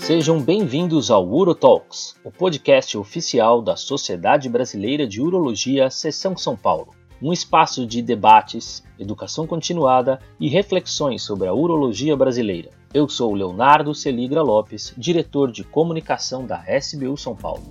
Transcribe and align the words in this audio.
Sejam 0.00 0.40
bem-vindos 0.42 1.08
ao 1.08 1.24
UroTalks, 1.28 2.16
o 2.24 2.32
podcast 2.32 2.98
oficial 2.98 3.62
da 3.62 3.76
Sociedade 3.76 4.48
Brasileira 4.48 5.06
de 5.06 5.20
Urologia, 5.20 5.88
Seção 5.88 6.36
São 6.36 6.56
Paulo. 6.56 6.94
Um 7.22 7.32
espaço 7.32 7.86
de 7.86 8.02
debates, 8.02 8.82
educação 8.98 9.46
continuada 9.46 10.18
e 10.40 10.48
reflexões 10.48 11.22
sobre 11.22 11.46
a 11.46 11.52
urologia 11.54 12.16
brasileira. 12.16 12.70
Eu 12.92 13.08
sou 13.08 13.32
Leonardo 13.34 13.94
Celigra 13.94 14.42
Lopes, 14.42 14.92
diretor 14.96 15.52
de 15.52 15.62
comunicação 15.62 16.44
da 16.44 16.64
SBU 16.66 17.16
São 17.16 17.36
Paulo. 17.36 17.62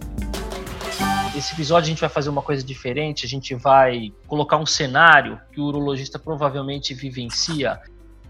Esse 1.36 1.54
episódio 1.54 1.88
a 1.88 1.90
gente 1.90 2.02
vai 2.02 2.10
fazer 2.10 2.30
uma 2.30 2.42
coisa 2.42 2.64
diferente, 2.64 3.26
a 3.26 3.30
gente 3.30 3.54
vai 3.54 4.14
colocar 4.28 4.58
um 4.58 4.66
cenário 4.66 5.42
que 5.52 5.60
o 5.60 5.66
urologista 5.66 6.18
provavelmente 6.18 6.94
vivencia 6.94 7.82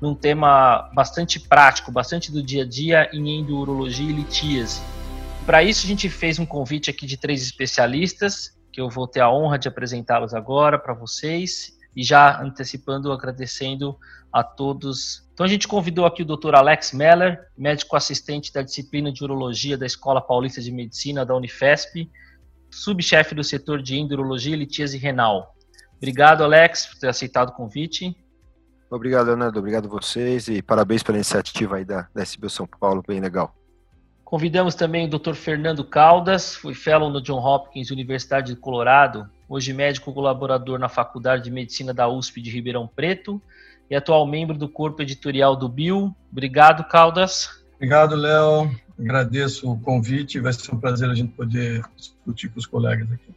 num 0.02 0.14
tema 0.14 0.90
bastante 0.94 1.40
prático, 1.40 1.92
bastante 1.92 2.32
do 2.32 2.42
dia 2.44 2.64
a 2.64 2.68
dia 2.68 3.10
em 3.14 3.40
endurologia 3.40 4.10
e 4.10 4.14
litíase. 4.14 4.82
Para 5.46 5.64
isso, 5.64 5.86
a 5.86 5.88
gente 5.88 6.10
fez 6.10 6.40
um 6.40 6.46
convite 6.46 6.90
aqui 6.90 7.06
de 7.06 7.18
três 7.18 7.42
especialistas, 7.42 8.58
que 8.72 8.82
eu 8.82 8.90
vou 8.90 9.08
ter 9.08 9.22
a 9.22 9.32
honra 9.32 9.58
de 9.58 9.68
apresentá-los 9.68 10.34
agora 10.34 10.78
para 10.78 10.94
vocês, 10.94 11.78
e 11.96 12.04
já 12.04 12.42
antecipando, 12.42 13.12
agradecendo 13.12 13.98
a 14.32 14.44
todos. 14.44 15.28
Então, 15.34 15.46
a 15.46 15.50
gente 15.50 15.68
convidou 15.68 16.06
aqui 16.06 16.22
o 16.22 16.26
Dr. 16.26 16.54
Alex 16.54 16.92
Meller, 16.92 17.40
médico 17.58 17.96
assistente 17.96 18.54
da 18.54 18.62
disciplina 18.62 19.12
de 19.12 19.24
urologia 19.24 19.78
da 19.78 19.86
Escola 19.86 20.22
Paulista 20.22 20.62
de 20.62 20.72
Medicina 20.72 21.26
da 21.26 21.36
Unifesp, 21.36 22.10
subchefe 22.70 23.34
do 23.34 23.44
setor 23.44 23.82
de 23.82 23.98
endurologia 23.98 24.56
litíase 24.56 24.98
renal. 24.98 25.56
Obrigado, 25.96 26.44
Alex, 26.44 26.86
por 26.86 27.00
ter 27.00 27.08
aceitado 27.08 27.50
o 27.50 27.54
convite. 27.54 28.16
Obrigado, 28.90 29.28
Leonardo. 29.28 29.60
Obrigado 29.60 29.86
a 29.86 29.90
vocês 29.90 30.48
e 30.48 30.62
parabéns 30.62 31.04
pela 31.04 31.18
iniciativa 31.18 31.78
aí 31.78 31.86
da, 31.86 32.08
da 32.14 32.24
SBU 32.24 32.50
São 32.50 32.68
Paulo, 32.68 33.04
bem 33.06 33.20
legal. 33.20 33.54
Convidamos 34.24 34.76
também 34.76 35.06
o 35.06 35.10
Dr. 35.10 35.34
Fernando 35.34 35.86
Caldas, 35.86 36.54
foi 36.56 36.74
fellow 36.74 37.10
no 37.10 37.22
John 37.22 37.40
Hopkins 37.40 37.92
Universidade 37.92 38.54
de 38.54 38.60
Colorado, 38.60 39.30
hoje 39.48 39.72
médico 39.72 40.14
colaborador 40.14 40.78
na 40.78 40.90
Faculdade 40.90 41.46
de 41.46 41.52
Medicina 41.52 41.94
da 41.94 42.10
USP 42.10 42.42
de 42.42 42.50
Ribeirão 42.50 42.88
Preto 42.88 43.42
e 43.90 43.96
atual 43.96 44.28
membro 44.28 44.58
do 44.58 44.68
corpo 44.68 45.02
editorial 45.02 45.56
do 45.56 45.70
Bill. 45.70 46.14
Obrigado, 46.30 46.84
Caldas. 46.86 47.64
Obrigado, 47.76 48.16
Léo. 48.16 48.70
Agradeço 49.00 49.72
o 49.72 49.80
convite. 49.80 50.40
Vai 50.40 50.52
ser 50.52 50.74
um 50.74 50.80
prazer 50.80 51.10
a 51.10 51.16
gente 51.16 51.32
poder 51.32 51.82
discutir 51.96 52.50
com 52.50 52.60
os 52.60 52.66
colegas 52.66 53.10
aqui. 53.12 53.34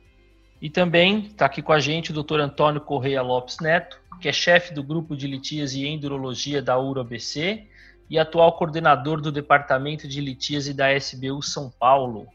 E 0.60 0.68
também 0.68 1.26
está 1.26 1.46
aqui 1.46 1.62
com 1.62 1.72
a 1.72 1.78
gente 1.78 2.10
o 2.10 2.22
Dr. 2.22 2.40
Antônio 2.40 2.80
Correia 2.80 3.22
Lopes 3.22 3.58
Neto, 3.60 3.99
que 4.20 4.28
é 4.28 4.32
chefe 4.32 4.74
do 4.74 4.82
grupo 4.82 5.16
de 5.16 5.26
litíase 5.26 5.82
e 5.82 5.88
endurologia 5.88 6.60
da 6.60 6.78
URO-ABC 6.78 7.66
e 8.08 8.18
atual 8.18 8.52
coordenador 8.56 9.20
do 9.20 9.32
departamento 9.32 10.06
de 10.06 10.20
litíase 10.20 10.74
da 10.74 10.94
SBU 10.94 11.42
São 11.42 11.70
Paulo. 11.70 12.26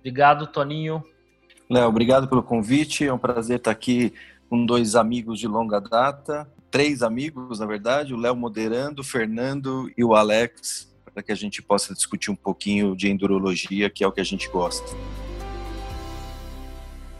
Obrigado, 0.00 0.46
Toninho. 0.46 1.02
Léo, 1.68 1.88
obrigado 1.88 2.28
pelo 2.28 2.42
convite. 2.42 3.04
É 3.04 3.12
um 3.12 3.18
prazer 3.18 3.58
estar 3.58 3.70
aqui 3.70 4.12
com 4.48 4.64
dois 4.64 4.94
amigos 4.94 5.38
de 5.38 5.48
longa 5.48 5.80
data, 5.80 6.48
três 6.70 7.02
amigos, 7.02 7.58
na 7.58 7.66
verdade, 7.66 8.14
o 8.14 8.16
Léo 8.16 8.36
moderando, 8.36 9.00
o 9.00 9.04
Fernando 9.04 9.90
e 9.96 10.04
o 10.04 10.14
Alex, 10.14 10.94
para 11.12 11.22
que 11.22 11.32
a 11.32 11.34
gente 11.34 11.62
possa 11.62 11.94
discutir 11.94 12.30
um 12.30 12.36
pouquinho 12.36 12.96
de 12.96 13.10
endurologia, 13.10 13.90
que 13.90 14.04
é 14.04 14.06
o 14.06 14.12
que 14.12 14.20
a 14.20 14.24
gente 14.24 14.48
gosta. 14.48 14.86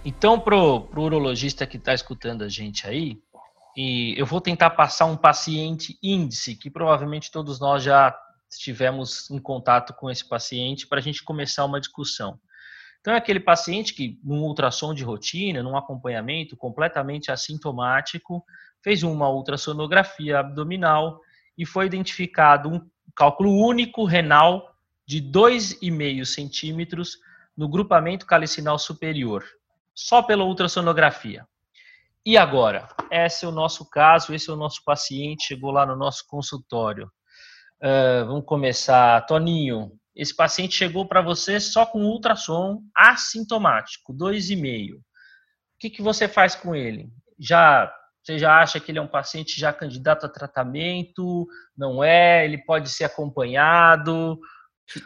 Então, 0.04 0.38
pro, 0.38 0.82
pro 0.82 1.02
urologista 1.02 1.66
que 1.66 1.78
está 1.78 1.94
escutando 1.94 2.42
a 2.42 2.48
gente 2.48 2.86
aí, 2.86 3.18
e 3.76 4.14
eu 4.16 4.26
vou 4.26 4.40
tentar 4.40 4.70
passar 4.70 5.06
um 5.06 5.16
paciente 5.16 5.98
índice, 6.02 6.56
que 6.56 6.70
provavelmente 6.70 7.30
todos 7.30 7.58
nós 7.60 7.82
já 7.82 8.16
estivemos 8.50 9.30
em 9.30 9.38
contato 9.38 9.94
com 9.94 10.10
esse 10.10 10.28
paciente, 10.28 10.86
para 10.86 10.98
a 10.98 11.02
gente 11.02 11.24
começar 11.24 11.64
uma 11.64 11.80
discussão. 11.80 12.38
Então, 13.00 13.12
é 13.12 13.16
aquele 13.16 13.40
paciente 13.40 13.92
que, 13.92 14.18
num 14.24 14.42
ultrassom 14.42 14.94
de 14.94 15.04
rotina, 15.04 15.62
num 15.62 15.76
acompanhamento 15.76 16.56
completamente 16.56 17.30
assintomático, 17.30 18.42
fez 18.82 19.02
uma 19.02 19.28
ultrassonografia 19.28 20.38
abdominal 20.38 21.20
e 21.58 21.66
foi 21.66 21.86
identificado 21.86 22.68
um 22.68 22.80
cálculo 23.14 23.50
único 23.50 24.04
renal 24.04 24.74
de 25.06 25.20
2,5 25.20 26.24
centímetros 26.24 27.18
no 27.56 27.68
grupamento 27.68 28.24
calicinal 28.24 28.78
superior 28.78 29.44
só 29.94 30.22
pela 30.22 30.44
ultrassonografia. 30.44 31.46
E 32.26 32.38
agora? 32.38 32.88
Esse 33.10 33.44
é 33.44 33.48
o 33.48 33.52
nosso 33.52 33.88
caso, 33.90 34.32
esse 34.32 34.48
é 34.48 34.52
o 34.52 34.56
nosso 34.56 34.82
paciente, 34.82 35.48
chegou 35.48 35.70
lá 35.70 35.84
no 35.84 35.94
nosso 35.94 36.24
consultório. 36.26 37.06
Uh, 37.82 38.24
vamos 38.26 38.46
começar. 38.46 39.26
Toninho, 39.26 39.92
esse 40.16 40.34
paciente 40.34 40.74
chegou 40.74 41.06
para 41.06 41.20
você 41.20 41.60
só 41.60 41.84
com 41.84 42.02
ultrassom 42.02 42.80
assintomático, 42.96 44.14
2,5. 44.14 44.94
O 44.96 45.00
que, 45.78 45.90
que 45.90 46.00
você 46.00 46.26
faz 46.26 46.54
com 46.54 46.74
ele? 46.74 47.10
Já 47.38 47.92
você 48.24 48.38
já 48.38 48.58
acha 48.58 48.80
que 48.80 48.90
ele 48.90 48.98
é 48.98 49.02
um 49.02 49.06
paciente 49.06 49.60
já 49.60 49.70
candidato 49.70 50.24
a 50.24 50.30
tratamento? 50.30 51.46
Não 51.76 52.02
é? 52.02 52.42
Ele 52.46 52.56
pode 52.56 52.88
ser 52.88 53.04
acompanhado? 53.04 54.40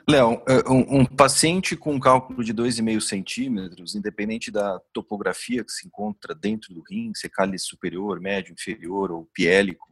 Léo, 0.09 0.43
é, 0.49 0.69
um, 0.69 1.00
um, 1.00 1.05
paciente 1.05 1.77
com 1.77 1.99
cálculo 2.00 2.43
de 2.43 2.53
2,5 2.53 3.00
centímetros, 3.00 3.94
independente 3.94 4.50
da 4.50 4.81
topografia 4.93 5.65
que 5.65 5.71
se 5.71 5.87
encontra 5.87 6.34
dentro 6.34 6.75
do 6.75 6.83
rim, 6.83 7.12
se 7.15 7.27
é 7.27 7.31
cálice 7.31 7.66
superior, 7.66 8.21
médio, 8.21 8.53
inferior 8.53 9.12
ou 9.12 9.28
piélico, 9.33 9.87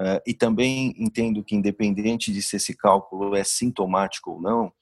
uh, 0.00 0.20
e 0.26 0.32
também 0.32 0.94
entendo 0.96 1.44
que 1.44 1.54
independente 1.54 2.32
de 2.32 2.42
se 2.42 2.56
esse 2.56 2.74
cálculo 2.74 3.36
é 3.36 3.44
sintomático 3.44 4.32
ou 4.32 4.40
não, 4.40 4.72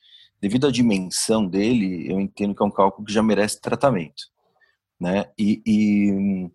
devido 0.41 0.69
à 0.69 0.71
dimensão 0.71 1.47
dele, 1.47 2.11
eu 2.11 2.21
entendo 2.21 2.55
que 2.55 2.63
é 2.63 2.67
um 2.67 2.71
cálculo 2.71 3.07
que 3.07 3.13
já 3.13 3.23
merece 3.23 3.61
tratamento. 3.61 4.23
Né? 5.01 5.25
E, 5.39 5.63
e 5.67 6.51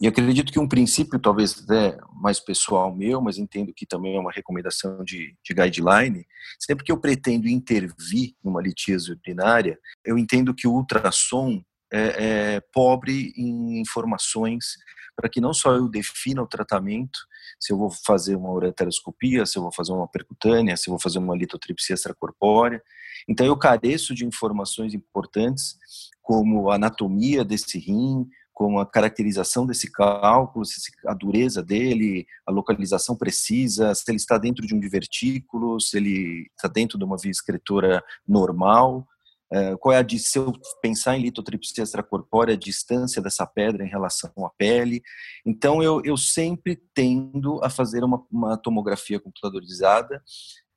e 0.00 0.06
acredito 0.06 0.52
que 0.52 0.58
um 0.58 0.68
princípio, 0.68 1.18
talvez 1.18 1.62
até 1.62 1.98
mais 2.14 2.38
pessoal 2.38 2.94
meu, 2.94 3.20
mas 3.20 3.38
entendo 3.38 3.72
que 3.74 3.86
também 3.86 4.16
é 4.16 4.20
uma 4.20 4.32
recomendação 4.32 5.02
de, 5.04 5.36
de 5.42 5.54
guideline, 5.54 6.26
sempre 6.58 6.84
que 6.84 6.92
eu 6.92 7.00
pretendo 7.00 7.48
intervir 7.48 8.34
numa 8.42 8.60
litíase 8.60 9.12
urinária, 9.12 9.78
eu 10.04 10.18
entendo 10.18 10.54
que 10.54 10.66
o 10.66 10.72
ultrassom 10.72 11.62
é, 11.92 12.54
é 12.56 12.60
pobre 12.72 13.32
em 13.36 13.80
informações 13.80 14.76
para 15.16 15.28
que 15.28 15.40
não 15.40 15.52
só 15.52 15.74
eu 15.74 15.88
defina 15.88 16.42
o 16.42 16.46
tratamento, 16.46 17.18
se 17.58 17.72
eu 17.72 17.76
vou 17.76 17.90
fazer 17.90 18.36
uma 18.36 18.50
ureteroscopia, 18.50 19.44
se 19.44 19.58
eu 19.58 19.62
vou 19.62 19.72
fazer 19.72 19.92
uma 19.92 20.08
percutânea, 20.08 20.76
se 20.76 20.88
eu 20.88 20.92
vou 20.92 21.00
fazer 21.00 21.18
uma 21.18 21.36
litotripsia 21.36 21.94
extracorpórea. 21.94 22.82
Então 23.28 23.44
eu 23.44 23.56
careço 23.56 24.14
de 24.14 24.24
informações 24.24 24.94
importantes 24.94 25.76
como 26.22 26.70
a 26.70 26.76
anatomia 26.76 27.44
desse 27.44 27.78
rim, 27.78 28.26
como 28.60 28.78
a 28.78 28.84
caracterização 28.84 29.64
desse 29.64 29.90
cálculo, 29.90 30.66
a 31.06 31.14
dureza 31.14 31.62
dele, 31.62 32.26
a 32.46 32.52
localização 32.52 33.16
precisa, 33.16 33.94
se 33.94 34.04
ele 34.06 34.18
está 34.18 34.36
dentro 34.36 34.66
de 34.66 34.74
um 34.74 34.78
divertículo, 34.78 35.80
se 35.80 35.96
ele 35.96 36.46
está 36.54 36.68
dentro 36.68 36.98
de 36.98 37.04
uma 37.06 37.16
via 37.16 37.30
excretora 37.30 38.04
normal, 38.28 39.08
é, 39.50 39.74
qual 39.78 39.94
é 39.94 39.98
a 39.98 40.06
se 40.06 40.38
eu 40.38 40.52
pensar 40.82 41.16
em 41.16 41.22
litotripsia 41.22 41.84
extracorpórea, 41.84 42.52
a 42.52 42.58
distância 42.58 43.22
dessa 43.22 43.46
pedra 43.46 43.82
em 43.82 43.88
relação 43.88 44.30
à 44.44 44.50
pele. 44.50 45.00
Então, 45.46 45.82
eu, 45.82 46.02
eu 46.04 46.18
sempre 46.18 46.76
tendo 46.92 47.64
a 47.64 47.70
fazer 47.70 48.04
uma, 48.04 48.22
uma 48.30 48.58
tomografia 48.58 49.18
computadorizada, 49.18 50.22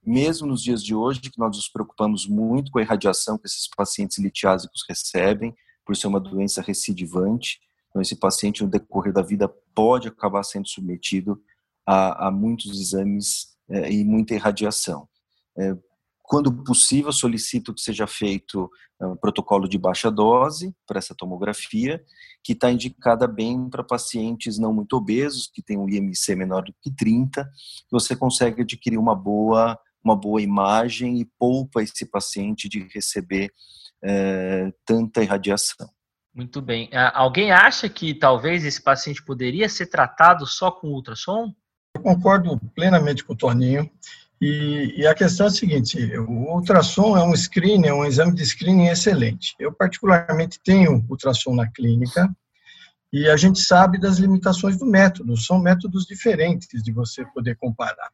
mesmo 0.01 0.47
nos 0.47 0.63
dias 0.63 0.81
de 0.81 0.95
hoje, 0.95 1.19
que 1.19 1.37
nós 1.37 1.57
nos 1.57 1.67
preocupamos 1.67 2.25
muito 2.29 2.71
com 2.71 2.79
a 2.79 2.81
irradiação 2.81 3.37
que 3.37 3.45
esses 3.45 3.67
pacientes 3.75 4.19
litiásicos 4.19 4.85
recebem, 4.87 5.53
por 5.85 5.97
ser 5.97 6.07
uma 6.07 6.21
doença 6.21 6.61
recidivante. 6.61 7.59
Então, 7.93 8.01
esse 8.01 8.15
paciente, 8.15 8.63
no 8.63 8.69
decorrer 8.69 9.13
da 9.13 9.21
vida, 9.21 9.47
pode 9.75 10.07
acabar 10.07 10.41
sendo 10.41 10.67
submetido 10.67 11.39
a, 11.85 12.27
a 12.27 12.31
muitos 12.31 12.79
exames 12.79 13.55
é, 13.69 13.91
e 13.91 14.03
muita 14.03 14.33
irradiação. 14.33 15.07
É, 15.55 15.77
quando 16.23 16.51
possível, 16.63 17.11
solicito 17.11 17.71
que 17.71 17.81
seja 17.81 18.07
feito 18.07 18.67
é, 18.99 19.05
um 19.05 19.15
protocolo 19.15 19.69
de 19.69 19.77
baixa 19.77 20.09
dose 20.09 20.73
para 20.87 20.97
essa 20.97 21.13
tomografia, 21.13 22.03
que 22.43 22.53
está 22.53 22.71
indicada 22.71 23.27
bem 23.27 23.69
para 23.69 23.83
pacientes 23.83 24.57
não 24.57 24.73
muito 24.73 24.95
obesos, 24.95 25.47
que 25.53 25.61
têm 25.61 25.77
um 25.77 25.87
IMC 25.87 26.35
menor 26.35 26.63
do 26.63 26.73
que 26.81 26.89
30, 26.89 27.43
que 27.43 27.91
você 27.91 28.15
consegue 28.15 28.63
adquirir 28.63 28.97
uma 28.97 29.13
boa, 29.13 29.77
uma 30.03 30.15
boa 30.15 30.41
imagem 30.41 31.19
e 31.19 31.25
poupa 31.37 31.83
esse 31.83 32.07
paciente 32.07 32.67
de 32.67 32.87
receber 32.91 33.51
é, 34.03 34.73
tanta 34.83 35.21
irradiação. 35.21 35.87
Muito 36.33 36.61
bem. 36.61 36.89
Alguém 37.13 37.51
acha 37.51 37.87
que 37.87 38.13
talvez 38.13 38.65
esse 38.65 38.81
paciente 38.81 39.23
poderia 39.23 39.69
ser 39.69 39.85
tratado 39.85 40.47
só 40.47 40.71
com 40.71 40.87
ultrassom? 40.87 41.53
Eu 41.95 42.01
concordo 42.01 42.59
plenamente 42.73 43.23
com 43.23 43.33
o 43.33 43.37
Torninho. 43.37 43.89
E, 44.41 44.95
e, 44.97 45.07
a 45.07 45.13
questão 45.13 45.45
é 45.45 45.49
a 45.49 45.51
seguinte: 45.51 45.97
o 46.17 46.55
ultrassom 46.55 47.15
é 47.15 47.23
um 47.23 47.33
screening, 47.35 47.87
é 47.87 47.93
um 47.93 48.03
exame 48.03 48.33
de 48.33 48.43
screening 48.43 48.87
excelente. 48.87 49.55
Eu, 49.59 49.71
particularmente, 49.71 50.59
tenho 50.63 51.05
ultrassom 51.07 51.55
na 51.55 51.69
clínica 51.69 52.29
e 53.13 53.29
a 53.29 53.37
gente 53.37 53.61
sabe 53.61 53.99
das 53.99 54.17
limitações 54.17 54.75
do 54.75 54.87
método. 54.87 55.37
São 55.37 55.59
métodos 55.59 56.05
diferentes 56.05 56.81
de 56.81 56.91
você 56.91 57.23
poder 57.27 57.55
comparar. 57.57 58.09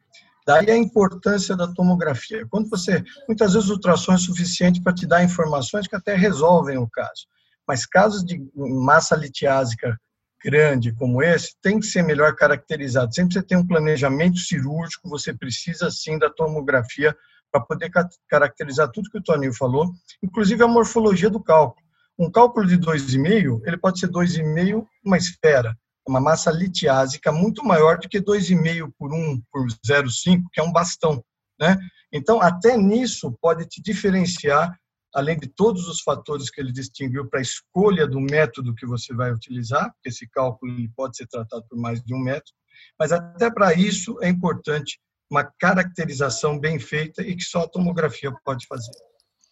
Daí 0.45 0.69
a 0.69 0.77
importância 0.77 1.55
da 1.55 1.67
tomografia. 1.67 2.45
Quando 2.49 2.69
você, 2.69 3.03
muitas 3.27 3.53
vezes 3.53 3.69
o 3.69 3.73
ultrassom 3.73 4.13
é 4.13 4.17
suficiente 4.17 4.81
para 4.81 4.93
te 4.93 5.07
dar 5.07 5.23
informações 5.23 5.87
que 5.87 5.95
até 5.95 6.15
resolvem 6.15 6.77
o 6.77 6.87
caso. 6.87 7.27
Mas 7.69 7.85
casos 7.85 8.25
de 8.25 8.43
massa 8.55 9.15
litiásica 9.15 9.95
grande 10.43 10.91
como 10.91 11.21
esse, 11.21 11.55
tem 11.61 11.79
que 11.79 11.85
ser 11.85 12.01
melhor 12.01 12.35
caracterizado. 12.35 13.13
Sempre 13.13 13.33
você 13.33 13.43
tem 13.43 13.59
um 13.59 13.67
planejamento 13.67 14.39
cirúrgico, 14.39 15.07
você 15.07 15.31
precisa 15.35 15.91
sim 15.91 16.17
da 16.17 16.31
tomografia 16.31 17.15
para 17.51 17.61
poder 17.61 17.91
caracterizar 18.27 18.89
tudo 18.91 19.11
que 19.11 19.19
o 19.19 19.23
Toninho 19.23 19.53
falou, 19.53 19.91
inclusive 20.23 20.63
a 20.63 20.67
morfologia 20.67 21.29
do 21.29 21.43
cálculo. 21.43 21.85
Um 22.17 22.31
cálculo 22.31 22.65
de 22.65 22.75
2,5, 22.75 23.61
ele 23.63 23.77
pode 23.77 23.99
ser 23.99 24.07
2,5 24.07 24.83
uma 25.05 25.17
esfera, 25.17 25.77
uma 26.07 26.19
massa 26.19 26.49
litiásica 26.49 27.31
muito 27.31 27.63
maior 27.63 27.99
do 27.99 28.09
que 28.09 28.19
2,5 28.19 28.91
por 28.97 29.13
1 29.13 29.41
por 29.51 29.67
0,5, 29.87 30.43
que 30.51 30.59
é 30.59 30.63
um 30.63 30.71
bastão, 30.71 31.23
né? 31.59 31.77
Então, 32.11 32.41
até 32.41 32.75
nisso 32.75 33.31
pode 33.39 33.67
te 33.67 33.79
diferenciar, 33.79 34.75
além 35.13 35.37
de 35.37 35.47
todos 35.47 35.87
os 35.87 36.01
fatores 36.01 36.49
que 36.49 36.61
ele 36.61 36.71
distinguiu 36.71 37.27
para 37.27 37.39
a 37.39 37.41
escolha 37.41 38.07
do 38.07 38.19
método 38.19 38.75
que 38.75 38.85
você 38.85 39.13
vai 39.13 39.31
utilizar, 39.31 39.91
porque 39.93 40.09
esse 40.09 40.27
cálculo 40.27 40.71
ele 40.71 40.89
pode 40.95 41.17
ser 41.17 41.27
tratado 41.27 41.65
por 41.69 41.77
mais 41.77 42.01
de 42.03 42.13
um 42.13 42.19
método, 42.19 42.57
mas 42.97 43.11
até 43.11 43.49
para 43.51 43.73
isso 43.73 44.17
é 44.21 44.29
importante 44.29 44.99
uma 45.29 45.43
caracterização 45.43 46.59
bem 46.59 46.79
feita 46.79 47.21
e 47.21 47.35
que 47.35 47.43
só 47.43 47.63
a 47.63 47.67
tomografia 47.67 48.31
pode 48.43 48.65
fazer. 48.67 48.91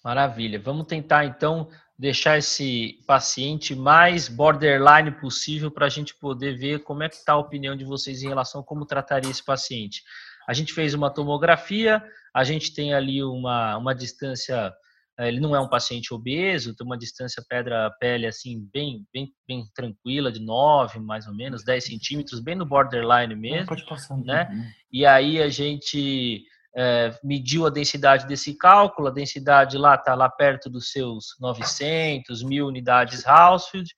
Maravilha. 0.03 0.59
Vamos 0.59 0.87
tentar 0.87 1.25
então 1.25 1.69
deixar 1.97 2.37
esse 2.37 2.99
paciente 3.07 3.75
mais 3.75 4.27
borderline 4.27 5.11
possível 5.11 5.71
para 5.71 5.87
a 5.87 5.89
gente 5.89 6.15
poder 6.15 6.57
ver 6.57 6.83
como 6.83 7.03
é 7.03 7.09
que 7.09 7.15
está 7.15 7.33
a 7.33 7.37
opinião 7.37 7.75
de 7.75 7.83
vocês 7.83 8.21
em 8.21 8.27
relação 8.27 8.61
a 8.61 8.63
como 8.63 8.85
trataria 8.85 9.29
esse 9.29 9.43
paciente. 9.43 10.03
A 10.47 10.53
gente 10.53 10.73
fez 10.73 10.93
uma 10.93 11.09
tomografia, 11.09 12.03
a 12.33 12.43
gente 12.43 12.73
tem 12.73 12.93
ali 12.93 13.23
uma, 13.23 13.77
uma 13.77 13.93
distância 13.93 14.73
ele 15.19 15.39
não 15.39 15.55
é 15.55 15.59
um 15.59 15.69
paciente 15.69 16.13
obeso, 16.13 16.75
tem 16.75 16.85
uma 16.85 16.97
distância 16.97 17.43
pedra-pele 17.49 18.27
assim 18.27 18.67
bem, 18.71 19.03
bem, 19.11 19.31
bem 19.47 19.63
tranquila, 19.73 20.31
de 20.31 20.39
9, 20.39 20.99
mais 20.99 21.27
ou 21.27 21.33
menos, 21.33 21.63
10 21.63 21.83
centímetros, 21.83 22.39
bem 22.39 22.55
no 22.55 22.65
borderline 22.65 23.35
mesmo. 23.35 23.67
Pode 23.67 23.85
passar, 23.85 24.17
né? 24.17 24.47
E 24.91 25.05
aí 25.05 25.41
a 25.41 25.49
gente 25.49 26.43
é, 26.75 27.17
mediu 27.23 27.65
a 27.65 27.71
densidade 27.71 28.27
desse 28.27 28.55
cálculo, 28.55 29.07
a 29.07 29.11
densidade 29.11 29.77
lá 29.77 29.95
está 29.95 30.13
lá 30.13 30.29
perto 30.29 30.69
dos 30.69 30.91
seus 30.91 31.35
900, 31.39 32.43
1000 32.43 32.67
unidades 32.67 33.25
Housefield, 33.25 33.89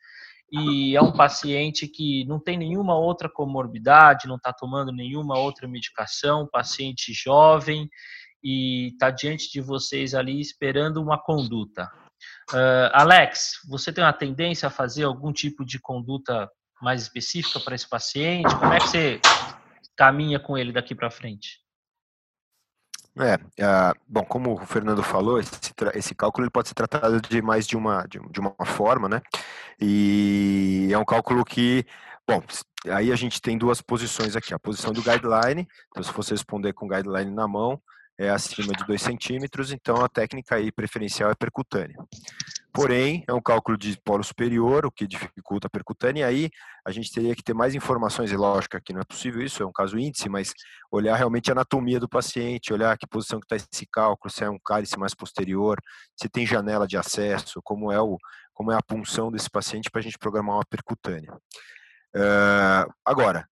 e 0.51 0.95
é 0.95 1.01
um 1.01 1.11
paciente 1.11 1.87
que 1.87 2.25
não 2.25 2.39
tem 2.39 2.57
nenhuma 2.57 2.97
outra 2.97 3.29
comorbidade, 3.29 4.27
não 4.27 4.37
está 4.37 4.53
tomando 4.53 4.91
nenhuma 4.91 5.37
outra 5.37 5.67
medicação, 5.67 6.47
paciente 6.49 7.13
jovem, 7.13 7.89
e 8.43 8.89
está 8.93 9.09
diante 9.09 9.51
de 9.51 9.61
vocês 9.61 10.13
ali 10.13 10.39
esperando 10.39 11.01
uma 11.01 11.21
conduta. 11.21 11.91
Uh, 12.51 12.89
Alex, 12.93 13.59
você 13.67 13.93
tem 13.93 14.03
uma 14.03 14.13
tendência 14.13 14.67
a 14.67 14.71
fazer 14.71 15.03
algum 15.03 15.31
tipo 15.31 15.65
de 15.65 15.79
conduta 15.79 16.49
mais 16.81 17.01
específica 17.03 17.59
para 17.59 17.75
esse 17.75 17.87
paciente? 17.87 18.55
Como 18.55 18.73
é 18.73 18.79
que 18.79 18.87
você 18.87 19.21
caminha 19.95 20.39
com 20.39 20.57
ele 20.57 20.71
daqui 20.71 20.95
para 20.95 21.11
frente? 21.11 21.59
É, 23.17 23.35
uh, 23.35 23.93
bom, 24.07 24.23
como 24.23 24.53
o 24.53 24.65
Fernando 24.65 25.03
falou, 25.03 25.39
esse, 25.39 25.59
esse 25.93 26.15
cálculo 26.15 26.45
ele 26.45 26.51
pode 26.51 26.69
ser 26.69 26.73
tratado 26.73 27.19
de 27.21 27.41
mais 27.41 27.67
de 27.67 27.75
uma, 27.75 28.05
de, 28.07 28.19
de 28.31 28.39
uma 28.39 28.55
forma, 28.65 29.09
né? 29.09 29.21
E 29.79 30.87
é 30.91 30.97
um 30.97 31.03
cálculo 31.03 31.43
que, 31.43 31.85
bom, 32.27 32.41
aí 32.89 33.11
a 33.11 33.15
gente 33.15 33.41
tem 33.41 33.57
duas 33.57 33.81
posições 33.81 34.35
aqui. 34.35 34.53
A 34.53 34.59
posição 34.59 34.93
do 34.93 35.01
guideline, 35.01 35.67
então 35.89 36.01
se 36.01 36.13
você 36.13 36.33
responder 36.33 36.73
com 36.73 36.85
o 36.85 36.89
guideline 36.89 37.31
na 37.31 37.47
mão, 37.47 37.81
é 38.19 38.29
acima 38.29 38.73
de 38.73 38.85
2 38.85 39.01
centímetros, 39.01 39.71
então 39.71 40.03
a 40.03 40.09
técnica 40.09 40.55
aí 40.55 40.73
preferencial 40.73 41.31
é 41.31 41.35
percutânea. 41.35 41.95
Porém, 42.73 43.23
é 43.25 43.33
um 43.33 43.41
cálculo 43.41 43.77
de 43.77 43.97
polo 44.03 44.21
superior, 44.21 44.85
o 44.85 44.91
que 44.91 45.07
dificulta 45.07 45.67
a 45.67 45.69
percutânea, 45.69 46.23
e 46.23 46.23
aí 46.25 46.49
a 46.85 46.91
gente 46.91 47.13
teria 47.13 47.33
que 47.33 47.41
ter 47.41 47.53
mais 47.53 47.73
informações, 47.73 48.29
e 48.29 48.35
lógico 48.35 48.77
que 48.83 48.91
não 48.91 48.99
é 48.99 49.05
possível 49.05 49.41
isso, 49.41 49.63
é 49.63 49.65
um 49.65 49.71
caso 49.71 49.97
índice, 49.97 50.27
mas 50.27 50.51
olhar 50.91 51.15
realmente 51.15 51.49
a 51.49 51.53
anatomia 51.53 51.97
do 51.97 52.09
paciente, 52.09 52.73
olhar 52.73 52.97
que 52.97 53.07
posição 53.07 53.39
que 53.39 53.45
está 53.45 53.55
esse 53.55 53.87
cálculo, 53.89 54.29
se 54.29 54.43
é 54.43 54.49
um 54.49 54.59
cálice 54.59 54.99
mais 54.99 55.15
posterior, 55.15 55.79
se 56.13 56.27
tem 56.27 56.45
janela 56.45 56.85
de 56.85 56.97
acesso, 56.97 57.61
como 57.63 57.89
é, 57.89 58.01
o, 58.01 58.17
como 58.53 58.69
é 58.73 58.75
a 58.75 58.83
punção 58.83 59.31
desse 59.31 59.49
paciente 59.49 59.89
para 59.89 59.99
a 59.99 60.03
gente 60.03 60.19
programar 60.19 60.57
uma 60.57 60.65
percutânea. 60.69 61.33
Uh, 62.13 62.91
agora, 63.05 63.47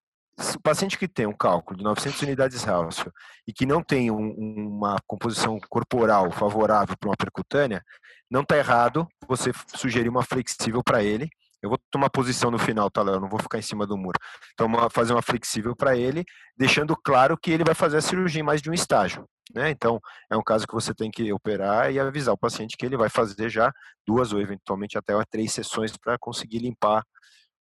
o 0.55 0.61
paciente 0.61 0.97
que 0.97 1.07
tem 1.07 1.25
um 1.25 1.33
cálculo 1.33 1.77
de 1.77 1.83
900 1.83 2.21
unidades 2.21 2.67
Hounsfield 2.67 3.13
e 3.47 3.51
que 3.51 3.65
não 3.65 3.81
tem 3.81 4.11
um, 4.11 4.31
uma 4.31 4.97
composição 5.07 5.59
corporal 5.69 6.31
favorável 6.31 6.95
para 6.97 7.09
uma 7.09 7.17
percutânea, 7.17 7.83
não 8.29 8.41
está 8.41 8.57
errado 8.57 9.07
você 9.27 9.51
sugerir 9.75 10.09
uma 10.09 10.23
flexível 10.23 10.83
para 10.83 11.03
ele. 11.03 11.29
Eu 11.61 11.69
vou 11.69 11.79
tomar 11.89 12.09
posição 12.11 12.51
no 12.51 12.59
final, 12.59 12.89
tá, 12.91 13.01
Léo? 13.01 13.19
Não 13.19 13.29
vou 13.29 13.39
ficar 13.39 13.57
em 13.57 13.63
cima 13.63 13.87
do 13.87 13.97
muro. 13.97 14.19
Então, 14.53 14.69
fazer 14.91 15.13
uma 15.13 15.23
flexível 15.23 15.75
para 15.75 15.97
ele, 15.97 16.23
deixando 16.55 16.95
claro 16.95 17.35
que 17.35 17.49
ele 17.49 17.63
vai 17.63 17.73
fazer 17.73 17.97
a 17.97 18.01
cirurgia 18.01 18.41
em 18.41 18.45
mais 18.45 18.61
de 18.61 18.69
um 18.69 18.73
estágio. 18.73 19.27
Né? 19.55 19.71
Então, 19.71 19.99
é 20.29 20.37
um 20.37 20.43
caso 20.43 20.67
que 20.67 20.73
você 20.73 20.93
tem 20.93 21.09
que 21.09 21.33
operar 21.33 21.91
e 21.91 21.99
avisar 21.99 22.35
o 22.35 22.37
paciente 22.37 22.77
que 22.77 22.85
ele 22.85 22.97
vai 22.97 23.09
fazer 23.09 23.49
já 23.49 23.71
duas 24.05 24.33
ou 24.33 24.39
eventualmente 24.39 24.99
até 24.99 25.13
três 25.31 25.51
sessões 25.51 25.97
para 25.97 26.17
conseguir 26.19 26.59
limpar 26.59 27.03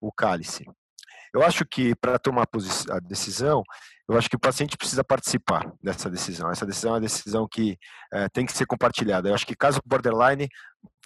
o 0.00 0.10
cálice. 0.10 0.64
Eu 1.34 1.42
acho 1.42 1.66
que 1.66 1.96
para 1.96 2.18
tomar 2.18 2.46
a 2.90 3.00
decisão, 3.00 3.64
eu 4.08 4.16
acho 4.16 4.30
que 4.30 4.36
o 4.36 4.40
paciente 4.40 4.76
precisa 4.76 5.02
participar 5.02 5.68
dessa 5.82 6.08
decisão. 6.08 6.50
Essa 6.50 6.64
decisão 6.64 6.92
é 6.92 6.94
uma 6.94 7.00
decisão 7.00 7.48
que 7.50 7.76
é, 8.12 8.28
tem 8.28 8.46
que 8.46 8.52
ser 8.52 8.66
compartilhada. 8.66 9.28
Eu 9.28 9.34
acho 9.34 9.46
que 9.46 9.56
caso 9.56 9.80
borderline 9.84 10.48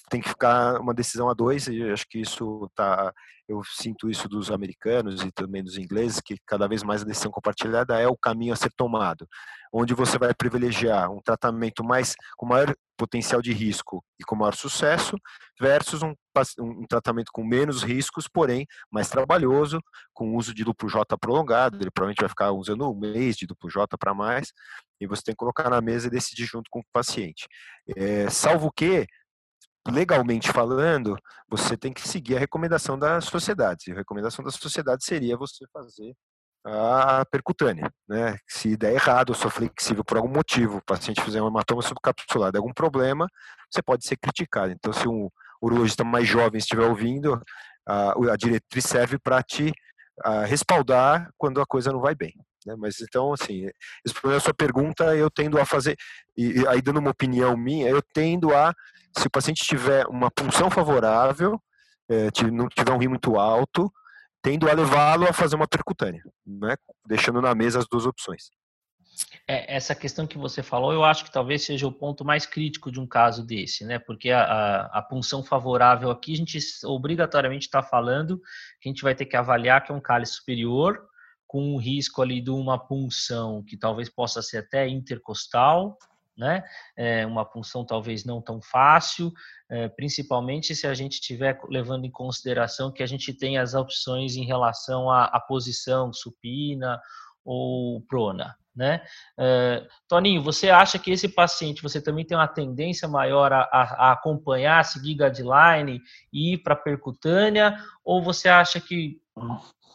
tem 0.08 0.20
que 0.20 0.28
ficar 0.28 0.80
uma 0.80 0.94
decisão 0.94 1.28
a 1.28 1.34
dois, 1.34 1.66
e 1.68 1.82
acho 1.90 2.06
que 2.08 2.20
isso 2.20 2.70
tá, 2.74 3.12
eu 3.48 3.62
sinto 3.64 4.10
isso 4.10 4.28
dos 4.28 4.50
americanos 4.50 5.22
e 5.22 5.30
também 5.30 5.62
dos 5.62 5.78
ingleses, 5.78 6.20
que 6.20 6.36
cada 6.46 6.68
vez 6.68 6.82
mais 6.82 7.02
a 7.02 7.04
decisão 7.04 7.30
compartilhada 7.30 7.98
é 7.98 8.06
o 8.06 8.16
caminho 8.16 8.52
a 8.52 8.56
ser 8.56 8.70
tomado, 8.76 9.26
onde 9.72 9.94
você 9.94 10.18
vai 10.18 10.34
privilegiar 10.34 11.10
um 11.10 11.20
tratamento 11.20 11.84
mais 11.84 12.14
com 12.36 12.46
maior 12.46 12.74
potencial 12.96 13.40
de 13.40 13.52
risco 13.52 14.04
e 14.20 14.24
com 14.24 14.34
maior 14.34 14.54
sucesso, 14.54 15.16
versus 15.60 16.02
um, 16.02 16.12
um 16.58 16.86
tratamento 16.86 17.30
com 17.32 17.44
menos 17.44 17.82
riscos, 17.82 18.26
porém 18.26 18.66
mais 18.90 19.08
trabalhoso, 19.08 19.80
com 20.12 20.36
uso 20.36 20.52
de 20.52 20.64
duplo 20.64 20.88
J 20.88 21.16
prolongado, 21.16 21.76
ele 21.76 21.90
provavelmente 21.90 22.20
vai 22.20 22.28
ficar 22.28 22.50
usando 22.52 22.90
um 22.90 22.98
mês 22.98 23.36
de 23.36 23.46
duplo 23.46 23.70
J 23.70 23.96
para 23.96 24.12
mais, 24.12 24.52
e 25.00 25.06
você 25.06 25.22
tem 25.22 25.32
que 25.32 25.38
colocar 25.38 25.70
na 25.70 25.80
mesa 25.80 26.08
e 26.08 26.10
decidir 26.10 26.44
junto 26.44 26.68
com 26.70 26.80
o 26.80 26.84
paciente. 26.92 27.46
É, 27.96 28.28
salvo 28.28 28.70
que 28.74 29.06
legalmente 29.90 30.50
falando, 30.52 31.16
você 31.48 31.76
tem 31.76 31.92
que 31.92 32.06
seguir 32.06 32.36
a 32.36 32.38
recomendação 32.38 32.98
da 32.98 33.20
sociedade. 33.20 33.92
A 33.92 33.94
recomendação 33.94 34.44
da 34.44 34.50
sociedade 34.50 35.04
seria 35.04 35.36
você 35.36 35.66
fazer 35.72 36.14
a 36.64 37.24
percutânea, 37.30 37.90
né? 38.08 38.36
Se 38.46 38.76
der 38.76 38.92
errado, 38.92 39.30
ou 39.30 39.34
sou 39.34 39.50
flexível 39.50 40.04
por 40.04 40.16
algum 40.16 40.28
motivo, 40.28 40.78
o 40.78 40.84
paciente 40.84 41.22
fizer 41.22 41.40
uma 41.40 41.50
hematoma 41.50 41.80
subcapsulada, 41.80 42.58
algum 42.58 42.72
problema, 42.72 43.26
você 43.70 43.82
pode 43.82 44.06
ser 44.06 44.16
criticado. 44.16 44.72
Então, 44.72 44.92
se 44.92 45.08
um 45.08 45.30
urologista 45.62 46.04
mais 46.04 46.28
jovem 46.28 46.58
estiver 46.58 46.84
ouvindo, 46.84 47.40
a, 47.86 48.36
diretriz 48.36 48.84
serve 48.84 49.18
para 49.18 49.42
te 49.42 49.72
respaldar 50.46 51.30
quando 51.38 51.60
a 51.60 51.66
coisa 51.66 51.90
não 51.90 52.00
vai 52.00 52.14
bem. 52.14 52.34
Né? 52.68 52.76
Mas 52.76 53.00
então, 53.00 53.32
assim, 53.32 53.66
respondendo 54.04 54.36
a 54.36 54.40
sua 54.40 54.54
pergunta, 54.54 55.16
eu 55.16 55.30
tendo 55.30 55.58
a 55.58 55.64
fazer, 55.64 55.96
e, 56.36 56.66
aí 56.68 56.82
dando 56.82 57.00
uma 57.00 57.10
opinião 57.10 57.56
minha, 57.56 57.88
eu 57.88 58.02
tendo 58.12 58.54
a 58.54 58.74
se 59.16 59.26
o 59.26 59.30
paciente 59.30 59.64
tiver 59.64 60.06
uma 60.06 60.30
punção 60.30 60.70
favorável, 60.70 61.60
é, 62.10 62.28
não 62.52 62.68
tiver 62.68 62.92
um 62.92 62.98
rim 62.98 63.08
muito 63.08 63.36
alto, 63.36 63.90
tendo 64.42 64.68
a 64.68 64.72
levá-lo 64.72 65.26
a 65.26 65.32
fazer 65.32 65.56
uma 65.56 65.66
percutânea, 65.66 66.22
né? 66.46 66.76
deixando 67.06 67.40
na 67.40 67.54
mesa 67.54 67.78
as 67.78 67.88
duas 67.88 68.04
opções. 68.04 68.50
É, 69.48 69.74
essa 69.74 69.94
questão 69.94 70.26
que 70.26 70.38
você 70.38 70.62
falou, 70.62 70.92
eu 70.92 71.02
acho 71.02 71.24
que 71.24 71.32
talvez 71.32 71.64
seja 71.64 71.86
o 71.86 71.92
ponto 71.92 72.24
mais 72.24 72.46
crítico 72.46 72.92
de 72.92 73.00
um 73.00 73.06
caso 73.06 73.44
desse, 73.44 73.84
né? 73.84 73.98
Porque 73.98 74.30
a, 74.30 74.42
a, 74.42 74.98
a 74.98 75.02
punção 75.02 75.42
favorável 75.42 76.08
aqui, 76.08 76.34
a 76.34 76.36
gente 76.36 76.56
obrigatoriamente 76.84 77.66
está 77.66 77.82
falando 77.82 78.40
que 78.80 78.88
a 78.88 78.92
gente 78.92 79.02
vai 79.02 79.16
ter 79.16 79.24
que 79.24 79.36
avaliar 79.36 79.82
que 79.82 79.90
é 79.90 79.94
um 79.94 80.00
cálice 80.00 80.34
superior, 80.34 81.02
com 81.48 81.74
um 81.74 81.78
risco 81.78 82.20
ali 82.20 82.42
de 82.42 82.50
uma 82.50 82.78
punção 82.78 83.64
que 83.64 83.76
talvez 83.76 84.08
possa 84.10 84.42
ser 84.42 84.58
até 84.58 84.86
intercostal, 84.86 85.96
né? 86.36 86.62
É 86.96 87.26
uma 87.26 87.44
punção 87.44 87.84
talvez 87.84 88.24
não 88.24 88.40
tão 88.40 88.60
fácil, 88.60 89.32
é, 89.68 89.88
principalmente 89.88 90.72
se 90.76 90.86
a 90.86 90.94
gente 90.94 91.14
estiver 91.14 91.58
levando 91.68 92.04
em 92.04 92.10
consideração 92.10 92.92
que 92.92 93.02
a 93.02 93.06
gente 93.06 93.32
tem 93.32 93.58
as 93.58 93.74
opções 93.74 94.36
em 94.36 94.44
relação 94.44 95.10
à, 95.10 95.24
à 95.24 95.40
posição 95.40 96.12
supina 96.12 97.00
ou 97.44 98.02
prona, 98.02 98.54
né? 98.76 99.02
É, 99.38 99.88
Toninho, 100.06 100.42
você 100.42 100.68
acha 100.68 100.98
que 100.98 101.10
esse 101.10 101.28
paciente, 101.28 101.82
você 101.82 102.00
também 102.00 102.26
tem 102.26 102.36
uma 102.36 102.46
tendência 102.46 103.08
maior 103.08 103.52
a, 103.52 103.62
a, 103.62 103.82
a 103.82 104.12
acompanhar, 104.12 104.84
seguir 104.84 105.14
guideline 105.14 106.00
e 106.30 106.52
ir 106.52 106.58
para 106.58 106.76
percutânea, 106.76 107.74
ou 108.04 108.22
você 108.22 108.50
acha 108.50 108.80
que 108.80 109.18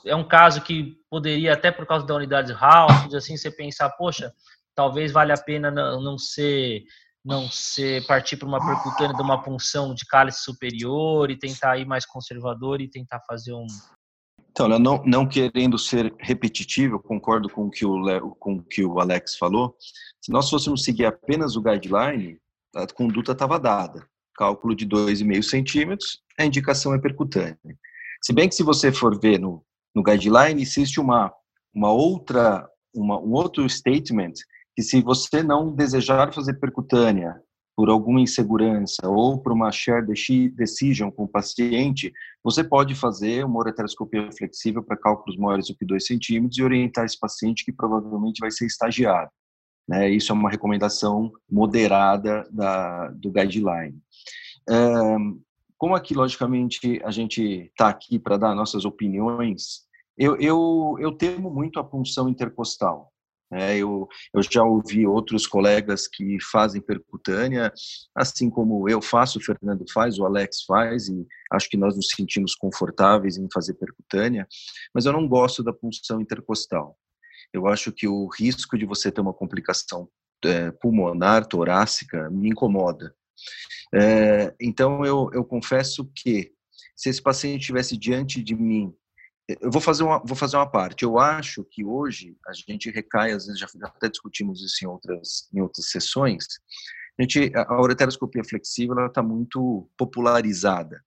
é 0.05 0.15
um 0.15 0.27
caso 0.27 0.61
que 0.61 0.97
poderia, 1.09 1.53
até 1.53 1.71
por 1.71 1.85
causa 1.85 2.05
da 2.05 2.15
unidade 2.15 2.53
house, 2.53 3.13
assim, 3.13 3.37
você 3.37 3.51
pensar, 3.51 3.89
poxa, 3.91 4.33
talvez 4.75 5.11
valha 5.11 5.35
a 5.35 5.41
pena 5.41 5.71
não 5.71 6.17
ser 6.17 6.83
não 7.25 7.49
ser 7.49 8.05
partir 8.05 8.35
para 8.35 8.49
uma 8.49 8.59
percutânea 8.59 9.15
de 9.15 9.21
uma 9.21 9.41
punção 9.41 9.93
de 9.93 10.05
cálice 10.05 10.43
superior 10.43 11.31
e 11.31 11.39
tentar 11.39 11.77
ir 11.77 11.85
mais 11.85 12.05
conservador 12.05 12.81
e 12.81 12.89
tentar 12.89 13.21
fazer 13.25 13.53
um 13.53 13.65
então, 14.53 14.67
não, 14.67 15.03
não 15.03 15.27
querendo 15.27 15.79
ser 15.79 16.13
repetitivo, 16.19 16.99
concordo 16.99 17.49
com 17.49 17.65
o, 17.65 17.71
que 17.71 17.83
o, 17.83 18.35
com 18.35 18.57
o 18.57 18.63
que 18.63 18.85
o 18.85 18.99
Alex 18.99 19.35
falou. 19.35 19.75
Se 20.21 20.31
nós 20.31 20.47
fôssemos 20.47 20.83
seguir 20.83 21.05
apenas 21.07 21.55
o 21.55 21.61
guideline, 21.61 22.37
a 22.75 22.85
conduta 22.85 23.31
estava 23.31 23.59
dada. 23.59 24.07
Cálculo 24.35 24.75
de 24.75 24.87
2,5 24.87 25.41
centímetros, 25.41 26.21
a 26.39 26.45
indicação 26.45 26.93
é 26.93 26.99
percutânea. 26.99 27.57
Se 28.21 28.31
bem 28.31 28.47
que 28.47 28.53
se 28.53 28.61
você 28.61 28.91
for 28.91 29.19
ver 29.19 29.39
no, 29.39 29.65
no 29.93 30.03
guideline, 30.03 30.61
existe 30.61 30.99
uma, 30.99 31.31
uma 31.73 31.91
outra, 31.91 32.67
uma, 32.93 33.19
um 33.19 33.33
outro 33.33 33.67
statement 33.69 34.33
que 34.75 34.81
se 34.81 35.01
você 35.01 35.43
não 35.43 35.73
desejar 35.73 36.33
fazer 36.33 36.55
percutânea 36.55 37.39
por 37.75 37.89
alguma 37.89 38.21
insegurança 38.21 39.07
ou 39.07 39.41
por 39.41 39.51
uma 39.51 39.71
share 39.71 40.05
decision 40.55 41.09
com 41.09 41.23
o 41.23 41.27
paciente, 41.27 42.11
você 42.43 42.63
pode 42.63 42.93
fazer 42.93 43.45
uma 43.45 43.59
ureteroscopia 43.59 44.29
flexível 44.31 44.83
para 44.83 44.97
cálculos 44.97 45.37
maiores 45.37 45.67
do 45.67 45.75
que 45.75 45.85
2 45.85 46.05
centímetros 46.05 46.57
e 46.57 46.63
orientar 46.63 47.05
esse 47.05 47.19
paciente 47.19 47.65
que 47.65 47.71
provavelmente 47.71 48.39
vai 48.39 48.51
ser 48.51 48.65
estagiário. 48.65 49.31
Né? 49.87 50.09
Isso 50.09 50.31
é 50.31 50.35
uma 50.35 50.49
recomendação 50.49 51.31
moderada 51.49 52.47
da, 52.51 53.09
do 53.09 53.31
guideline. 53.31 53.97
Um, 54.69 55.41
como 55.83 55.95
aqui, 55.95 56.13
logicamente, 56.13 57.01
a 57.03 57.11
gente 57.11 57.43
está 57.43 57.89
aqui 57.89 58.17
para 58.17 58.37
dar 58.37 58.55
nossas 58.55 58.85
opiniões, 58.85 59.81
eu, 60.17 60.37
eu, 60.37 60.95
eu 60.97 61.11
temo 61.11 61.49
muito 61.49 61.77
a 61.77 61.83
punção 61.83 62.29
intercostal. 62.29 63.11
É, 63.51 63.75
eu, 63.75 64.07
eu 64.33 64.41
já 64.41 64.63
ouvi 64.63 65.05
outros 65.05 65.45
colegas 65.45 66.07
que 66.07 66.37
fazem 66.41 66.81
percutânea, 66.81 67.69
assim 68.15 68.49
como 68.49 68.87
eu 68.87 69.01
faço, 69.01 69.39
o 69.39 69.43
Fernando 69.43 69.83
faz, 69.93 70.17
o 70.17 70.25
Alex 70.25 70.63
faz, 70.65 71.09
e 71.09 71.27
acho 71.51 71.69
que 71.69 71.75
nós 71.75 71.97
nos 71.97 72.07
sentimos 72.15 72.55
confortáveis 72.55 73.35
em 73.37 73.49
fazer 73.53 73.73
percutânea, 73.73 74.47
mas 74.95 75.05
eu 75.05 75.11
não 75.11 75.27
gosto 75.27 75.61
da 75.61 75.73
punção 75.73 76.21
intercostal. 76.21 76.97
Eu 77.51 77.67
acho 77.67 77.91
que 77.91 78.07
o 78.07 78.29
risco 78.29 78.77
de 78.77 78.85
você 78.85 79.11
ter 79.11 79.19
uma 79.19 79.33
complicação 79.33 80.07
é, 80.45 80.71
pulmonar, 80.71 81.45
torácica, 81.45 82.29
me 82.29 82.47
incomoda. 82.47 83.13
É, 83.93 84.53
então, 84.59 85.05
eu, 85.05 85.29
eu 85.33 85.43
confesso 85.43 86.09
que 86.15 86.51
se 86.95 87.09
esse 87.09 87.21
paciente 87.21 87.61
estivesse 87.61 87.97
diante 87.97 88.41
de 88.41 88.55
mim 88.55 88.93
eu 89.47 89.69
vou 89.69 89.81
fazer 89.81 90.03
uma 90.03 90.19
vou 90.19 90.35
fazer 90.35 90.55
uma 90.55 90.69
parte. 90.69 91.03
Eu 91.03 91.19
acho 91.19 91.65
que 91.65 91.83
hoje 91.83 92.37
a 92.47 92.53
gente 92.53 92.89
recai, 92.89 93.31
às 93.31 93.45
vezes 93.45 93.59
já 93.59 93.67
até 93.83 94.09
discutimos 94.09 94.63
isso 94.63 94.83
em 94.83 94.87
outras 94.87 95.49
em 95.53 95.61
outras 95.61 95.89
sessões. 95.89 96.45
A 97.19 97.23
gente 97.23 97.51
a 97.55 97.81
ureteroscopia 97.81 98.43
flexível 98.43 99.05
está 99.05 99.21
muito 99.21 99.89
popularizada. 99.97 101.03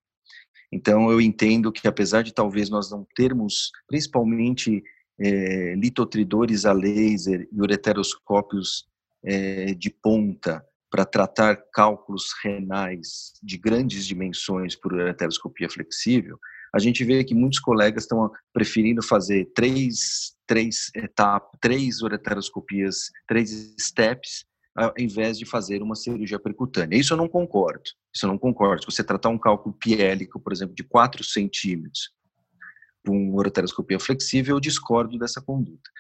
Então 0.71 1.11
eu 1.11 1.21
entendo 1.21 1.73
que 1.73 1.89
apesar 1.89 2.23
de 2.23 2.35
talvez 2.35 2.69
nós 2.69 2.91
não 2.91 3.07
termos, 3.15 3.71
principalmente 3.89 4.83
é, 5.19 5.75
litotridores 5.75 6.67
a 6.67 6.73
laser 6.73 7.49
e 7.51 7.61
ureteroscópios 7.61 8.87
é, 9.25 9.73
de 9.73 9.91
ponta 9.91 10.65
para 10.97 11.05
tratar 11.05 11.57
cálculos 11.75 12.33
renais 12.43 13.35
de 13.43 13.59
grandes 13.59 14.07
dimensões 14.07 14.75
por 14.75 14.95
ureteroscopia 14.95 15.69
flexível, 15.69 16.39
a 16.75 16.79
gente 16.79 17.05
vê 17.05 17.23
que 17.23 17.35
muitos 17.35 17.61
colegas 17.61 18.05
estão 18.05 18.31
preferindo 18.51 19.03
fazer 19.03 19.45
três, 19.55 20.35
três 20.47 20.91
etapas, 20.95 21.51
três 21.61 22.01
ureteroscopias, 22.01 23.11
três 23.29 23.75
steps, 23.79 24.47
ao 24.75 24.95
invés 24.99 25.39
de 25.39 25.45
fazer 25.45 25.83
uma 25.83 25.95
cirurgia 25.95 26.39
percutânea. 26.39 26.97
Isso 26.97 27.13
eu 27.13 27.19
não 27.19 27.29
concordo. 27.29 27.91
Isso 28.15 28.25
eu 28.25 28.31
não 28.31 28.39
concordo. 28.39 28.81
Se 28.81 28.91
você 28.97 29.05
tratar 29.05 29.29
um 29.29 29.39
cálculo 29.39 29.75
piélico, 29.75 30.41
por 30.41 30.51
exemplo, 30.51 30.75
de 30.75 30.83
4 30.83 31.23
centímetros, 31.23 32.11
com 33.07 33.35
ureteroscopia 33.35 34.01
flexível, 34.01 34.57
eu 34.57 34.61
discordo 34.61 35.19
dessa 35.19 35.41
conduta. 35.41 35.91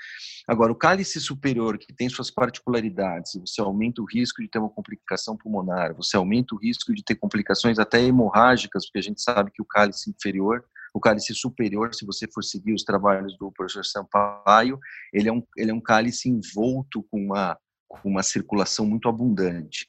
Agora, 0.48 0.72
o 0.72 0.76
cálice 0.76 1.20
superior, 1.20 1.76
que 1.78 1.92
tem 1.92 2.08
suas 2.08 2.30
particularidades, 2.30 3.32
você 3.34 3.60
aumenta 3.60 4.00
o 4.00 4.04
risco 4.04 4.42
de 4.42 4.48
ter 4.48 4.58
uma 4.58 4.68
complicação 4.68 5.36
pulmonar, 5.36 5.94
você 5.94 6.16
aumenta 6.16 6.54
o 6.54 6.58
risco 6.58 6.94
de 6.94 7.02
ter 7.02 7.16
complicações 7.16 7.78
até 7.78 8.00
hemorrágicas, 8.02 8.86
porque 8.86 8.98
a 8.98 9.02
gente 9.02 9.20
sabe 9.20 9.50
que 9.50 9.62
o 9.62 9.64
cálice 9.64 10.10
inferior, 10.10 10.64
o 10.94 11.00
cálice 11.00 11.34
superior, 11.34 11.94
se 11.94 12.06
você 12.06 12.26
for 12.32 12.44
seguir 12.44 12.72
os 12.72 12.84
trabalhos 12.84 13.36
do 13.36 13.50
professor 13.52 13.84
Sampaio, 13.84 14.78
ele 15.12 15.28
é 15.28 15.32
um, 15.32 15.42
ele 15.56 15.70
é 15.70 15.74
um 15.74 15.80
cálice 15.80 16.28
envolto 16.28 17.02
com 17.10 17.18
uma 17.18 17.58
com 17.88 18.08
uma 18.08 18.22
circulação 18.22 18.86
muito 18.86 19.08
abundante. 19.08 19.88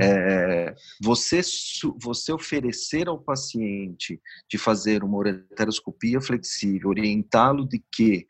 É, 0.00 0.74
você, 1.02 1.40
você 2.00 2.32
oferecer 2.32 3.08
ao 3.08 3.18
paciente 3.18 4.20
de 4.48 4.58
fazer 4.58 5.02
uma 5.02 5.18
ureteroscopia 5.18 6.20
flexível, 6.20 6.90
orientá-lo 6.90 7.66
de 7.66 7.82
que 7.92 8.26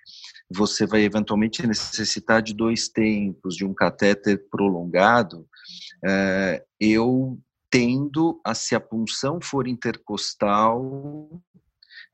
você 0.50 0.86
vai 0.86 1.02
eventualmente 1.02 1.66
necessitar 1.66 2.42
de 2.42 2.54
dois 2.54 2.88
tempos, 2.88 3.56
de 3.56 3.64
um 3.64 3.74
catéter 3.74 4.48
prolongado, 4.50 5.46
é, 6.04 6.64
eu 6.80 7.38
tendo 7.70 8.40
a, 8.44 8.54
se 8.54 8.74
a 8.74 8.80
punção 8.80 9.40
for 9.42 9.68
intercostal, 9.68 11.28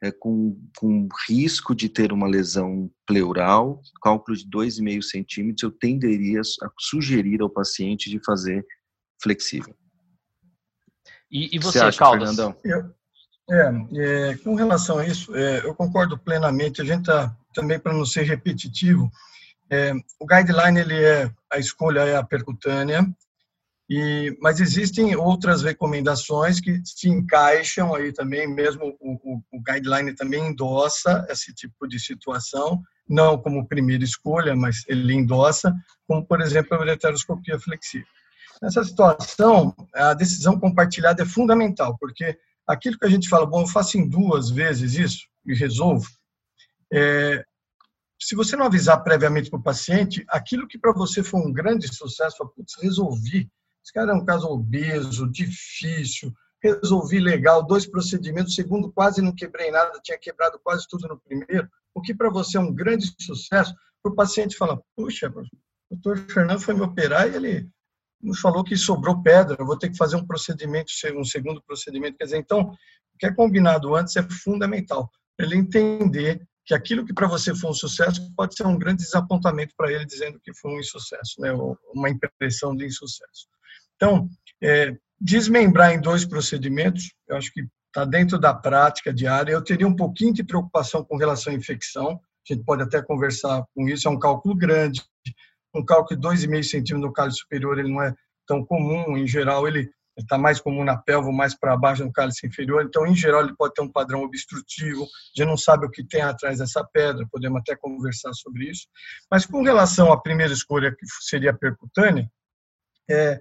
é, 0.03 0.11
com, 0.11 0.61
com 0.77 1.09
risco 1.29 1.75
de 1.75 1.89
ter 1.89 2.13
uma 2.13 2.27
lesão 2.27 2.91
pleural, 3.07 3.81
cálculo 4.03 4.37
de 4.37 4.49
2,5 4.49 5.03
centímetros, 5.03 5.63
eu 5.63 5.71
tenderia 5.71 6.41
a 6.41 6.69
sugerir 6.79 7.41
ao 7.41 7.51
paciente 7.51 8.11
de 8.11 8.19
fazer 8.25 8.65
flexível. 9.23 9.75
E, 11.31 11.57
e 11.57 11.59
você, 11.59 11.79
você 11.79 11.85
acha, 11.85 11.99
Caldas? 11.99 12.39
Eu, 12.39 12.95
é, 13.51 14.31
é, 14.31 14.37
com 14.39 14.55
relação 14.55 14.99
a 14.99 15.07
isso, 15.07 15.35
é, 15.35 15.65
eu 15.65 15.75
concordo 15.75 16.19
plenamente. 16.19 16.81
A 16.81 16.85
gente 16.85 17.01
está, 17.01 17.37
também 17.53 17.79
para 17.79 17.93
não 17.93 18.07
ser 18.07 18.23
repetitivo, 18.23 19.11
é, 19.71 19.93
o 20.21 20.27
guideline 20.27 20.79
ele 20.79 21.03
é 21.03 21.31
a 21.51 21.59
escolha 21.59 22.01
é 22.01 22.17
a 22.17 22.23
percutânea, 22.23 23.05
e, 23.89 24.37
mas 24.41 24.61
existem 24.61 25.15
outras 25.15 25.63
recomendações 25.63 26.59
que 26.59 26.81
se 26.85 27.09
encaixam 27.09 27.95
aí 27.95 28.13
também, 28.13 28.47
mesmo 28.47 28.97
o, 28.99 29.13
o, 29.13 29.43
o, 29.53 29.63
guideline 29.63 30.15
também 30.15 30.49
endossa 30.49 31.27
esse 31.29 31.55
tipo 31.55 31.87
de 31.87 32.01
situação, 32.01 32.83
não 33.07 33.37
como 33.37 33.69
primeira 33.69 34.03
escolha, 34.03 34.57
mas 34.57 34.85
ele 34.89 35.13
endossa, 35.13 35.75
como 36.09 36.27
por 36.27 36.41
exemplo 36.41 36.77
a 36.77 36.81
ureteroscopia 36.81 37.59
flexível. 37.59 38.07
Nessa 38.63 38.83
situação, 38.85 39.75
a 39.95 40.15
decisão 40.15 40.59
compartilhada 40.59 41.23
é 41.23 41.27
fundamental, 41.27 41.97
porque 41.99 42.39
aquilo 42.67 42.99
que 42.99 43.05
a 43.05 43.11
gente 43.11 43.29
fala, 43.29 43.45
bom, 43.45 43.63
eu 43.63 43.67
faço 43.67 43.99
em 43.99 44.09
duas 44.09 44.49
vezes 44.49 44.95
isso 44.95 45.27
e 45.45 45.55
resolvo, 45.55 46.09
é, 46.91 47.45
se 48.19 48.35
você 48.35 48.57
não 48.57 48.65
avisar 48.65 49.03
previamente 49.03 49.51
para 49.51 49.59
o 49.59 49.63
paciente, 49.63 50.25
aquilo 50.29 50.67
que 50.67 50.79
para 50.79 50.93
você 50.93 51.23
foi 51.23 51.41
um 51.41 51.53
grande 51.53 51.93
sucesso, 51.95 52.47
putz, 52.57 52.77
resolvi, 52.81 53.51
esse 53.85 53.93
cara 53.93 54.13
é 54.13 54.15
um 54.15 54.25
caso 54.25 54.49
obeso, 54.49 55.31
difícil, 55.31 56.33
resolvi 56.63 57.21
legal, 57.21 57.63
dois 57.63 57.87
procedimentos, 57.87 58.55
segundo 58.55 58.91
quase 58.91 59.21
não 59.21 59.35
quebrei 59.35 59.71
nada, 59.71 60.01
tinha 60.03 60.19
quebrado 60.19 60.59
quase 60.65 60.87
tudo 60.89 61.07
no 61.07 61.21
primeiro, 61.21 61.69
o 61.95 62.01
que 62.01 62.15
para 62.15 62.31
você 62.31 62.57
é 62.57 62.61
um 62.61 62.73
grande 62.73 63.15
sucesso, 63.21 63.75
para 64.03 64.11
o 64.11 64.15
paciente 64.15 64.57
fala, 64.57 64.81
puxa, 64.97 65.29
o 65.91 65.97
doutor 65.97 66.19
Fernando 66.31 66.61
foi 66.61 66.73
me 66.73 66.81
operar 66.81 67.31
e 67.31 67.37
ele 67.37 67.69
nos 68.23 68.41
falou 68.41 68.65
que 68.65 68.75
sobrou 68.75 69.23
pedra, 69.23 69.57
eu 69.59 69.67
vou 69.67 69.79
ter 69.79 69.91
que 69.91 69.99
fazer 69.99 70.17
um 70.17 70.27
procedimento, 70.27 70.91
um 71.15 71.25
segundo 71.25 71.63
procedimento, 71.63 72.17
quer 72.17 72.25
dizer, 72.25 72.39
então, 72.39 72.71
o 72.71 73.19
que 73.19 73.27
é 73.27 73.35
combinado 73.35 73.95
antes 73.95 74.17
é 74.17 74.23
fundamental, 74.23 75.11
ele 75.39 75.57
entender 75.57 76.43
que 76.65 76.73
aquilo 76.73 77.05
que 77.05 77.13
para 77.13 77.29
você 77.29 77.55
foi 77.55 77.71
um 77.71 77.75
sucesso 77.75 78.33
pode 78.35 78.55
ser 78.57 78.67
um 78.67 78.79
grande 78.79 79.03
desapontamento 79.03 79.75
para 79.77 79.93
ele, 79.93 80.07
dizendo 80.07 80.41
que 80.41 80.55
foi 80.55 80.73
um 80.73 80.81
insucesso, 80.81 81.39
né, 81.39 81.53
uma 81.93 82.09
impressão 82.09 82.75
de 82.75 82.87
insucesso. 82.87 83.47
Então, 83.97 84.29
é, 84.63 84.97
desmembrar 85.21 85.93
em 85.93 86.01
dois 86.01 86.25
procedimentos, 86.25 87.13
eu 87.29 87.37
acho 87.37 87.53
que 87.53 87.67
está 87.95 88.05
dentro 88.05 88.39
da 88.39 88.53
prática 88.53 89.15
diária. 89.15 89.53
Eu 89.53 89.63
teria 89.63 89.87
um 89.87 89.95
pouquinho 89.95 90.35
de 90.35 90.43
preocupação 90.43 91.05
com 91.05 91.17
relação 91.17 91.53
à 91.53 91.57
infecção, 91.57 92.21
a 92.51 92.53
gente 92.53 92.65
pode 92.65 92.83
até 92.83 93.01
conversar 93.01 93.65
com 93.75 93.89
isso, 93.89 94.09
é 94.09 94.11
um 94.11 94.19
cálculo 94.19 94.55
grande, 94.55 95.03
um 95.75 95.85
cálculo 95.85 96.21
de 96.21 96.27
2,5 96.27 96.63
centímetros 96.63 97.01
no 97.01 97.13
cálice 97.13 97.39
superior, 97.39 97.79
ele 97.79 97.91
não 97.91 98.03
é 98.03 98.15
tão 98.47 98.65
comum, 98.65 99.17
em 99.17 99.27
geral 99.27 99.67
ele 99.67 99.91
está 100.17 100.37
mais 100.37 100.61
comum 100.61 100.85
na 100.85 100.97
pelva, 100.97 101.33
mais 101.33 101.59
para 101.59 101.77
baixo 101.77 102.05
no 102.05 102.13
cálice 102.13 102.47
inferior, 102.47 102.85
então 102.85 103.07
em 103.07 103.17
geral 103.17 103.43
ele 103.43 103.57
pode 103.57 103.75
ter 103.75 103.83
um 103.83 103.91
padrão 103.91 104.23
obstrutivo, 104.23 105.07
gente 105.35 105.49
não 105.49 105.57
sabe 105.57 105.87
o 105.87 105.91
que 105.91 106.05
tem 106.05 106.21
atrás 106.21 106.59
dessa 106.59 106.85
pedra, 106.85 107.27
podemos 107.31 107.61
até 107.61 107.75
conversar 107.75 108.33
sobre 108.35 108.71
isso, 108.71 108.87
mas 109.31 109.47
com 109.47 109.63
relação 109.63 110.13
à 110.13 110.21
primeira 110.21 110.53
escolha, 110.53 110.95
que 110.95 111.07
seria 111.23 111.51
a 111.51 111.57
percutânea, 111.57 112.31
é, 113.11 113.41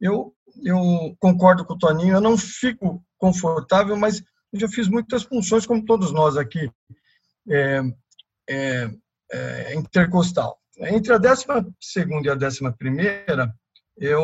eu, 0.00 0.34
eu 0.62 1.16
concordo 1.18 1.64
com 1.64 1.74
o 1.74 1.78
Toninho, 1.78 2.14
eu 2.14 2.20
não 2.20 2.36
fico 2.36 3.04
confortável, 3.18 3.96
mas 3.96 4.22
eu 4.52 4.60
já 4.60 4.68
fiz 4.68 4.88
muitas 4.88 5.22
funções, 5.22 5.66
como 5.66 5.84
todos 5.84 6.12
nós 6.12 6.36
aqui, 6.36 6.70
é, 7.48 7.80
é, 8.48 8.90
é, 9.32 9.74
intercostal. 9.74 10.58
Entre 10.78 11.12
a 11.12 11.18
décima 11.18 11.66
segunda 11.78 12.28
e 12.28 12.30
a 12.30 12.34
décima 12.34 12.72
primeira, 12.72 13.54
eu 13.96 14.22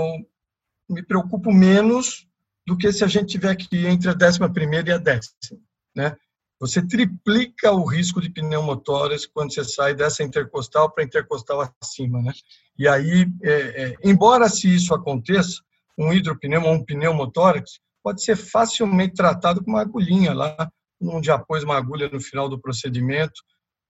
me 0.89 1.05
preocupo 1.05 1.53
menos 1.53 2.27
do 2.67 2.77
que 2.77 2.91
se 2.93 3.05
a 3.05 3.07
gente 3.07 3.29
tiver 3.29 3.51
aqui 3.51 3.87
entre 3.87 4.09
a 4.09 4.15
décima 4.15 4.53
primeira 4.53 4.91
e 4.91 4.93
a 4.93 4.99
décima, 4.99 5.61
né? 5.95 6.17
Você 6.59 6.81
triplica 6.81 7.71
o 7.71 7.85
risco 7.85 8.21
de 8.21 8.31
pneumotórax 8.31 9.27
quando 9.27 9.53
você 9.53 9.63
sai 9.63 9.95
dessa 9.95 10.23
intercostal 10.23 10.91
para 10.91 11.05
intercostal 11.05 11.71
acima, 11.81 12.23
né? 12.23 12.33
E 12.79 12.89
aí, 12.89 13.27
é, 13.43 13.53
é, 13.53 13.95
embora 14.03 14.49
se 14.49 14.75
isso 14.75 14.95
aconteça, 14.95 15.63
um 15.99 16.13
hidropneumo 16.13 16.67
ou 16.67 16.75
um 16.75 16.85
pneumotórax 16.85 17.79
pode 18.03 18.23
ser 18.23 18.37
facilmente 18.37 19.15
tratado 19.15 19.65
com 19.65 19.71
uma 19.71 19.81
agulhinha 19.81 20.33
lá, 20.33 20.71
onde 21.01 21.31
após 21.31 21.65
uma 21.65 21.77
agulha 21.77 22.09
no 22.09 22.21
final 22.21 22.49
do 22.49 22.61
procedimento, 22.61 23.41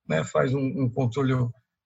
né? 0.08 0.24
Faz 0.24 0.54
um, 0.54 0.84
um 0.84 0.90
controle 0.90 1.34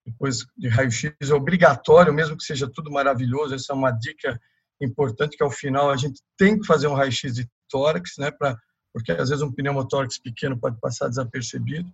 depois 0.07 0.47
de 0.57 0.69
raio-x 0.69 1.13
é 1.21 1.35
obrigatório, 1.35 2.13
mesmo 2.13 2.37
que 2.37 2.45
seja 2.45 2.71
tudo 2.71 2.91
maravilhoso. 2.91 3.55
Essa 3.55 3.73
é 3.73 3.77
uma 3.77 3.91
dica 3.91 4.41
importante 4.81 5.37
que 5.37 5.43
ao 5.43 5.51
final 5.51 5.91
a 5.91 5.97
gente 5.97 6.21
tem 6.39 6.59
que 6.59 6.67
fazer 6.67 6.87
um 6.87 6.95
raio-x 6.95 7.35
de 7.35 7.49
tórax, 7.69 8.13
né? 8.19 8.31
Para 8.31 8.57
porque 8.93 9.13
às 9.13 9.29
vezes 9.29 9.43
um 9.43 9.53
pneumotórax 9.53 10.19
pequeno 10.19 10.59
pode 10.59 10.79
passar 10.81 11.09
desapercebido. 11.09 11.89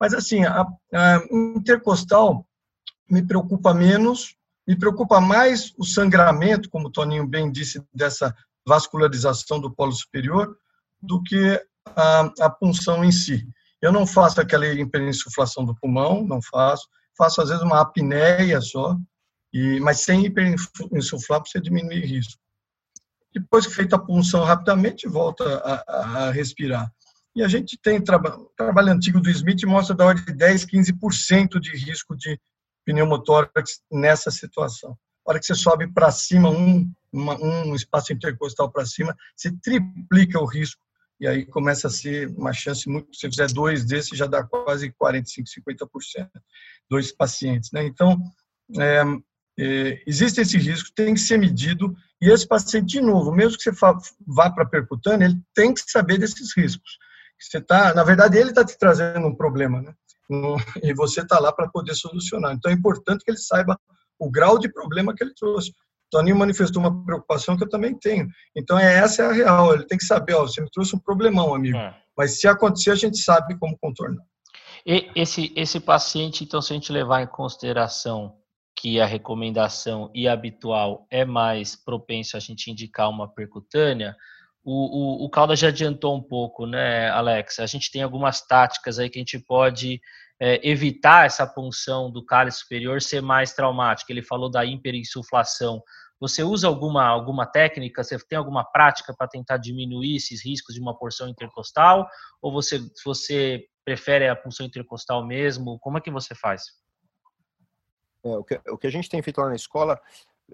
Mas 0.00 0.12
assim, 0.12 0.44
a, 0.44 0.66
a 0.92 1.22
intercostal 1.30 2.44
me 3.08 3.24
preocupa 3.24 3.72
menos, 3.72 4.34
me 4.66 4.76
preocupa 4.76 5.20
mais 5.20 5.72
o 5.76 5.84
sangramento, 5.84 6.70
como 6.70 6.88
o 6.88 6.90
Toninho 6.90 7.26
bem 7.26 7.50
disse, 7.50 7.82
dessa 7.92 8.34
vascularização 8.66 9.60
do 9.60 9.70
polo 9.70 9.92
superior, 9.92 10.56
do 11.00 11.22
que 11.22 11.60
a, 11.96 12.30
a 12.40 12.50
punção 12.50 13.04
em 13.04 13.10
si. 13.10 13.46
Eu 13.80 13.90
não 13.90 14.06
faço 14.06 14.40
aquela 14.40 14.66
hiperinsuflação 14.66 15.64
do 15.64 15.74
pulmão, 15.74 16.24
não 16.24 16.40
faço. 16.40 16.86
Faço, 17.18 17.42
às 17.42 17.48
vezes, 17.48 17.62
uma 17.62 17.80
apneia 17.80 18.60
só, 18.60 18.96
e, 19.52 19.80
mas 19.80 20.00
sem 20.00 20.24
hiperinsuflar 20.24 21.40
para 21.40 21.50
você 21.50 21.60
diminuir 21.60 22.06
risco. 22.06 22.40
Depois 23.34 23.66
que 23.66 23.74
feita 23.74 23.96
a 23.96 23.98
punção 23.98 24.44
rapidamente, 24.44 25.08
volta 25.08 25.44
a, 25.58 26.26
a 26.26 26.30
respirar. 26.30 26.90
E 27.34 27.42
a 27.42 27.48
gente 27.48 27.78
tem 27.82 27.98
o 27.98 28.04
trabalho 28.56 28.92
antigo 28.92 29.20
do 29.20 29.30
Smith 29.30 29.64
mostra 29.64 29.96
da 29.96 30.04
ordem 30.04 30.24
de 30.24 30.34
10, 30.34 30.66
15% 30.66 31.58
de 31.58 31.70
risco 31.76 32.14
de 32.14 32.38
pneumotórax 32.84 33.80
nessa 33.90 34.30
situação. 34.30 34.96
A 35.26 35.30
hora 35.30 35.40
que 35.40 35.46
você 35.46 35.54
sobe 35.54 35.86
para 35.92 36.10
cima, 36.10 36.50
um, 36.50 36.90
uma, 37.12 37.36
um 37.40 37.74
espaço 37.74 38.12
intercostal 38.12 38.70
para 38.70 38.84
cima, 38.84 39.16
você 39.36 39.52
triplica 39.62 40.40
o 40.40 40.46
risco 40.46 40.80
e 41.20 41.26
aí 41.26 41.46
começa 41.46 41.86
a 41.86 41.90
ser 41.90 42.28
uma 42.30 42.52
chance 42.52 42.88
muito. 42.88 43.14
Se 43.14 43.28
fizer 43.30 43.46
dois 43.52 43.84
desses, 43.84 44.18
já 44.18 44.26
dá 44.26 44.42
quase 44.42 44.90
45, 44.90 45.48
50%, 45.68 46.28
dois 46.90 47.12
pacientes. 47.12 47.70
Né? 47.70 47.84
Então, 47.84 48.20
é, 48.76 49.02
é, 49.60 50.02
existe 50.04 50.40
esse 50.40 50.58
risco, 50.58 50.90
tem 50.94 51.14
que 51.14 51.20
ser 51.20 51.38
medido, 51.38 51.94
e 52.20 52.28
esse 52.28 52.46
paciente, 52.46 52.86
de 52.86 53.00
novo, 53.00 53.30
mesmo 53.30 53.56
que 53.56 53.62
você 53.62 53.70
vá 54.26 54.50
para 54.50 54.66
percutânea, 54.66 55.26
ele 55.26 55.40
tem 55.54 55.72
que 55.72 55.82
saber 55.86 56.18
desses 56.18 56.56
riscos. 56.56 56.98
Você 57.38 57.60
tá, 57.60 57.94
na 57.94 58.04
verdade, 58.04 58.38
ele 58.38 58.50
está 58.50 58.64
te 58.64 58.76
trazendo 58.78 59.26
um 59.26 59.34
problema, 59.34 59.80
né? 59.80 59.94
E 60.82 60.94
você 60.94 61.20
está 61.20 61.38
lá 61.38 61.52
para 61.52 61.68
poder 61.68 61.94
solucionar. 61.94 62.54
Então, 62.54 62.70
é 62.70 62.74
importante 62.74 63.24
que 63.24 63.30
ele 63.30 63.38
saiba 63.38 63.78
o 64.18 64.30
grau 64.30 64.58
de 64.58 64.72
problema 64.72 65.14
que 65.14 65.22
ele 65.24 65.34
trouxe. 65.34 65.72
Toninho 66.10 66.36
manifestou 66.36 66.82
uma 66.82 67.04
preocupação 67.04 67.56
que 67.56 67.64
eu 67.64 67.68
também 67.68 67.98
tenho. 67.98 68.28
Então, 68.54 68.78
é, 68.78 68.98
essa 68.98 69.22
é 69.22 69.26
a 69.26 69.32
real. 69.32 69.74
Ele 69.74 69.86
tem 69.86 69.96
que 69.96 70.04
saber, 70.04 70.34
ó, 70.34 70.42
você 70.42 70.60
me 70.60 70.70
trouxe 70.70 70.94
um 70.94 70.98
problemão, 70.98 71.54
amigo. 71.54 71.76
É. 71.76 71.96
Mas 72.16 72.38
se 72.38 72.46
acontecer, 72.46 72.90
a 72.90 72.94
gente 72.94 73.18
sabe 73.18 73.58
como 73.58 73.78
contornar. 73.78 74.22
E 74.86 75.10
esse, 75.14 75.52
esse 75.56 75.80
paciente, 75.80 76.44
então, 76.44 76.60
se 76.60 76.72
a 76.72 76.76
gente 76.76 76.92
levar 76.92 77.22
em 77.22 77.26
consideração 77.26 78.36
que 78.76 79.00
a 79.00 79.06
recomendação 79.06 80.10
e 80.14 80.28
habitual 80.28 81.06
é 81.10 81.24
mais 81.24 81.76
propenso 81.76 82.36
a 82.36 82.40
gente 82.40 82.70
indicar 82.70 83.08
uma 83.08 83.32
percutânea, 83.32 84.14
o, 84.64 85.22
o, 85.22 85.24
o 85.24 85.30
Calda 85.30 85.56
já 85.56 85.68
adiantou 85.68 86.16
um 86.16 86.22
pouco, 86.22 86.66
né, 86.66 87.08
Alex? 87.10 87.58
A 87.58 87.66
gente 87.66 87.90
tem 87.90 88.02
algumas 88.02 88.46
táticas 88.46 88.98
aí 88.98 89.08
que 89.08 89.18
a 89.18 89.20
gente 89.20 89.38
pode 89.38 90.00
é, 90.40 90.60
evitar 90.68 91.26
essa 91.26 91.46
punção 91.46 92.10
do 92.10 92.24
cálice 92.24 92.58
superior 92.58 93.00
ser 93.00 93.22
mais 93.22 93.52
traumática. 93.52 94.12
Ele 94.12 94.22
falou 94.22 94.50
da 94.50 94.64
hiperinsuflação. 94.64 95.82
Você 96.20 96.42
usa 96.42 96.68
alguma, 96.68 97.04
alguma 97.04 97.46
técnica? 97.46 98.04
Você 98.04 98.18
tem 98.26 98.38
alguma 98.38 98.64
prática 98.64 99.14
para 99.16 99.28
tentar 99.28 99.56
diminuir 99.56 100.16
esses 100.16 100.44
riscos 100.44 100.74
de 100.74 100.80
uma 100.80 100.96
porção 100.96 101.28
intercostal? 101.28 102.08
Ou 102.40 102.52
você, 102.52 102.80
você 103.04 103.64
prefere 103.84 104.28
a 104.28 104.36
punção 104.36 104.64
intercostal 104.64 105.26
mesmo? 105.26 105.78
Como 105.80 105.98
é 105.98 106.00
que 106.00 106.10
você 106.10 106.34
faz? 106.34 106.62
É, 108.24 108.28
o, 108.36 108.44
que, 108.44 108.60
o 108.68 108.78
que 108.78 108.86
a 108.86 108.90
gente 108.90 109.08
tem 109.08 109.20
feito 109.20 109.40
lá 109.40 109.48
na 109.48 109.56
escola, 109.56 110.00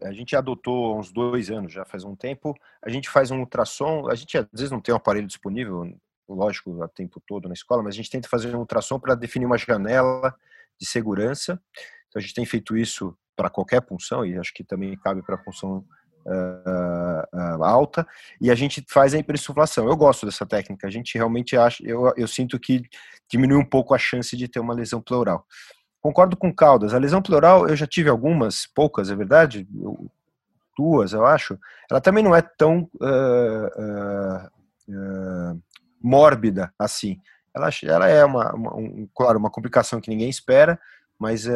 a 0.02 0.12
gente 0.12 0.34
adotou 0.34 0.86
há 0.86 0.96
uns 0.98 1.12
dois 1.12 1.50
anos, 1.50 1.72
já 1.72 1.84
faz 1.84 2.04
um 2.04 2.16
tempo, 2.16 2.54
a 2.82 2.88
gente 2.88 3.08
faz 3.08 3.30
um 3.30 3.40
ultrassom, 3.40 4.08
a 4.08 4.14
gente 4.14 4.38
às 4.38 4.46
vezes 4.52 4.70
não 4.70 4.80
tem 4.80 4.92
um 4.92 4.96
aparelho 4.96 5.26
disponível, 5.26 5.84
lógico, 6.34 6.70
o 6.70 6.88
tempo 6.88 7.22
todo 7.26 7.48
na 7.48 7.54
escola, 7.54 7.82
mas 7.82 7.94
a 7.94 7.96
gente 7.96 8.10
tenta 8.10 8.28
fazer 8.28 8.54
um 8.54 8.60
ultrassom 8.60 8.98
para 8.98 9.14
definir 9.14 9.46
uma 9.46 9.58
janela 9.58 10.34
de 10.78 10.86
segurança. 10.86 11.60
Então 12.08 12.18
a 12.18 12.20
gente 12.20 12.34
tem 12.34 12.46
feito 12.46 12.76
isso 12.76 13.16
para 13.36 13.50
qualquer 13.50 13.80
punção, 13.80 14.26
e 14.26 14.36
acho 14.36 14.52
que 14.52 14.64
também 14.64 14.96
cabe 14.98 15.22
para 15.22 15.38
punção 15.38 15.84
uh, 16.26 17.36
uh, 17.58 17.64
alta, 17.64 18.06
e 18.40 18.50
a 18.50 18.54
gente 18.54 18.84
faz 18.88 19.14
a 19.14 19.18
hiperinsuflação. 19.18 19.86
Eu 19.86 19.96
gosto 19.96 20.26
dessa 20.26 20.44
técnica, 20.44 20.86
a 20.86 20.90
gente 20.90 21.16
realmente 21.16 21.56
acha, 21.56 21.82
eu, 21.86 22.12
eu 22.16 22.26
sinto 22.26 22.58
que 22.58 22.82
diminui 23.30 23.58
um 23.58 23.64
pouco 23.64 23.94
a 23.94 23.98
chance 23.98 24.36
de 24.36 24.48
ter 24.48 24.58
uma 24.58 24.74
lesão 24.74 25.00
pleural. 25.00 25.46
Concordo 26.00 26.36
com 26.36 26.54
Caldas. 26.54 26.94
A 26.94 26.98
lesão 26.98 27.20
pleural 27.20 27.68
eu 27.68 27.76
já 27.76 27.86
tive 27.86 28.08
algumas, 28.08 28.66
poucas, 28.66 29.10
é 29.10 29.14
verdade? 29.14 29.68
Eu, 29.74 30.10
duas, 30.76 31.12
eu 31.12 31.26
acho. 31.26 31.58
Ela 31.90 32.00
também 32.00 32.22
não 32.22 32.34
é 32.34 32.42
tão 32.42 32.88
uh, 32.94 34.48
mórbida 36.02 36.72
assim. 36.78 37.20
Ela, 37.54 37.70
ela 37.84 38.08
é 38.08 38.24
uma, 38.24 38.54
uma 38.54 38.76
um, 38.76 39.08
claro, 39.14 39.38
uma 39.38 39.50
complicação 39.50 40.00
que 40.00 40.10
ninguém 40.10 40.28
espera, 40.28 40.78
mas 41.18 41.46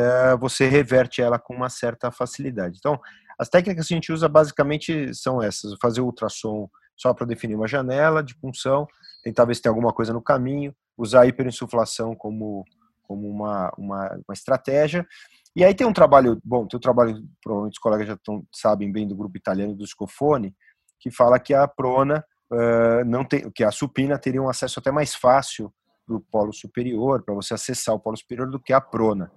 você 0.40 0.66
reverte 0.66 1.22
ela 1.22 1.38
com 1.38 1.55
uma 1.55 1.68
certa 1.68 2.11
facilidade. 2.11 2.78
Então, 2.78 2.98
as 3.38 3.48
técnicas 3.48 3.87
que 3.87 3.94
a 3.94 3.96
gente 3.96 4.12
usa 4.12 4.28
basicamente 4.28 5.14
são 5.14 5.42
essas: 5.42 5.74
fazer 5.81 6.00
ultrassom 6.00 6.68
só 6.96 7.14
para 7.14 7.26
definir 7.26 7.55
uma 7.55 7.68
janela 7.68 8.22
de 8.22 8.37
punção, 8.37 8.87
tentar 9.22 9.44
ver 9.44 9.55
se 9.55 9.62
tem 9.62 9.70
alguma 9.70 9.92
coisa 9.92 10.12
no 10.12 10.22
caminho, 10.22 10.74
usar 10.96 11.22
a 11.22 11.26
hiperinsuflação 11.26 12.14
como 12.14 12.64
como 13.12 13.28
uma, 13.28 13.70
uma, 13.76 14.09
uma 14.26 14.33
estratégia. 14.33 15.07
E 15.55 15.62
aí 15.62 15.74
tem 15.74 15.87
um 15.87 15.92
trabalho, 15.92 16.40
bom, 16.42 16.66
tem 16.66 16.78
um 16.78 16.81
trabalho, 16.81 17.22
provavelmente 17.42 17.74
os 17.74 17.78
colegas 17.78 18.07
já 18.07 18.16
tão, 18.16 18.46
sabem 18.50 18.90
bem 18.90 19.07
do 19.07 19.14
grupo 19.14 19.37
italiano 19.37 19.74
do 19.74 19.87
Scofone, 19.87 20.55
que 20.98 21.11
fala 21.11 21.38
que 21.38 21.52
a 21.52 21.68
prona 21.68 22.24
não 23.07 23.25
tem, 23.25 23.51
que 23.51 23.65
a 23.65 23.71
supina 23.71 24.19
teria 24.19 24.43
um 24.43 24.49
acesso 24.49 24.79
até 24.79 24.91
mais 24.91 25.15
fácil 25.15 25.73
para 26.07 26.17
o 26.17 26.21
polo 26.21 26.53
superior, 26.53 27.23
para 27.23 27.35
você 27.35 27.55
acessar 27.55 27.95
o 27.95 28.01
polo 28.01 28.17
superior 28.17 28.51
do 28.51 28.61
que 28.61 28.73
a 28.73 28.81
prona. 28.81 29.31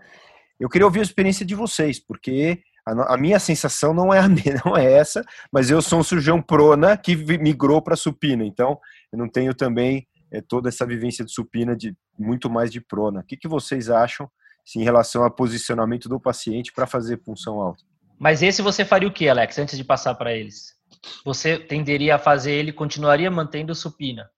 Eu 0.60 0.70
queria 0.70 0.86
ouvir 0.86 1.00
a 1.00 1.04
experiência 1.04 1.46
de 1.46 1.56
vocês, 1.56 2.00
porque 2.00 2.62
a, 2.86 3.14
a 3.14 3.18
minha 3.18 3.40
sensação 3.40 3.94
não 3.94 4.14
é 4.14 4.20
a 4.20 4.28
não 4.66 4.76
é 4.78 4.94
essa, 4.94 5.24
mas 5.52 5.70
eu 5.70 5.82
sou 5.82 6.00
um 6.00 6.04
surgeão 6.04 6.42
prona 6.42 6.98
que 6.98 7.16
migrou 7.16 7.82
para 7.82 7.96
supina, 7.96 8.46
então 8.46 8.80
eu 9.12 9.18
não 9.18 9.30
tenho 9.30 9.54
também 9.54 10.08
é, 10.32 10.42
toda 10.42 10.70
essa 10.70 10.86
vivência 10.86 11.24
de 11.24 11.32
supina 11.32 11.76
de 11.76 11.96
muito 12.18 12.50
mais 12.50 12.72
de 12.72 12.82
prona. 12.82 13.22
O 13.22 13.24
que, 13.24 13.38
que 13.38 13.48
vocês 13.48 13.90
acham 13.90 14.30
em 14.76 14.84
relação 14.84 15.24
ao 15.24 15.32
posicionamento 15.32 16.10
do 16.10 16.20
paciente 16.20 16.74
para 16.74 16.88
fazer 16.88 17.18
punção 17.18 17.62
alta? 17.62 17.84
Mas 18.18 18.42
esse 18.42 18.62
você 18.62 18.86
faria 18.86 19.08
o 19.08 19.14
que, 19.14 19.28
Alex, 19.28 19.60
antes 19.60 19.78
de 19.78 19.84
passar 19.84 20.16
para 20.16 20.34
eles? 20.34 20.75
Você 21.24 21.60
tenderia 21.60 22.16
a 22.16 22.20
fazer 22.20 22.52
ele, 22.52 22.72
continuaria 22.72 23.30
mantendo 23.30 23.74
supina, 23.76 24.30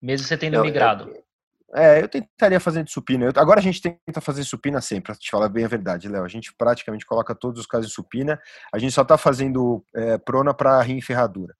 mesmo 0.00 0.26
você 0.26 0.36
tendo 0.36 0.54
eu, 0.54 0.64
migrado? 0.64 1.08
Eu, 1.08 1.22
é, 1.74 2.02
eu 2.02 2.08
tentaria 2.08 2.60
fazer 2.60 2.84
de 2.84 2.92
supina. 2.92 3.26
Eu, 3.26 3.32
agora 3.36 3.60
a 3.60 3.62
gente 3.62 3.80
tenta 3.80 4.20
fazer 4.20 4.44
supina 4.44 4.80
sempre, 4.80 5.12
para 5.12 5.14
te 5.14 5.30
falar 5.30 5.48
bem 5.48 5.64
a 5.64 5.68
verdade, 5.68 6.08
Léo. 6.08 6.24
A 6.24 6.28
gente 6.28 6.54
praticamente 6.56 7.06
coloca 7.06 7.34
todos 7.34 7.60
os 7.60 7.66
casos 7.66 7.90
em 7.90 7.94
supina. 7.94 8.38
A 8.74 8.78
gente 8.78 8.92
só 8.92 9.02
está 9.02 9.16
fazendo 9.16 9.84
é, 9.94 10.18
prona 10.18 10.52
para 10.52 10.80
rim 10.82 10.98
e 10.98 11.02
ferradura 11.02 11.54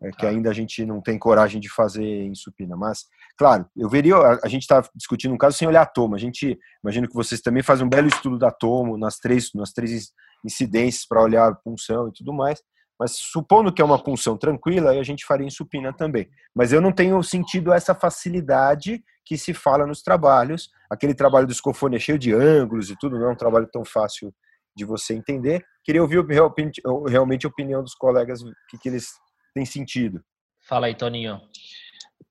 é, 0.00 0.10
que 0.10 0.18
tá. 0.18 0.28
ainda 0.28 0.50
a 0.50 0.52
gente 0.52 0.84
não 0.84 1.00
tem 1.00 1.18
coragem 1.18 1.60
de 1.60 1.68
fazer 1.68 2.04
em 2.04 2.34
supina. 2.34 2.76
Mas, 2.76 3.04
claro, 3.36 3.66
eu 3.76 3.88
veria, 3.88 4.16
a, 4.16 4.40
a 4.44 4.48
gente 4.48 4.62
está 4.62 4.82
discutindo 4.94 5.34
um 5.34 5.38
caso 5.38 5.56
sem 5.56 5.66
olhar 5.66 5.86
tomo. 5.86 6.14
A 6.14 6.18
gente, 6.18 6.58
imagino 6.82 7.08
que 7.08 7.14
vocês 7.14 7.40
também 7.40 7.62
fazem 7.62 7.86
um 7.86 7.88
belo 7.88 8.08
estudo 8.08 8.38
da 8.38 8.50
tomo 8.50 8.96
nas 8.96 9.18
três, 9.18 9.50
nas 9.54 9.72
três 9.72 10.10
incidências 10.44 11.06
para 11.06 11.22
olhar 11.22 11.48
a 11.48 11.54
punção 11.54 12.08
e 12.08 12.12
tudo 12.12 12.32
mais. 12.32 12.60
Mas 12.98 13.12
supondo 13.12 13.72
que 13.72 13.80
é 13.80 13.84
uma 13.84 14.02
punção 14.02 14.36
tranquila, 14.36 14.90
aí 14.90 14.98
a 14.98 15.02
gente 15.04 15.24
faria 15.24 15.46
em 15.46 15.50
supina 15.50 15.92
também. 15.92 16.28
Mas 16.54 16.72
eu 16.72 16.80
não 16.80 16.92
tenho 16.92 17.22
sentido 17.22 17.72
essa 17.72 17.94
facilidade 17.94 19.02
que 19.24 19.38
se 19.38 19.54
fala 19.54 19.86
nos 19.86 20.02
trabalhos. 20.02 20.70
Aquele 20.90 21.14
trabalho 21.14 21.46
do 21.46 21.52
escofone 21.52 21.96
é 21.96 22.00
cheio 22.00 22.18
de 22.18 22.32
ângulos 22.32 22.90
e 22.90 22.96
tudo, 22.98 23.18
não 23.18 23.28
é 23.28 23.32
um 23.32 23.36
trabalho 23.36 23.68
tão 23.70 23.84
fácil 23.84 24.34
de 24.76 24.84
você 24.84 25.14
entender. 25.14 25.64
Queria 25.84 26.02
ouvir 26.02 26.24
realmente 26.26 27.46
a 27.46 27.48
opinião 27.48 27.82
dos 27.82 27.94
colegas, 27.94 28.42
o 28.42 28.52
que, 28.68 28.78
que 28.78 28.88
eles 28.88 29.08
tem 29.54 29.64
sentido. 29.64 30.22
Fala 30.68 30.86
aí, 30.86 30.94
Toninho. 30.94 31.40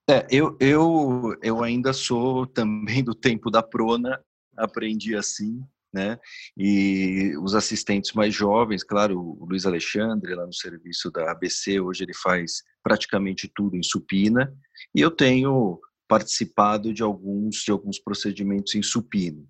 É, 0.10 0.26
eu, 0.30 0.56
eu, 0.60 1.36
eu 1.44 1.64
ainda 1.64 1.92
sou 1.92 2.46
também 2.48 3.04
do 3.04 3.14
tempo 3.14 3.52
da 3.52 3.62
prona, 3.62 4.22
aprendi 4.56 5.16
assim, 5.16 5.62
né? 5.98 6.20
E 6.56 7.34
os 7.42 7.56
assistentes 7.56 8.14
mais 8.14 8.34
jovens, 8.34 8.84
claro, 8.84 9.20
o 9.20 9.46
Luiz 9.50 9.66
Alexandre, 9.66 10.36
lá 10.36 10.46
no 10.46 10.54
serviço 10.54 11.10
da 11.10 11.32
ABC, 11.32 11.80
hoje 11.80 12.04
ele 12.04 12.14
faz 12.14 12.62
praticamente 12.84 13.52
tudo 13.54 13.76
em 13.76 13.82
supina, 13.82 14.54
e 14.94 15.02
eu 15.02 15.10
tenho 15.10 15.80
participado 16.08 16.94
de 16.94 17.04
alguns 17.04 17.58
de 17.66 17.72
alguns 17.72 18.00
procedimentos 18.00 18.74
em 18.76 18.82
supino. 18.82 19.46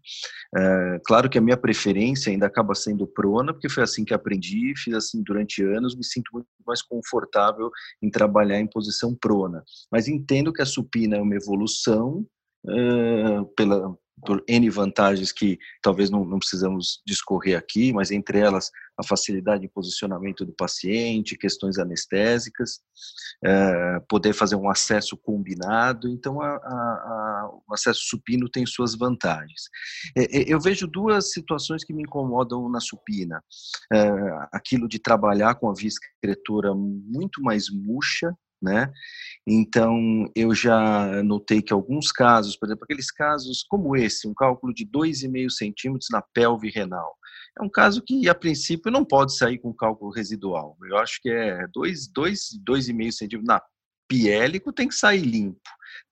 É, 0.56 1.02
claro 1.06 1.30
que 1.30 1.38
a 1.38 1.42
minha 1.42 1.58
preferência 1.58 2.32
ainda 2.32 2.48
acaba 2.48 2.74
sendo 2.74 3.06
prona, 3.06 3.54
porque 3.54 3.70
foi 3.70 3.84
assim 3.84 4.04
que 4.04 4.14
aprendi, 4.14 4.74
fiz 4.76 4.96
assim 4.96 5.22
durante 5.22 5.62
anos, 5.62 5.96
me 5.96 6.04
sinto 6.04 6.32
muito 6.34 6.48
mais 6.66 6.82
confortável 6.82 7.70
em 8.02 8.10
trabalhar 8.10 8.60
em 8.60 8.68
posição 8.68 9.14
prona. 9.14 9.64
Mas 9.92 10.08
entendo 10.08 10.52
que 10.52 10.62
a 10.62 10.66
supina 10.66 11.18
é 11.18 11.22
uma 11.22 11.36
evolução 11.36 12.26
é, 12.68 13.44
pela 13.56 13.96
por 14.26 14.44
N 14.48 14.70
vantagens 14.70 15.32
que 15.32 15.60
talvez 15.82 16.10
não, 16.10 16.26
não, 16.26 16.40
precisamos 16.40 17.02
discorrer 17.06 17.58
aqui, 17.58 17.94
mas 17.94 18.12
entre 18.12 18.40
elas 18.40 18.72
a 18.98 19.04
facilidade 19.04 19.62
de 19.62 19.68
posicionamento 19.68 20.44
do 20.44 20.52
paciente, 20.54 21.38
questões 21.38 21.78
anestésicas, 21.78 22.80
é, 23.46 24.00
poder 24.10 24.34
fazer 24.34 24.56
um 24.56 24.70
acesso 24.70 25.16
combinado, 25.16 26.10
então 26.10 26.42
a, 26.42 26.48
a, 26.48 26.58
a, 26.58 27.52
o 27.68 27.74
acesso 27.74 28.02
supino 28.04 28.50
tem 28.50 28.66
suas 28.66 28.96
vantagens. 28.96 29.70
É, 30.18 30.52
eu 30.52 30.60
vejo 30.60 30.88
duas 30.88 31.32
situações 31.32 31.84
que 31.84 31.94
me 31.94 32.02
incomodam 32.02 32.68
na 32.70 32.80
supina, 32.80 33.44
é, 33.94 34.10
aquilo 34.52 34.88
de 34.88 34.98
trabalhar 34.98 35.56
com 35.56 35.70
a 35.70 35.74
via 35.74 35.88
muito 36.76 37.42
mais 37.42 37.70
murcha, 37.70 38.34
né? 38.62 38.91
Então, 39.46 40.30
eu 40.36 40.54
já 40.54 41.24
notei 41.24 41.62
que 41.62 41.72
alguns 41.72 42.12
casos, 42.12 42.56
por 42.58 42.67
exemplo, 42.67 42.84
aqueles 42.84 43.12
casos 43.12 43.63
como 43.70 43.96
esse, 43.96 44.28
um 44.28 44.34
cálculo 44.34 44.74
de 44.74 44.86
2,5 44.86 45.50
centímetros 45.50 46.10
na 46.12 46.22
pelve 46.22 46.70
renal, 46.70 47.15
é 47.60 47.63
um 47.63 47.70
caso 47.70 48.02
que, 48.02 48.28
a 48.30 48.36
princípio, 48.36 48.91
não 48.91 49.06
pode 49.06 49.36
sair 49.36 49.58
com 49.58 49.74
cálculo 49.74 50.12
residual. 50.12 50.78
Eu 50.89 50.98
acho 50.98 51.20
que 51.22 51.30
é 51.30 51.65
2,5 51.67 53.12
centímetros 53.12 53.48
na 53.48 53.62
piélico, 54.08 54.74
tem 54.74 54.88
que 54.88 54.96
sair 54.96 55.22
limpo. 55.22 55.60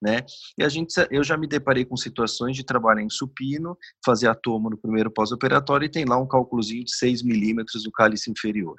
Né? 0.02 0.24
E 0.58 0.64
a 0.64 0.68
gente, 0.68 0.92
eu 1.10 1.24
já 1.24 1.36
me 1.36 1.46
deparei 1.46 1.84
com 1.84 1.96
situações 1.96 2.56
de 2.56 2.64
trabalhar 2.64 3.02
em 3.02 3.08
supino, 3.08 3.76
fazer 4.04 4.28
a 4.28 4.34
toma 4.34 4.68
no 4.68 4.76
primeiro 4.76 5.10
pós-operatório 5.10 5.86
e 5.86 5.90
tem 5.90 6.04
lá 6.04 6.18
um 6.18 6.26
cálculozinho 6.26 6.84
de 6.84 6.94
6 6.94 7.22
milímetros 7.22 7.84
do 7.84 7.92
cálice 7.92 8.30
inferior 8.30 8.76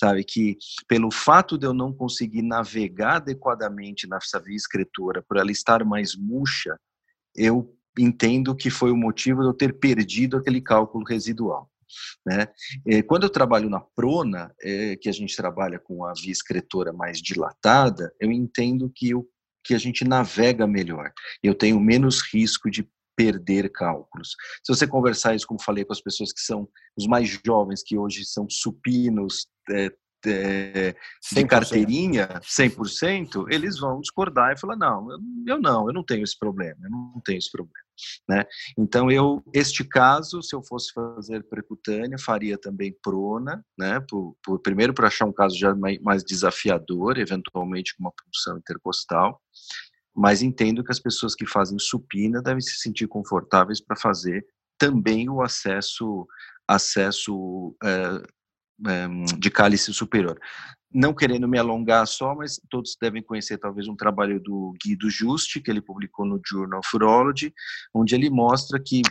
sabe? 0.00 0.24
Que 0.24 0.56
pelo 0.88 1.10
fato 1.10 1.58
de 1.58 1.66
eu 1.66 1.74
não 1.74 1.92
conseguir 1.92 2.42
navegar 2.42 3.16
adequadamente 3.16 4.08
nessa 4.08 4.40
via 4.40 4.56
escritora, 4.56 5.22
por 5.22 5.36
ela 5.36 5.52
estar 5.52 5.84
mais 5.84 6.16
murcha, 6.16 6.78
eu 7.36 7.76
entendo 7.98 8.56
que 8.56 8.70
foi 8.70 8.90
o 8.90 8.96
motivo 8.96 9.42
de 9.42 9.48
eu 9.48 9.54
ter 9.54 9.78
perdido 9.78 10.38
aquele 10.38 10.60
cálculo 10.60 11.04
residual. 11.04 11.70
Né? 12.24 12.48
Quando 13.06 13.24
eu 13.24 13.30
trabalho 13.30 13.68
na 13.68 13.80
prona, 13.80 14.54
é, 14.62 14.96
que 14.96 15.08
a 15.08 15.12
gente 15.12 15.36
trabalha 15.36 15.78
com 15.78 16.04
a 16.04 16.12
via 16.14 16.32
excretora 16.32 16.92
mais 16.92 17.20
dilatada, 17.20 18.12
eu 18.20 18.30
entendo 18.30 18.90
que, 18.94 19.10
eu, 19.10 19.28
que 19.64 19.74
a 19.74 19.78
gente 19.78 20.04
navega 20.04 20.66
melhor. 20.66 21.12
Eu 21.42 21.54
tenho 21.54 21.80
menos 21.80 22.22
risco 22.22 22.70
de 22.70 22.88
perder 23.20 23.70
cálculos. 23.70 24.30
Se 24.64 24.74
você 24.74 24.86
conversar 24.86 25.34
isso, 25.34 25.46
como 25.46 25.62
falei 25.62 25.84
com 25.84 25.92
as 25.92 26.00
pessoas 26.00 26.32
que 26.32 26.40
são 26.40 26.66
os 26.96 27.06
mais 27.06 27.28
jovens, 27.44 27.82
que 27.82 27.98
hoje 27.98 28.24
são 28.24 28.48
supinos, 28.48 29.46
é, 29.70 29.92
é, 30.26 30.94
de 31.32 31.44
carteirinha, 31.46 32.40
100%, 32.42 33.46
eles 33.50 33.78
vão 33.78 34.00
discordar 34.00 34.52
e 34.52 34.58
falar, 34.58 34.76
não, 34.76 35.06
eu 35.46 35.60
não, 35.60 35.86
eu 35.86 35.92
não 35.92 36.04
tenho 36.04 36.24
esse 36.24 36.38
problema, 36.38 36.78
eu 36.82 36.90
não 36.90 37.20
tenho 37.24 37.38
esse 37.38 37.50
problema. 37.50 37.74
Né? 38.26 38.44
Então, 38.78 39.10
eu, 39.10 39.42
este 39.52 39.84
caso, 39.84 40.42
se 40.42 40.56
eu 40.56 40.62
fosse 40.62 40.92
fazer 40.92 41.42
percutânea, 41.44 42.18
faria 42.18 42.56
também 42.56 42.96
prona, 43.02 43.62
né? 43.78 44.00
Por, 44.08 44.34
por 44.42 44.58
primeiro, 44.60 44.94
para 44.94 45.08
achar 45.08 45.26
um 45.26 45.32
caso 45.32 45.58
já 45.58 45.74
mais, 45.74 45.98
mais 46.00 46.24
desafiador, 46.24 47.18
eventualmente 47.18 47.94
com 47.94 48.04
uma 48.04 48.12
punção 48.12 48.56
intercostal, 48.56 49.38
mas 50.14 50.42
entendo 50.42 50.84
que 50.84 50.92
as 50.92 50.98
pessoas 50.98 51.34
que 51.34 51.46
fazem 51.46 51.78
supina 51.78 52.42
devem 52.42 52.60
se 52.60 52.76
sentir 52.76 53.06
confortáveis 53.06 53.80
para 53.80 53.96
fazer 53.96 54.44
também 54.78 55.28
o 55.28 55.42
acesso 55.42 56.26
acesso 56.66 57.76
é, 57.82 58.90
é, 58.90 59.08
de 59.38 59.50
cálice 59.50 59.92
superior 59.92 60.40
não 60.92 61.14
querendo 61.14 61.46
me 61.46 61.58
alongar 61.58 62.06
só, 62.06 62.34
mas 62.34 62.60
todos 62.68 62.96
devem 63.00 63.22
conhecer 63.22 63.58
talvez 63.58 63.86
um 63.86 63.94
trabalho 63.94 64.40
do 64.40 64.74
Guido 64.82 65.08
Justi, 65.08 65.60
que 65.60 65.70
ele 65.70 65.80
publicou 65.80 66.26
no 66.26 66.40
Journal 66.44 66.80
of 66.80 66.88
Urology, 66.94 67.54
onde 67.94 68.14
ele 68.14 68.28
mostra 68.28 68.80
que 68.80 69.02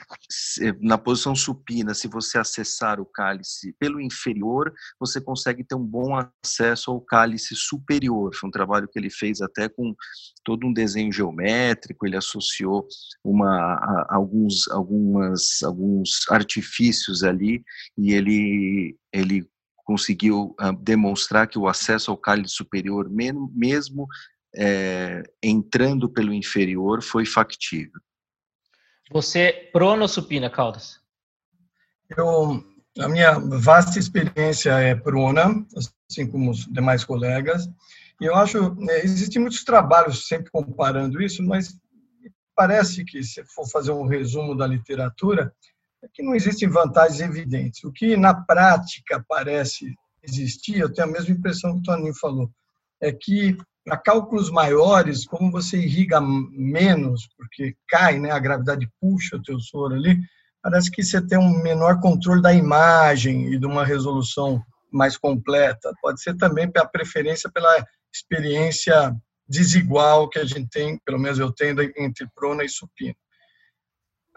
na 0.82 0.98
posição 0.98 1.34
supina, 1.34 1.94
se 1.94 2.08
você 2.08 2.38
acessar 2.38 3.00
o 3.00 3.06
cálice 3.06 3.74
pelo 3.80 4.02
inferior, 4.02 4.74
você 5.00 5.22
consegue 5.22 5.64
ter 5.64 5.76
um 5.76 5.86
bom 5.86 6.16
acesso 6.44 6.92
ao 6.92 7.00
cálice 7.00 7.56
superior. 7.56 8.36
Foi 8.36 8.50
um 8.50 8.52
trabalho 8.52 8.88
que 8.88 9.00
ele 9.00 9.10
fez 9.10 9.42
até 9.42 9.70
com 9.70 9.96
todo 10.44 10.68
um 10.68 10.74
desenho 10.74 11.12
geométrico, 11.12 12.06
ele 12.06 12.18
associou 12.18 12.88
uma, 13.24 13.50
a, 13.50 14.16
alguns, 14.16 14.68
algumas, 14.70 15.64
alguns 15.64 16.10
artifícios 16.30 17.24
ali 17.24 17.64
e 17.98 18.14
ele, 18.14 18.98
ele 19.14 19.48
conseguiu 19.90 20.56
uh, 20.62 20.72
demonstrar 20.80 21.48
que 21.48 21.58
o 21.58 21.68
acesso 21.68 22.12
ao 22.12 22.18
cálice 22.18 22.54
superior, 22.54 23.10
mesmo 23.10 24.08
é, 24.56 25.24
entrando 25.42 26.08
pelo 26.08 26.32
inferior, 26.32 27.02
foi 27.02 27.26
factível. 27.26 28.00
Você 29.12 29.68
prono 29.74 30.08
supina, 30.08 30.48
Caldas? 30.48 31.00
Eu, 32.16 32.64
a 33.00 33.10
minha 33.10 33.40
vasta 33.40 33.98
experiência 33.98 34.74
é 34.74 34.94
prona, 34.94 35.66
assim 36.08 36.30
como 36.30 36.52
os 36.52 36.68
demais 36.68 37.04
colegas, 37.04 37.68
e 38.22 38.26
eu 38.26 38.36
acho, 38.36 38.76
né, 38.76 39.00
existem 39.00 39.42
muitos 39.42 39.64
trabalhos 39.64 40.28
sempre 40.28 40.52
comparando 40.52 41.20
isso, 41.20 41.42
mas 41.42 41.76
parece 42.56 43.04
que 43.04 43.24
se 43.24 43.44
for 43.44 43.68
fazer 43.68 43.92
um 43.92 44.06
resumo 44.06 44.56
da 44.56 44.68
literatura, 44.68 45.52
é 46.04 46.08
que 46.14 46.24
não 46.24 46.36
existem 46.36 46.70
vantagens 46.70 47.20
evidentes. 47.20 47.84
O 47.84 47.92
que 47.92 48.16
na 48.16 48.34
prática 48.34 49.24
parece 49.28 49.94
existir, 50.24 50.80
eu 50.80 50.92
tenho 50.92 51.08
a 51.08 51.12
mesma 51.12 51.34
impressão 51.34 51.74
que 51.74 51.80
o 51.80 51.84
Toninho 51.84 52.14
falou, 52.16 52.50
é 53.02 53.12
que 53.12 53.58
para 53.86 53.98
cálculos 53.98 54.52
maiores, 54.52 55.26
como 55.26 55.52
você 55.52 55.78
irriga 55.78 56.20
menos, 56.22 57.28
porque 57.36 57.76
cai, 57.88 58.20
né, 58.20 58.30
a 58.30 58.40
gravidade 58.40 58.90
puxa 59.00 59.38
o 59.38 59.42
teu 59.42 59.60
soro 59.60 59.96
ali, 59.96 60.20
parece 60.62 60.92
que 60.92 61.04
você 61.04 61.26
tem 61.26 61.38
um 61.38 61.62
menor 61.64 62.00
controle 62.00 62.42
da 62.42 62.54
imagem 62.54 63.54
e 63.54 63.58
de 63.58 63.66
uma 63.66 63.86
resolução 63.86 64.62
mais 64.92 65.18
completa. 65.18 65.92
Pode 66.02 66.22
ser 66.22 66.36
também 66.38 66.70
pela 66.70 66.86
preferência 66.86 67.50
pela 67.50 67.84
experiência 68.14 69.16
desigual 69.48 70.30
que 70.30 70.40
a 70.40 70.46
gente 70.46 70.70
tem, 70.70 71.00
pelo 71.06 71.20
menos 71.20 71.40
eu 71.40 71.52
tenho, 71.52 71.82
entre 71.98 72.28
prona 72.36 72.64
e 72.64 72.70
supina. 72.70 73.16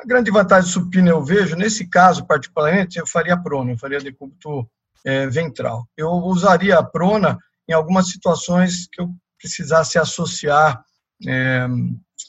A 0.02 0.04
grande 0.04 0.32
vantagem 0.32 0.68
do 0.68 0.72
supino 0.72 1.08
eu 1.08 1.22
vejo, 1.22 1.54
nesse 1.54 1.86
caso 1.86 2.26
particularmente, 2.26 2.98
eu 2.98 3.06
faria 3.06 3.40
prona, 3.40 3.70
eu 3.70 3.78
faria 3.78 4.00
decúbito 4.00 4.68
é, 5.04 5.28
ventral. 5.28 5.86
Eu 5.96 6.10
usaria 6.10 6.76
a 6.76 6.82
prona 6.82 7.38
em 7.68 7.72
algumas 7.72 8.08
situações 8.08 8.88
que 8.92 9.00
eu 9.00 9.08
precisasse 9.38 10.00
associar 10.00 10.84
é, 11.24 11.68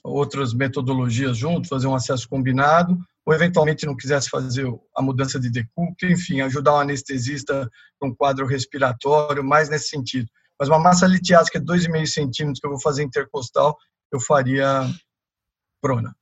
outras 0.04 0.54
metodologias 0.54 1.36
junto, 1.36 1.68
fazer 1.68 1.88
um 1.88 1.96
acesso 1.96 2.30
combinado, 2.30 2.96
ou 3.26 3.34
eventualmente 3.34 3.88
não 3.88 3.98
quisesse 3.98 4.30
fazer 4.30 4.68
a 4.96 5.02
mudança 5.02 5.40
de 5.40 5.50
decúbito, 5.50 6.06
enfim, 6.06 6.42
ajudar 6.42 6.74
o 6.74 6.80
anestesista 6.80 7.68
com 8.00 8.10
um 8.10 8.16
quadro 8.16 8.46
respiratório, 8.46 9.44
mais 9.44 9.68
nesse 9.68 9.88
sentido. 9.88 10.28
Mas 10.60 10.70
uma 10.70 10.78
massa 10.78 11.08
litiásica 11.08 11.60
de 11.60 11.66
2,5 11.66 12.06
centímetros 12.06 12.60
que 12.60 12.68
eu 12.68 12.72
vou 12.72 12.80
fazer 12.80 13.02
intercostal, 13.02 13.76
eu 14.12 14.20
faria 14.20 14.88
prona. 15.82 16.16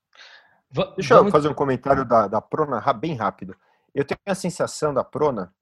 Deixa 0.72 1.16
Vamos... 1.16 1.28
eu 1.28 1.32
fazer 1.32 1.48
um 1.50 1.54
comentário 1.54 2.06
da, 2.06 2.28
da 2.28 2.42
prona 2.42 2.82
bem 2.94 3.16
rápido. 3.16 3.56
Eu 3.94 4.06
tenho 4.06 4.20
a 4.26 4.36
sensação 4.36 4.94
da 4.94 5.04
prona 5.04 5.54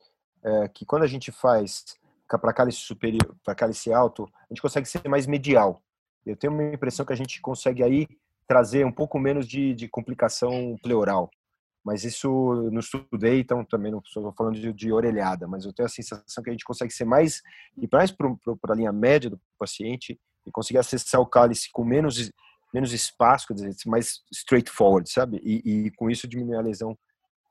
é, 0.43 0.67
que 0.67 0.85
quando 0.85 1.03
a 1.03 1.07
gente 1.07 1.31
faz 1.31 1.97
para 2.27 2.53
cálice 2.53 2.77
superior, 2.79 3.35
para 3.43 3.55
cálice 3.55 3.91
alto, 3.91 4.29
a 4.33 4.53
gente 4.53 4.61
consegue 4.61 4.87
ser 4.87 5.07
mais 5.07 5.25
medial. 5.25 5.81
Eu 6.25 6.35
tenho 6.35 6.53
uma 6.53 6.63
impressão 6.63 7.05
que 7.05 7.13
a 7.13 7.15
gente 7.15 7.41
consegue 7.41 7.83
aí 7.83 8.07
trazer 8.47 8.85
um 8.85 8.91
pouco 8.91 9.17
menos 9.17 9.47
de, 9.47 9.73
de 9.73 9.87
complicação 9.87 10.75
pleural. 10.81 11.29
Mas 11.83 12.03
isso 12.03 12.69
não 12.71 12.79
estudei, 12.79 13.39
então 13.39 13.63
também 13.63 13.91
não 13.91 13.99
estou 13.99 14.31
falando 14.33 14.59
de, 14.59 14.71
de, 14.73 14.91
orelhada, 14.91 15.47
mas 15.47 15.65
eu 15.65 15.73
tenho 15.73 15.87
a 15.87 15.89
sensação 15.89 16.43
que 16.43 16.49
a 16.49 16.53
gente 16.53 16.65
consegue 16.65 16.93
ser 16.93 17.05
mais, 17.05 17.41
e 17.77 17.87
mais 17.91 18.11
para 18.11 18.27
a 18.69 18.75
linha 18.75 18.91
média 18.91 19.29
do 19.29 19.39
paciente, 19.57 20.19
e 20.45 20.51
conseguir 20.51 20.79
acessar 20.79 21.21
o 21.21 21.25
cálice 21.25 21.69
com 21.71 21.83
menos 21.83 22.31
menos 22.73 22.93
espaço, 22.93 23.47
quer 23.47 23.53
dizer, 23.55 23.75
mais 23.85 24.21
straightforward, 24.31 25.09
sabe? 25.11 25.41
E, 25.43 25.87
e 25.87 25.91
com 25.91 26.09
isso 26.09 26.27
diminuir 26.27 26.57
a 26.57 26.61
lesão 26.61 26.97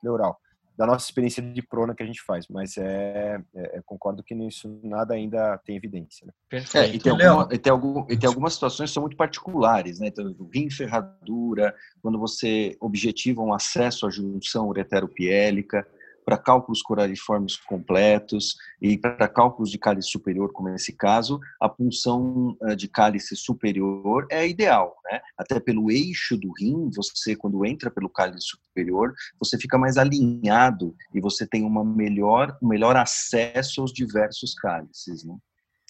pleural. 0.00 0.38
da 0.76 0.86
nossa 0.86 1.04
experiência 1.04 1.42
de 1.42 1.60
prona 1.60 1.92
que 1.92 2.04
a 2.04 2.06
gente 2.06 2.22
faz, 2.22 2.46
mas 2.48 2.78
é, 2.78 3.42
é, 3.54 3.78
é 3.78 3.82
concordo 3.84 4.22
que 4.22 4.32
nisso 4.32 4.80
nada 4.84 5.14
ainda 5.14 5.58
tem 5.58 5.76
evidência. 5.76 6.24
Né? 6.24 6.62
É, 6.74 6.86
e, 6.86 7.00
tem 7.00 7.10
alguma, 7.10 7.48
e, 7.52 7.58
tem 7.58 7.72
algum, 7.72 8.06
e 8.08 8.16
tem 8.16 8.28
algumas 8.28 8.54
situações 8.54 8.90
que 8.90 8.94
são 8.94 9.02
muito 9.02 9.16
particulares, 9.16 9.98
né? 9.98 10.06
Então, 10.06 10.34
rim 10.54 10.70
ferradura, 10.70 11.74
quando 12.00 12.16
você 12.16 12.76
objetiva 12.80 13.42
um 13.42 13.52
acesso 13.52 14.06
à 14.06 14.10
junção 14.10 14.68
ureteropiélica, 14.68 15.84
para 16.28 16.36
cálculos 16.36 16.82
coraliformes 16.82 17.56
completos 17.56 18.54
e 18.82 18.98
para 18.98 19.26
cálculos 19.26 19.70
de 19.70 19.78
cálice 19.78 20.10
superior, 20.10 20.52
como 20.52 20.68
nesse 20.68 20.92
caso, 20.92 21.40
a 21.58 21.70
punção 21.70 22.54
eh, 22.64 22.76
de 22.76 22.86
cálice 22.86 23.34
superior 23.34 24.26
é 24.30 24.46
ideal, 24.46 24.94
né? 25.10 25.22
Até 25.38 25.58
pelo 25.58 25.90
eixo 25.90 26.36
do 26.36 26.52
rim, 26.52 26.90
você 26.94 27.34
quando 27.34 27.64
entra 27.64 27.90
pelo 27.90 28.10
cálice 28.10 28.46
superior, 28.46 29.14
você 29.40 29.56
fica 29.56 29.78
mais 29.78 29.96
alinhado 29.96 30.94
e 31.14 31.20
você 31.20 31.46
tem 31.46 31.64
uma 31.64 31.82
melhor, 31.82 32.54
um 32.62 32.68
melhor 32.68 32.94
acesso 32.94 33.80
aos 33.80 33.90
diversos 33.90 34.52
cálices, 34.52 35.24
né? 35.24 35.34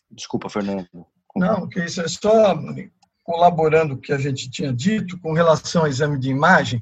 Desculpa, 0.08 0.48
Fernando. 0.48 0.86
Não, 1.34 1.68
que 1.68 1.84
isso 1.84 2.00
é 2.00 2.06
só 2.06 2.56
colaborando 3.24 3.94
o 3.94 3.98
que 3.98 4.12
a 4.12 4.18
gente 4.18 4.48
tinha 4.48 4.72
dito 4.72 5.18
com 5.18 5.32
relação 5.32 5.82
ao 5.82 5.88
exame 5.88 6.16
de 6.16 6.30
imagem 6.30 6.80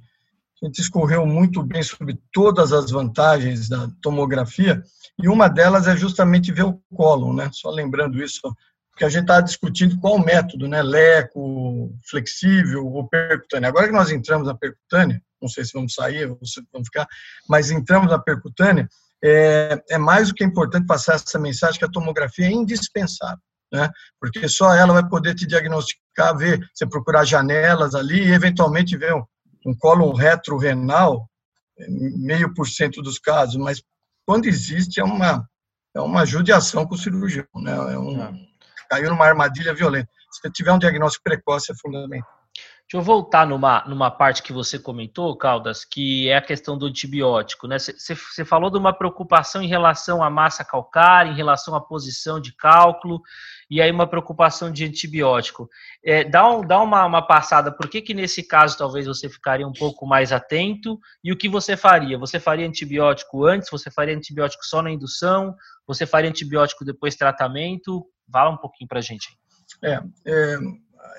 a 0.62 0.66
gente 0.66 0.80
escorreu 0.80 1.26
muito 1.26 1.62
bem 1.62 1.82
sobre 1.82 2.18
todas 2.32 2.72
as 2.72 2.90
vantagens 2.90 3.68
da 3.68 3.88
tomografia, 4.00 4.82
e 5.18 5.28
uma 5.28 5.48
delas 5.48 5.86
é 5.86 5.96
justamente 5.96 6.52
ver 6.52 6.64
o 6.64 6.80
colo, 6.94 7.34
né? 7.34 7.50
Só 7.52 7.70
lembrando 7.70 8.22
isso, 8.22 8.40
porque 8.90 9.04
a 9.04 9.08
gente 9.08 9.22
está 9.22 9.40
discutindo 9.40 9.98
qual 10.00 10.18
método, 10.18 10.66
né? 10.68 10.82
Leco, 10.82 11.94
flexível 12.08 12.86
ou 12.86 13.08
percutânea. 13.08 13.68
Agora 13.68 13.86
que 13.86 13.92
nós 13.92 14.10
entramos 14.10 14.46
na 14.46 14.54
percutânea, 14.54 15.22
não 15.40 15.48
sei 15.48 15.64
se 15.64 15.72
vamos 15.74 15.94
sair 15.94 16.30
ou 16.30 16.38
se 16.44 16.62
vamos 16.72 16.88
ficar, 16.88 17.06
mas 17.48 17.70
entramos 17.70 18.10
na 18.10 18.18
percutânea, 18.18 18.88
é, 19.22 19.82
é 19.90 19.98
mais 19.98 20.28
do 20.28 20.34
que 20.34 20.44
importante 20.44 20.86
passar 20.86 21.14
essa 21.14 21.38
mensagem 21.38 21.78
que 21.78 21.84
a 21.84 21.90
tomografia 21.90 22.46
é 22.46 22.52
indispensável. 22.52 23.42
Né? 23.72 23.90
Porque 24.20 24.48
só 24.48 24.72
ela 24.74 24.92
vai 24.92 25.08
poder 25.08 25.34
te 25.34 25.46
diagnosticar, 25.46 26.36
ver, 26.36 26.60
você 26.72 26.86
procurar 26.86 27.24
janelas 27.24 27.94
ali 27.94 28.24
e 28.24 28.32
eventualmente 28.32 28.96
ver 28.96 29.12
um, 29.66 29.74
colo 29.76 30.12
retrorenal, 30.12 31.28
meio 31.88 32.54
por 32.54 32.68
cento 32.68 33.02
dos 33.02 33.18
casos, 33.18 33.56
mas 33.56 33.82
quando 34.24 34.46
existe 34.46 35.00
é 35.00 35.04
uma, 35.04 35.46
é 35.94 36.00
uma 36.00 36.24
judiação 36.24 36.86
com 36.86 36.94
o 36.94 36.98
cirurgião, 36.98 37.46
né? 37.56 37.72
É 37.72 37.98
um, 37.98 38.22
é. 38.22 38.32
Caiu 38.88 39.10
numa 39.10 39.26
armadilha 39.26 39.74
violenta. 39.74 40.08
Se 40.30 40.50
tiver 40.50 40.72
um 40.72 40.78
diagnóstico 40.78 41.24
precoce, 41.24 41.72
é 41.72 41.74
fundamental. 41.74 42.35
Deixa 42.88 43.00
eu 43.00 43.02
voltar 43.02 43.44
numa, 43.44 43.84
numa 43.84 44.12
parte 44.12 44.44
que 44.44 44.52
você 44.52 44.78
comentou, 44.78 45.36
Caldas, 45.36 45.84
que 45.84 46.28
é 46.28 46.36
a 46.36 46.40
questão 46.40 46.78
do 46.78 46.86
antibiótico. 46.86 47.66
Né? 47.66 47.78
Você 47.80 48.44
falou 48.44 48.70
de 48.70 48.78
uma 48.78 48.92
preocupação 48.92 49.60
em 49.60 49.66
relação 49.66 50.22
à 50.22 50.30
massa 50.30 50.64
calcária, 50.64 51.28
em 51.28 51.34
relação 51.34 51.74
à 51.74 51.80
posição 51.80 52.40
de 52.40 52.54
cálculo, 52.54 53.20
e 53.68 53.82
aí 53.82 53.90
uma 53.90 54.06
preocupação 54.06 54.70
de 54.70 54.84
antibiótico. 54.84 55.68
É, 56.04 56.22
dá 56.22 56.48
um, 56.48 56.64
dá 56.64 56.80
uma, 56.80 57.04
uma 57.04 57.26
passada, 57.26 57.72
por 57.72 57.88
que, 57.88 58.00
que 58.00 58.14
nesse 58.14 58.44
caso 58.44 58.78
talvez 58.78 59.06
você 59.06 59.28
ficaria 59.28 59.66
um 59.66 59.72
pouco 59.72 60.06
mais 60.06 60.30
atento, 60.30 60.96
e 61.24 61.32
o 61.32 61.36
que 61.36 61.48
você 61.48 61.76
faria? 61.76 62.16
Você 62.16 62.38
faria 62.38 62.68
antibiótico 62.68 63.44
antes? 63.44 63.68
Você 63.68 63.90
faria 63.90 64.16
antibiótico 64.16 64.64
só 64.64 64.80
na 64.80 64.92
indução? 64.92 65.56
Você 65.88 66.06
faria 66.06 66.30
antibiótico 66.30 66.84
depois 66.84 67.16
tratamento? 67.16 68.06
Fala 68.30 68.50
um 68.50 68.56
pouquinho 68.56 68.86
para 68.86 69.00
a 69.00 69.02
gente. 69.02 69.36
É, 69.82 70.00
é 70.24 70.58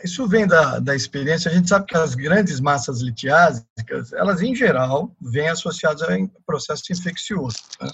isso 0.03 0.27
vem 0.27 0.47
da, 0.47 0.79
da 0.79 0.95
experiência. 0.95 1.51
A 1.51 1.53
gente 1.53 1.69
sabe 1.69 1.85
que 1.85 1.97
as 1.97 2.15
grandes 2.15 2.59
massas 2.59 3.01
litiásicas, 3.01 4.13
elas 4.13 4.41
em 4.41 4.55
geral, 4.55 5.15
vêm 5.21 5.49
associadas 5.49 6.01
a 6.03 6.17
processo 6.45 6.91
infeccioso, 6.91 7.57
né? 7.81 7.89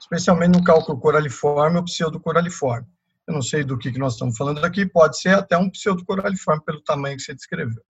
especialmente 0.00 0.56
no 0.56 0.64
cálculo 0.64 0.98
coraliforme 0.98 1.78
ou 1.78 1.84
pseudocoraliforme. 1.84 2.86
Eu 3.26 3.34
não 3.34 3.42
sei 3.42 3.64
do 3.64 3.76
que, 3.76 3.90
que 3.90 3.98
nós 3.98 4.12
estamos 4.12 4.36
falando 4.36 4.64
aqui, 4.64 4.86
pode 4.86 5.20
ser 5.20 5.30
até 5.30 5.56
um 5.58 5.68
pseudocoraliforme 5.68 6.64
pelo 6.64 6.82
tamanho 6.82 7.16
que 7.16 7.22
você 7.22 7.34
descreveu. 7.34 7.82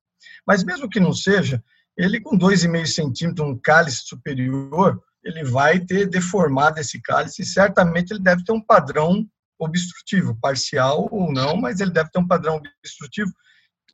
Mas 0.46 0.64
mesmo 0.64 0.88
que 0.88 0.98
não 0.98 1.12
seja, 1.12 1.62
ele 1.96 2.20
com 2.20 2.38
2,5 2.38 2.86
centímetros, 2.86 3.46
um 3.46 3.58
cálice 3.58 4.02
superior, 4.04 5.00
ele 5.24 5.44
vai 5.44 5.80
ter 5.80 6.06
deformado 6.06 6.78
esse 6.78 7.00
cálice 7.00 7.42
e 7.42 7.46
certamente 7.46 8.12
ele 8.12 8.22
deve 8.22 8.44
ter 8.44 8.52
um 8.52 8.60
padrão 8.60 9.26
obstrutivo, 9.58 10.38
parcial 10.40 11.08
ou 11.10 11.32
não, 11.32 11.56
mas 11.56 11.80
ele 11.80 11.90
deve 11.90 12.10
ter 12.10 12.18
um 12.18 12.26
padrão 12.26 12.56
obstrutivo. 12.56 13.30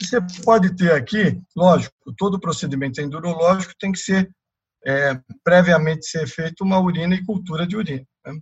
Você 0.01 0.19
pode 0.45 0.75
ter 0.75 0.93
aqui, 0.93 1.41
lógico, 1.57 1.95
todo 2.17 2.41
procedimento 2.41 3.01
endurológico 3.01 3.75
tem 3.79 3.93
que 3.93 3.99
ser 3.99 4.31
é, 4.85 5.19
previamente 5.45 6.07
ser 6.07 6.27
feito 6.27 6.65
uma 6.65 6.81
urina 6.81 7.15
e 7.15 7.25
cultura 7.25 7.67
de 7.67 7.77
urina. 7.77 8.05
Né? 8.27 8.35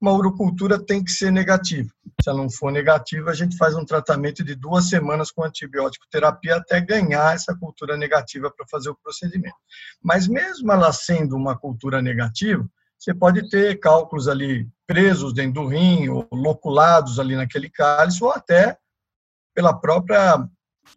Uma 0.00 0.12
urocultura 0.12 0.78
tem 0.78 1.02
que 1.02 1.12
ser 1.12 1.30
negativa. 1.30 1.88
Se 2.22 2.28
ela 2.28 2.42
não 2.42 2.50
for 2.50 2.72
negativa, 2.72 3.30
a 3.30 3.34
gente 3.34 3.56
faz 3.56 3.74
um 3.74 3.84
tratamento 3.84 4.42
de 4.42 4.54
duas 4.54 4.88
semanas 4.88 5.30
com 5.30 5.44
antibiótico 5.44 6.06
terapia 6.10 6.56
até 6.56 6.80
ganhar 6.80 7.34
essa 7.34 7.54
cultura 7.54 7.96
negativa 7.96 8.50
para 8.50 8.66
fazer 8.68 8.90
o 8.90 8.98
procedimento. 9.02 9.56
Mas 10.02 10.26
mesmo 10.26 10.70
ela 10.72 10.92
sendo 10.92 11.36
uma 11.36 11.56
cultura 11.56 12.02
negativa, 12.02 12.68
você 12.98 13.14
pode 13.14 13.48
ter 13.48 13.78
cálculos 13.78 14.28
ali 14.28 14.68
presos 14.86 15.32
dentro 15.32 15.62
do 15.62 15.68
rim, 15.68 16.08
ou 16.08 16.28
loculados 16.32 17.18
ali 17.18 17.36
naquele 17.36 17.70
cálice, 17.70 18.22
ou 18.22 18.30
até 18.30 18.76
pela 19.54 19.72
própria 19.72 20.46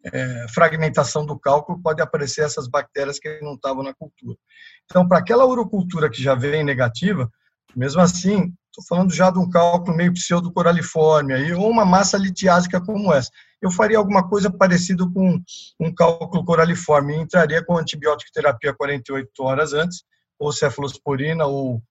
é, 0.04 0.45
fragmentação 0.50 1.26
do 1.26 1.39
cálculo, 1.39 1.82
pode 1.82 2.02
aparecer 2.02 2.43
essas 2.43 2.67
bactérias 2.67 3.19
que 3.19 3.39
não 3.41 3.54
estavam 3.54 3.84
na 3.84 3.93
cultura. 3.93 4.38
Então, 4.86 5.08
para 5.08 5.19
aquela 5.19 5.45
urocultura 5.45 6.10
que 6.10 6.21
já 6.21 6.36
vem 6.36 6.63
negativa, 6.63 7.30
mesmo 7.76 8.02
assim, 8.02 8.54
estou 8.71 8.84
falando 8.88 9.13
já 9.13 9.30
de 9.30 9.39
um 9.39 9.50
cálculo 9.50 9.95
meio 9.95 10.13
pseudocoraliforme, 10.13 11.34
aí, 11.34 11.54
ou 11.54 11.69
uma 11.69 11.86
massa 11.86 12.17
litiásica 12.17 12.82
como 12.82 13.13
essa. 13.13 13.30
Eu 13.62 13.71
faria 13.71 13.97
alguma 13.97 14.28
coisa 14.28 14.52
parecida 14.52 15.04
com 15.12 15.41
um 15.80 15.93
cálculo 15.93 16.45
coraliforme, 16.45 17.15
entraria 17.15 17.63
com 17.63 17.78
antibiótico 17.78 18.32
terapia 18.32 18.73
48 18.73 19.30
horas 19.43 19.73
antes, 19.73 20.04
ou 20.39 20.52
cefalosporina, 20.52 21.45
ou 21.45 21.82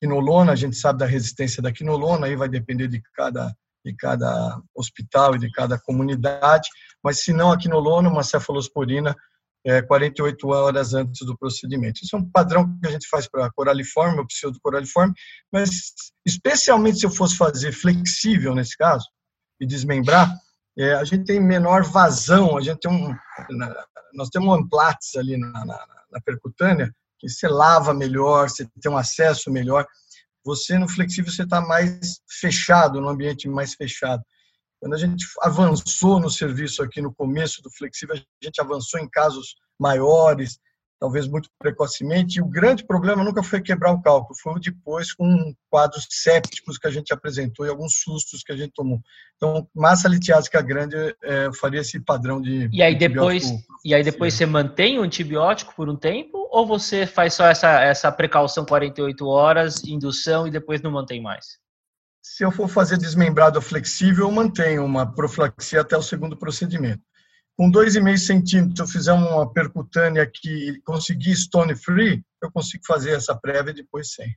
quinolona, 0.00 0.52
a 0.52 0.56
gente 0.56 0.76
sabe 0.76 0.98
da 0.98 1.06
resistência 1.06 1.62
da 1.62 1.72
quinolona, 1.72 2.26
aí 2.26 2.36
vai 2.36 2.48
depender 2.48 2.88
de 2.88 3.00
cada, 3.14 3.54
de 3.84 3.94
cada 3.94 4.60
hospital 4.74 5.36
e 5.36 5.38
de 5.38 5.50
cada 5.50 5.78
comunidade, 5.78 6.68
mas 7.02 7.20
se 7.20 7.32
não 7.32 7.52
a 7.52 7.58
quinolona, 7.58 8.08
uma 8.08 8.22
cefalosporina 8.22 9.16
é, 9.64 9.82
48 9.82 10.48
horas 10.48 10.94
antes 10.94 11.26
do 11.26 11.36
procedimento. 11.36 12.00
Isso 12.02 12.16
é 12.16 12.18
um 12.18 12.30
padrão 12.30 12.78
que 12.80 12.86
a 12.88 12.90
gente 12.90 13.08
faz 13.08 13.28
para 13.28 13.50
coraliforme 13.50 14.18
ou 14.18 14.26
pseudocoraliforme, 14.26 15.12
mas 15.52 15.92
especialmente 16.24 16.98
se 16.98 17.06
eu 17.06 17.10
fosse 17.10 17.36
fazer 17.36 17.72
flexível 17.72 18.54
nesse 18.54 18.76
caso 18.76 19.06
e 19.60 19.66
desmembrar, 19.66 20.32
é, 20.78 20.94
a 20.94 21.04
gente 21.04 21.24
tem 21.24 21.40
menor 21.40 21.82
vazão, 21.82 22.56
a 22.56 22.60
gente 22.60 22.78
tem 22.78 22.90
um, 22.90 23.14
nós 24.14 24.28
temos 24.28 24.48
um 24.48 24.52
amplates 24.52 25.16
ali 25.16 25.36
na, 25.36 25.50
na, 25.64 25.86
na 26.12 26.20
percutânea 26.24 26.94
que 27.18 27.28
você 27.28 27.48
lava 27.48 27.92
melhor, 27.92 28.48
você 28.48 28.68
tem 28.80 28.90
um 28.90 28.96
acesso 28.96 29.50
melhor. 29.50 29.86
Você 30.44 30.78
no 30.78 30.88
flexível 30.88 31.30
você 31.30 31.42
está 31.42 31.60
mais 31.60 32.20
fechado, 32.40 33.00
no 33.00 33.08
ambiente 33.08 33.48
mais 33.48 33.74
fechado. 33.74 34.22
Quando 34.80 34.94
a 34.94 34.98
gente 34.98 35.26
avançou 35.42 36.20
no 36.20 36.30
serviço 36.30 36.82
aqui 36.82 37.00
no 37.00 37.12
começo 37.14 37.60
do 37.62 37.70
flexível, 37.70 38.14
a 38.14 38.44
gente 38.44 38.60
avançou 38.60 39.00
em 39.00 39.08
casos 39.08 39.56
maiores, 39.78 40.58
talvez 40.98 41.28
muito 41.28 41.48
precocemente, 41.58 42.38
e 42.38 42.42
o 42.42 42.46
grande 42.46 42.84
problema 42.84 43.22
nunca 43.22 43.42
foi 43.42 43.60
quebrar 43.60 43.92
o 43.92 44.02
cálculo, 44.02 44.38
foi 44.40 44.58
depois 44.60 45.12
com 45.12 45.54
quadros 45.70 46.06
sépticos 46.10 46.76
que 46.76 46.86
a 46.86 46.90
gente 46.90 47.12
apresentou 47.12 47.64
e 47.64 47.68
alguns 47.68 48.00
sustos 48.02 48.42
que 48.42 48.52
a 48.52 48.56
gente 48.56 48.72
tomou. 48.74 49.00
Então, 49.36 49.68
massa 49.74 50.08
litiásica 50.08 50.60
grande 50.60 50.96
é, 51.22 51.50
faria 51.52 51.80
esse 51.80 52.00
padrão 52.00 52.40
de 52.40 52.68
E 52.72 52.82
aí 52.82 52.96
depois, 52.96 53.44
e 53.84 53.94
aí 53.94 54.02
depois 54.02 54.34
você 54.34 54.44
mantém 54.44 54.98
o 54.98 55.02
antibiótico 55.02 55.74
por 55.74 55.88
um 55.88 55.96
tempo 55.96 56.48
ou 56.50 56.66
você 56.66 57.06
faz 57.06 57.34
só 57.34 57.46
essa 57.46 57.80
essa 57.80 58.10
precaução 58.10 58.64
48 58.64 59.26
horas, 59.26 59.84
indução 59.84 60.46
e 60.46 60.50
depois 60.50 60.82
não 60.82 60.90
mantém 60.90 61.22
mais? 61.22 61.58
Se 62.20 62.44
eu 62.44 62.50
for 62.50 62.68
fazer 62.68 62.98
desmembrado 62.98 63.60
flexível, 63.62 64.26
eu 64.26 64.30
mantenho 64.30 64.84
uma 64.84 65.06
profilaxia 65.06 65.80
até 65.80 65.96
o 65.96 66.02
segundo 66.02 66.36
procedimento 66.36 67.02
com 67.58 67.68
2,5 67.72 68.16
centímetros, 68.18 68.78
eu 68.78 68.86
fizer 68.86 69.12
uma 69.12 69.52
percutânea 69.52 70.24
que 70.32 70.80
conseguir 70.84 71.34
stone 71.34 71.74
free, 71.74 72.24
eu 72.40 72.52
consigo 72.52 72.84
fazer 72.86 73.16
essa 73.16 73.34
prévia 73.34 73.74
depois 73.74 74.12
sem. 74.12 74.32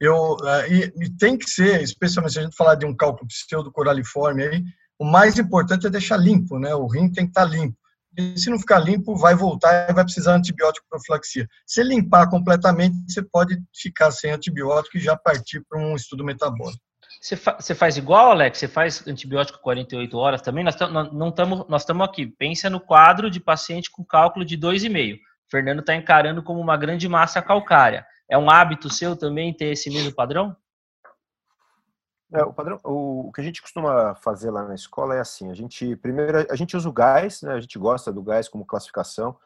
Eu, 0.00 0.38
eh, 0.42 0.72
e, 0.72 1.04
e, 1.04 1.10
tem 1.18 1.36
que 1.36 1.48
ser, 1.48 1.82
especialmente 1.82 2.32
se 2.32 2.38
a 2.38 2.42
gente 2.42 2.56
falar 2.56 2.76
de 2.76 2.86
um 2.86 2.96
cálculo 2.96 3.28
pseudo 3.28 3.70
coraliforme 3.70 4.42
aí, 4.42 4.64
o 4.98 5.04
mais 5.04 5.38
importante 5.38 5.86
é 5.86 5.90
deixar 5.90 6.16
limpo, 6.16 6.58
né? 6.58 6.74
O 6.74 6.86
rim 6.86 7.12
tem 7.12 7.26
que 7.26 7.30
estar 7.30 7.44
limpo. 7.44 7.76
E 8.16 8.38
se 8.40 8.48
não 8.48 8.58
ficar 8.58 8.78
limpo, 8.78 9.16
vai 9.16 9.34
voltar 9.34 9.90
e 9.90 9.92
vai 9.92 10.04
precisar 10.04 10.32
de 10.32 10.38
antibiótico 10.38 10.86
profilaxia. 10.88 11.46
Se 11.66 11.82
limpar 11.82 12.30
completamente, 12.30 12.96
você 13.06 13.22
pode 13.22 13.62
ficar 13.74 14.10
sem 14.10 14.30
antibiótico 14.30 14.96
e 14.96 15.00
já 15.00 15.14
partir 15.14 15.62
para 15.68 15.78
um 15.78 15.94
estudo 15.94 16.24
metabólico. 16.24 16.82
Você, 17.22 17.36
fa 17.36 17.52
você 17.52 17.72
faz 17.72 17.96
igual, 17.96 18.32
Alex? 18.32 18.58
Você 18.58 18.66
faz 18.66 19.06
antibiótico 19.06 19.60
48 19.60 20.18
horas 20.18 20.42
também? 20.42 20.64
Nós 20.64 20.74
não 21.12 21.28
estamos 21.28 21.68
nós 21.68 21.82
estamos 21.82 22.04
aqui. 22.04 22.26
Pensa 22.26 22.68
no 22.68 22.80
quadro 22.80 23.30
de 23.30 23.38
paciente 23.38 23.88
com 23.92 24.04
cálculo 24.04 24.44
de 24.44 24.58
2,5. 24.58 25.20
Fernando 25.48 25.78
está 25.80 25.94
encarando 25.94 26.42
como 26.42 26.58
uma 26.58 26.76
grande 26.76 27.08
massa 27.08 27.40
calcária. 27.40 28.04
É 28.28 28.36
um 28.36 28.50
hábito 28.50 28.92
seu 28.92 29.16
também 29.16 29.54
ter 29.54 29.66
esse 29.66 29.88
mesmo 29.88 30.12
padrão? 30.12 30.56
É, 32.34 32.42
o 32.42 32.52
padrão, 32.52 32.80
o, 32.82 33.28
o, 33.28 33.32
que 33.32 33.40
a 33.40 33.44
gente 33.44 33.62
costuma 33.62 34.16
fazer 34.16 34.50
lá 34.50 34.64
na 34.64 34.74
escola 34.74 35.14
é 35.14 35.20
assim: 35.20 35.48
a 35.48 35.54
gente 35.54 35.94
primeiro 35.96 36.44
a 36.50 36.56
gente 36.56 36.76
usa 36.76 36.88
o 36.88 36.92
gás, 36.92 37.40
né, 37.42 37.52
a 37.52 37.60
gente 37.60 37.78
gosta 37.78 38.12
do 38.12 38.22
gás 38.22 38.48
como 38.48 38.66
classificação, 38.66 39.36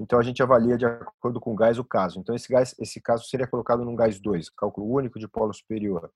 então 0.00 0.18
a 0.18 0.22
gente 0.22 0.42
avalia 0.42 0.78
de 0.78 0.86
acordo 0.86 1.38
com 1.38 1.52
o 1.52 1.56
gás 1.56 1.78
o 1.78 1.84
caso. 1.84 2.18
Então 2.18 2.34
esse 2.34 2.48
gás, 2.48 2.74
esse 2.78 2.98
caso 2.98 3.24
seria 3.24 3.46
colocado 3.46 3.84
num 3.84 3.94
gás 3.94 4.18
2, 4.18 4.48
cálculo 4.48 4.90
único 4.90 5.18
de 5.18 5.28
polo 5.28 5.52
superior. 5.52 6.10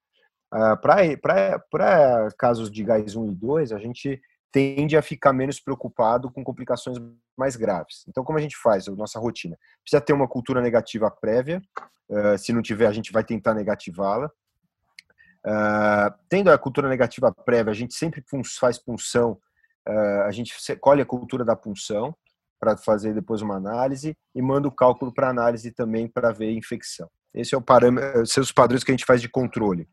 Uh, 0.52 0.76
Para 0.80 2.28
casos 2.36 2.70
de 2.70 2.82
gás 2.82 3.14
1 3.14 3.30
e 3.30 3.34
2, 3.34 3.72
a 3.72 3.78
gente 3.78 4.20
tende 4.52 4.96
a 4.96 5.02
ficar 5.02 5.32
menos 5.32 5.60
preocupado 5.60 6.30
com 6.30 6.42
complicações 6.42 6.98
mais 7.36 7.54
graves. 7.54 8.04
Então, 8.08 8.24
como 8.24 8.36
a 8.36 8.40
gente 8.40 8.56
faz 8.56 8.88
a 8.88 8.92
nossa 8.92 9.20
rotina? 9.20 9.56
Precisa 9.82 10.00
ter 10.00 10.12
uma 10.12 10.26
cultura 10.26 10.60
negativa 10.60 11.10
prévia, 11.10 11.62
uh, 12.08 12.36
se 12.36 12.52
não 12.52 12.62
tiver, 12.62 12.86
a 12.86 12.92
gente 12.92 13.12
vai 13.12 13.22
tentar 13.22 13.54
negativá-la. 13.54 14.30
Uh, 15.46 16.12
tendo 16.28 16.50
a 16.50 16.58
cultura 16.58 16.88
negativa 16.88 17.32
prévia, 17.32 17.70
a 17.70 17.76
gente 17.76 17.94
sempre 17.94 18.22
faz 18.58 18.78
punção, 18.78 19.38
a 20.26 20.30
gente 20.30 20.54
colhe 20.78 21.00
a 21.00 21.06
cultura 21.06 21.44
da 21.44 21.56
punção 21.56 22.14
para 22.60 22.76
fazer 22.76 23.14
depois 23.14 23.40
uma 23.40 23.56
análise 23.56 24.14
e 24.34 24.42
manda 24.42 24.68
o 24.68 24.70
cálculo 24.70 25.12
para 25.12 25.30
análise 25.30 25.72
também 25.72 26.06
para 26.06 26.30
ver 26.30 26.52
infecção. 26.52 27.08
Esse 27.32 27.54
é 27.54 27.58
o 27.58 27.62
parâmetro, 27.62 28.26
são 28.26 28.42
os 28.42 28.52
padrões 28.52 28.84
que 28.84 28.90
a 28.90 28.94
gente 28.94 29.06
faz 29.06 29.22
de 29.22 29.28
controle. 29.28 29.88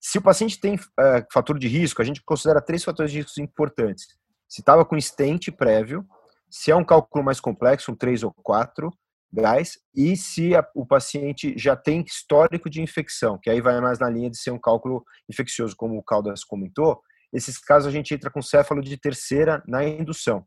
Se 0.00 0.18
o 0.18 0.22
paciente 0.22 0.58
tem 0.58 0.76
uh, 0.76 1.26
fator 1.32 1.58
de 1.58 1.68
risco, 1.68 2.00
a 2.00 2.04
gente 2.04 2.22
considera 2.24 2.60
três 2.62 2.82
fatores 2.82 3.12
de 3.12 3.20
risco 3.20 3.40
importantes. 3.40 4.06
Se 4.48 4.62
estava 4.62 4.84
com 4.84 4.98
stent 5.00 5.50
prévio, 5.52 6.04
se 6.50 6.70
é 6.70 6.76
um 6.76 6.84
cálculo 6.84 7.24
mais 7.24 7.38
complexo, 7.38 7.92
um 7.92 7.94
3 7.94 8.24
ou 8.24 8.34
4 8.42 8.90
gás, 9.32 9.78
e 9.94 10.16
se 10.16 10.56
a, 10.56 10.66
o 10.74 10.84
paciente 10.84 11.54
já 11.56 11.76
tem 11.76 12.02
histórico 12.02 12.68
de 12.68 12.82
infecção, 12.82 13.38
que 13.40 13.48
aí 13.48 13.60
vai 13.60 13.80
mais 13.80 13.98
na 14.00 14.10
linha 14.10 14.28
de 14.28 14.36
ser 14.36 14.50
um 14.50 14.58
cálculo 14.58 15.04
infeccioso, 15.30 15.76
como 15.76 15.96
o 15.96 16.02
Caldas 16.02 16.42
comentou, 16.42 17.00
esses 17.32 17.58
casos 17.58 17.88
a 17.88 17.92
gente 17.92 18.12
entra 18.12 18.30
com 18.30 18.42
céfalo 18.42 18.82
de 18.82 18.96
terceira 18.96 19.62
na 19.68 19.84
indução. 19.84 20.44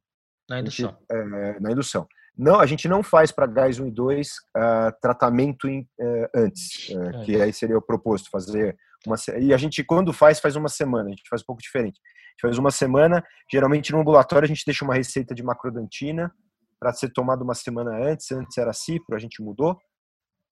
Na 0.49 0.59
indução. 0.59 0.89
Gente, 0.89 1.05
é, 1.09 1.59
na 1.61 1.71
indução. 1.71 2.05
Não, 2.37 2.59
a 2.59 2.65
gente 2.65 2.87
não 2.87 3.01
faz 3.03 3.31
para 3.31 3.47
gás 3.47 3.79
1 3.79 3.87
e 3.87 3.91
2 3.91 4.27
uh, 4.27 4.31
ah, 4.57 4.91
tratamento 4.99 5.67
em, 5.67 5.81
uh, 5.81 6.27
antes, 6.35 6.89
uh, 6.89 7.23
que 7.23 7.39
aí 7.39 7.53
seria 7.53 7.77
o 7.77 7.81
proposto, 7.81 8.29
fazer 8.31 8.75
uma, 9.07 9.15
e 9.39 9.53
a 9.53 9.57
gente, 9.57 9.83
quando 9.83 10.13
faz, 10.13 10.39
faz 10.39 10.55
uma 10.55 10.69
semana, 10.69 11.07
a 11.07 11.09
gente 11.09 11.23
faz 11.29 11.41
um 11.41 11.45
pouco 11.45 11.61
diferente. 11.61 11.99
A 11.99 12.31
gente 12.31 12.41
faz 12.41 12.57
uma 12.57 12.71
semana, 12.71 13.23
geralmente 13.51 13.91
no 13.91 13.99
ambulatório 13.99 14.45
a 14.45 14.47
gente 14.47 14.63
deixa 14.65 14.83
uma 14.83 14.93
receita 14.95 15.35
de 15.35 15.43
macrodantina 15.43 16.31
para 16.79 16.93
ser 16.93 17.11
tomada 17.11 17.43
uma 17.43 17.53
semana 17.53 17.91
antes, 17.95 18.31
antes 18.31 18.57
era 18.57 18.73
cipro, 18.73 19.15
a 19.15 19.19
gente 19.19 19.41
mudou, 19.41 19.77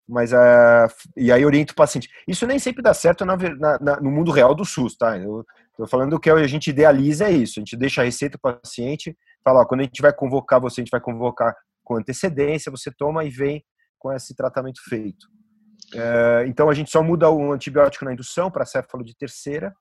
mas 0.08 0.32
uh, 0.32 0.88
e 1.18 1.32
aí 1.32 1.46
orienta 1.46 1.74
o 1.74 1.76
paciente. 1.76 2.10
Isso 2.28 2.46
nem 2.48 2.60
sempre 2.60 2.82
dá 2.82 2.94
certo 2.94 3.26
na, 3.26 3.36
na, 3.36 4.00
no 4.00 4.12
mundo 4.12 4.32
real 4.32 4.56
do 4.56 4.64
SUS, 4.64 4.96
tá? 4.96 5.18
Eu 5.18 5.46
tô 5.76 5.88
falando 5.88 6.20
que 6.20 6.30
a 6.30 6.48
gente 6.48 6.70
idealiza 6.70 7.28
é 7.28 7.32
isso, 7.32 7.60
a 7.60 7.62
gente 7.62 7.76
deixa 7.76 8.02
a 8.02 8.06
receita 8.06 8.38
para 8.42 8.56
o 8.56 8.60
paciente, 8.62 9.18
fala, 9.44 9.62
ó, 9.62 9.66
quando 9.66 9.82
a 9.82 9.84
gente 9.84 10.02
vai 10.02 10.14
convocar 10.14 10.60
você, 10.60 10.82
a 10.82 10.84
gente 10.84 10.92
vai 10.92 11.02
convocar 11.02 11.56
com 11.84 11.98
antecedência, 11.98 12.72
você 12.72 12.92
toma 12.92 13.24
e 13.26 13.30
vem 13.30 13.64
com 14.00 14.12
esse 14.12 14.36
tratamento 14.36 14.82
feito. 14.88 15.28
É, 15.94 16.46
então 16.48 16.70
a 16.70 16.74
gente 16.74 16.90
só 16.90 17.04
muda 17.04 17.30
o 17.30 17.52
antibiótico 17.52 18.06
na 18.06 18.14
indução 18.14 18.50
para 18.50 18.66
céfalo 18.66 19.04
de 19.04 19.16
terceira, 19.16 19.74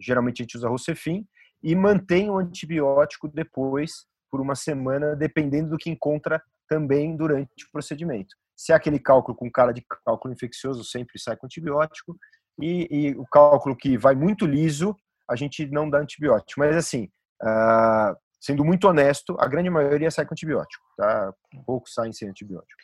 geralmente 0.00 0.42
a 0.42 0.44
gente 0.44 0.56
usa 0.56 0.68
Rocefin, 0.68 1.26
e 1.62 1.74
mantém 1.74 2.30
o 2.30 2.38
antibiótico 2.38 3.28
depois 3.28 4.06
por 4.30 4.40
uma 4.40 4.54
semana, 4.54 5.16
dependendo 5.16 5.70
do 5.70 5.78
que 5.78 5.90
encontra 5.90 6.42
também 6.68 7.16
durante 7.16 7.64
o 7.64 7.70
procedimento. 7.72 8.34
Se 8.56 8.72
é 8.72 8.74
aquele 8.74 8.98
cálculo 8.98 9.36
com 9.36 9.50
cara 9.50 9.72
de 9.72 9.84
cálculo 10.04 10.34
infeccioso, 10.34 10.84
sempre 10.84 11.18
sai 11.18 11.36
com 11.36 11.46
antibiótico, 11.46 12.16
e, 12.60 12.88
e 12.90 13.16
o 13.16 13.26
cálculo 13.26 13.76
que 13.76 13.98
vai 13.98 14.14
muito 14.14 14.46
liso, 14.46 14.96
a 15.28 15.36
gente 15.36 15.66
não 15.66 15.88
dá 15.88 15.98
antibiótico. 15.98 16.60
Mas 16.60 16.74
assim, 16.76 17.08
uh, 17.42 18.16
sendo 18.40 18.64
muito 18.64 18.88
honesto, 18.88 19.36
a 19.38 19.46
grande 19.46 19.68
maioria 19.68 20.10
sai 20.10 20.24
com 20.24 20.34
antibiótico, 20.34 20.84
tá? 20.96 21.32
Poucos 21.66 21.92
saem 21.92 22.12
sem 22.12 22.28
antibiótico. 22.28 22.80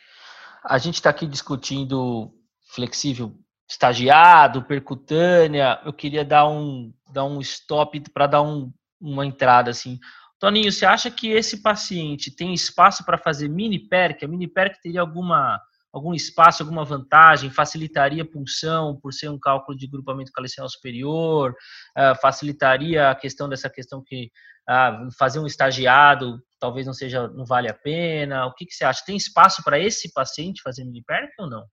A 0.63 0.77
gente 0.77 0.95
está 0.95 1.09
aqui 1.09 1.27
discutindo 1.27 2.33
flexível 2.73 3.33
estagiado, 3.69 4.63
percutânea, 4.63 5.79
eu 5.85 5.93
queria 5.93 6.25
dar 6.25 6.47
um, 6.47 6.93
dar 7.11 7.25
um 7.25 7.39
stop 7.39 7.99
para 8.11 8.27
dar 8.27 8.41
um, 8.41 8.71
uma 8.99 9.25
entrada 9.25 9.71
assim. 9.71 9.99
Toninho, 10.39 10.71
você 10.71 10.85
acha 10.85 11.09
que 11.09 11.29
esse 11.29 11.61
paciente 11.61 12.35
tem 12.35 12.53
espaço 12.53 13.05
para 13.05 13.17
fazer 13.17 13.47
mini 13.47 13.79
PERC? 13.79 14.25
A 14.25 14.27
mini 14.27 14.47
PERC 14.47 14.81
teria 14.81 14.99
alguma, 14.99 15.59
algum 15.91 16.13
espaço, 16.13 16.61
alguma 16.61 16.83
vantagem? 16.83 17.49
Facilitaria 17.49 18.23
a 18.23 18.29
punção 18.29 18.99
por 18.99 19.13
ser 19.13 19.29
um 19.29 19.39
cálculo 19.39 19.77
de 19.77 19.87
grupamento 19.87 20.31
calicial 20.33 20.67
superior? 20.67 21.55
Uh, 21.97 22.19
facilitaria 22.21 23.09
a 23.09 23.15
questão 23.15 23.47
dessa 23.47 23.69
questão 23.69 24.03
que 24.05 24.29
uh, 24.69 25.09
fazer 25.17 25.39
um 25.39 25.47
estagiado 25.47 26.43
talvez 26.59 26.85
não 26.85 26.93
seja, 26.93 27.27
não 27.29 27.45
vale 27.45 27.69
a 27.69 27.73
pena? 27.73 28.45
O 28.45 28.53
que, 28.53 28.65
que 28.65 28.73
você 28.73 28.83
acha? 28.83 29.03
Tem 29.05 29.15
espaço 29.15 29.63
para 29.63 29.79
esse 29.79 30.11
paciente 30.11 30.61
fazer 30.61 30.83
mini 30.83 31.03
PERC 31.03 31.31
ou 31.39 31.49
não? 31.49 31.65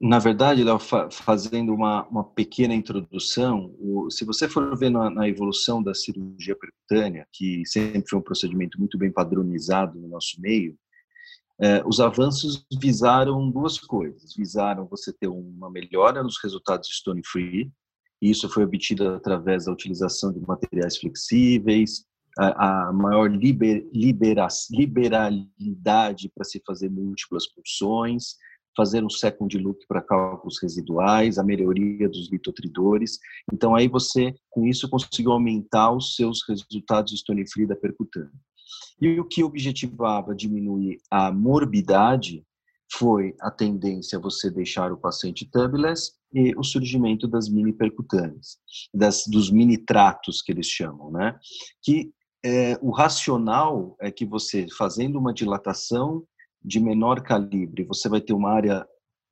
Na 0.00 0.18
verdade, 0.18 0.64
Léo, 0.64 0.78
fazendo 0.78 1.72
uma, 1.72 2.06
uma 2.08 2.24
pequena 2.24 2.74
introdução, 2.74 3.74
o, 3.78 4.10
se 4.10 4.24
você 4.24 4.48
for 4.48 4.76
ver 4.76 4.90
na, 4.90 5.08
na, 5.08 5.28
evolução 5.28 5.82
da 5.82 5.94
cirurgia 5.94 6.56
percutânea, 6.56 7.26
que 7.32 7.62
sempre 7.64 8.08
foi 8.08 8.18
um 8.18 8.22
procedimento 8.22 8.78
muito 8.78 8.98
bem 8.98 9.10
padronizado 9.10 9.98
no 9.98 10.08
nosso 10.08 10.40
meio, 10.40 10.76
é, 11.60 11.82
os 11.86 12.00
avanços 12.00 12.66
visaram 12.80 13.48
duas 13.50 13.78
coisas. 13.78 14.34
Visaram 14.36 14.86
você 14.86 15.12
ter 15.12 15.28
uma 15.28 15.70
melhora 15.70 16.22
nos 16.22 16.42
resultados 16.42 16.88
stone 16.90 17.22
free, 17.24 17.70
e 18.20 18.30
isso 18.30 18.48
foi 18.48 18.64
obtido 18.64 19.08
através 19.08 19.66
da 19.66 19.72
utilização 19.72 20.32
de 20.32 20.40
materiais 20.40 20.98
flexíveis, 20.98 22.04
a, 22.36 22.88
a 22.88 22.92
maior 22.92 23.30
liber, 23.30 23.88
libera, 23.92 24.48
liberalidade 24.70 26.30
para 26.34 26.44
se 26.44 26.60
fazer 26.66 26.90
múltiplas 26.90 27.46
pulsões, 27.46 28.36
fazer 28.76 29.04
um 29.04 29.10
second 29.10 29.56
look 29.58 29.78
para 29.86 30.02
cálculos 30.02 30.60
residuais, 30.60 31.38
a 31.38 31.44
melhoria 31.44 32.08
dos 32.08 32.30
litotridores. 32.30 33.18
Então, 33.52 33.74
aí 33.74 33.88
você, 33.88 34.34
com 34.50 34.66
isso, 34.66 34.88
conseguiu 34.88 35.32
aumentar 35.32 35.92
os 35.92 36.16
seus 36.16 36.40
resultados 36.48 37.12
de 37.12 37.18
stone 37.18 37.48
free 37.50 37.66
da 37.66 37.76
percutânea. 37.76 38.30
E 39.00 39.20
o 39.20 39.24
que 39.24 39.42
objetivava 39.42 40.34
diminuir 40.34 40.98
a 41.10 41.30
morbidade 41.32 42.44
foi 42.92 43.34
a 43.40 43.50
tendência 43.50 44.18
a 44.18 44.20
você 44.20 44.50
deixar 44.50 44.92
o 44.92 44.96
paciente 44.96 45.48
tubeless 45.50 46.12
e 46.32 46.54
o 46.56 46.62
surgimento 46.62 47.26
das 47.26 47.48
mini 47.48 47.72
percutâneas, 47.72 48.58
das, 48.92 49.24
dos 49.26 49.50
mini 49.50 49.78
tratos 49.78 50.42
que 50.42 50.52
eles 50.52 50.66
chamam, 50.66 51.10
né? 51.10 51.36
Que 51.82 52.12
é, 52.44 52.78
o 52.82 52.90
racional 52.90 53.96
é 54.00 54.10
que 54.10 54.26
você, 54.26 54.66
fazendo 54.76 55.18
uma 55.18 55.32
dilatação 55.32 56.24
de 56.64 56.80
menor 56.80 57.22
calibre, 57.22 57.84
você 57.84 58.08
vai 58.08 58.20
ter 58.20 58.32
uma 58.32 58.50
área 58.50 58.86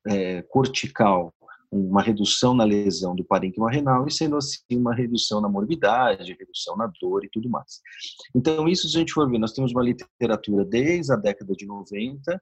é, 0.06 0.42
cortical, 0.42 1.32
uma 1.70 2.02
redução 2.02 2.54
na 2.54 2.64
lesão 2.64 3.16
do 3.16 3.24
parênquima 3.24 3.70
renal 3.70 4.06
e, 4.06 4.10
sendo 4.10 4.36
assim, 4.36 4.58
uma 4.72 4.94
redução 4.94 5.40
na 5.40 5.48
morbidade, 5.48 6.36
redução 6.38 6.76
na 6.76 6.92
dor 7.00 7.24
e 7.24 7.30
tudo 7.30 7.48
mais. 7.48 7.80
Então, 8.34 8.68
isso, 8.68 8.88
se 8.88 8.96
a 8.96 9.00
gente 9.00 9.12
for 9.12 9.30
ver, 9.30 9.38
nós 9.38 9.52
temos 9.52 9.72
uma 9.72 9.82
literatura 9.82 10.66
desde 10.66 11.12
a 11.12 11.16
década 11.16 11.54
de 11.54 11.64
90, 11.64 12.40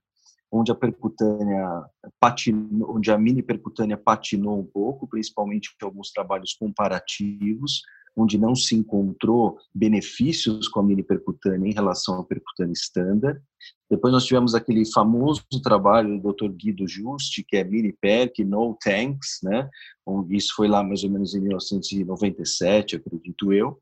onde 0.51 0.73
a 0.73 0.75
percutânea 0.75 1.85
patinou, 2.19 2.97
onde 2.97 3.11
a 3.11 3.19
mini 3.19 3.43
percutânea 3.43 3.97
patinou 3.97 4.59
um 4.59 4.65
pouco, 4.65 5.07
principalmente 5.07 5.71
em 5.81 5.85
alguns 5.85 6.11
trabalhos 6.11 6.55
comparativos, 6.55 7.83
onde 8.17 8.37
não 8.37 8.55
se 8.55 8.75
encontrou 8.75 9.57
benefícios 9.75 10.69
com 10.69 10.81
a 10.81 10.83
mini 10.83 11.03
percutânea 11.03 11.69
em 11.69 11.73
relação 11.73 12.21
à 12.21 12.25
percutânea 12.25 12.73
standard. 12.73 13.41
Depois 13.89 14.13
nós 14.13 14.25
tivemos 14.25 14.55
aquele 14.55 14.85
famoso 14.91 15.45
trabalho 15.63 16.21
do 16.21 16.33
Dr. 16.33 16.51
Guido 16.53 16.87
Juste, 16.87 17.45
que 17.47 17.57
é 17.57 17.65
mini 17.65 17.93
perc, 17.93 18.45
no 18.45 18.77
tanks, 18.81 19.39
né? 19.43 19.69
Isso 20.29 20.55
foi 20.55 20.69
lá 20.69 20.83
mais 20.83 21.05
ou 21.05 21.11
menos 21.11 21.35
em 21.35 21.41
1997, 21.41 22.97
acredito 22.97 23.53
eu. 23.53 23.79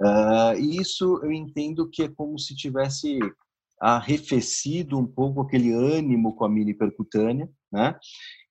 Uh, 0.00 0.58
e 0.58 0.80
isso 0.80 1.20
eu 1.22 1.30
entendo 1.30 1.88
que 1.88 2.02
é 2.02 2.08
como 2.08 2.38
se 2.38 2.56
tivesse 2.56 3.18
arrefecido 3.82 4.96
um 4.96 5.04
pouco 5.04 5.40
aquele 5.40 5.72
ânimo 5.72 6.36
com 6.36 6.44
a 6.44 6.48
mini 6.48 6.72
percutânea, 6.72 7.50
né? 7.72 7.98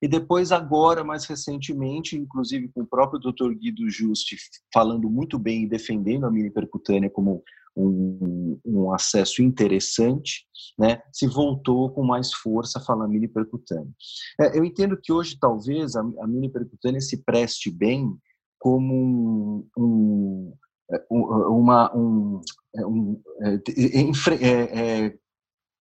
E 0.02 0.06
depois 0.06 0.52
agora, 0.52 1.02
mais 1.02 1.24
recentemente, 1.24 2.16
inclusive 2.16 2.68
com 2.68 2.82
o 2.82 2.86
próprio 2.86 3.18
Dr. 3.18 3.54
Guido 3.54 3.88
Juste 3.88 4.36
falando 4.74 5.08
muito 5.08 5.38
bem 5.38 5.62
e 5.62 5.68
defendendo 5.68 6.26
a 6.26 6.30
mini 6.30 6.50
percutânea 6.50 7.08
como 7.08 7.42
um, 7.74 8.60
um, 8.62 8.92
acesso 8.92 9.42
interessante, 9.42 10.46
né? 10.78 11.00
Se 11.10 11.26
voltou 11.26 11.90
com 11.90 12.04
mais 12.04 12.30
força 12.34 12.78
a 12.78 12.82
falar 12.82 13.08
mini 13.08 13.26
percutânea. 13.26 13.90
É, 14.38 14.58
eu 14.58 14.62
entendo 14.66 14.98
que 15.02 15.10
hoje 15.10 15.38
talvez 15.40 15.96
a, 15.96 16.00
a 16.00 16.26
mini 16.26 16.50
percutânea 16.50 17.00
se 17.00 17.24
preste 17.24 17.70
bem 17.70 18.14
como 18.58 18.94
um, 18.94 19.68
um 19.78 20.52
é, 20.92 21.02
uma 21.10 21.96
um, 21.96 22.40
é, 22.76 22.86
um, 22.86 23.22
é, 23.40 25.06
é, 25.06 25.18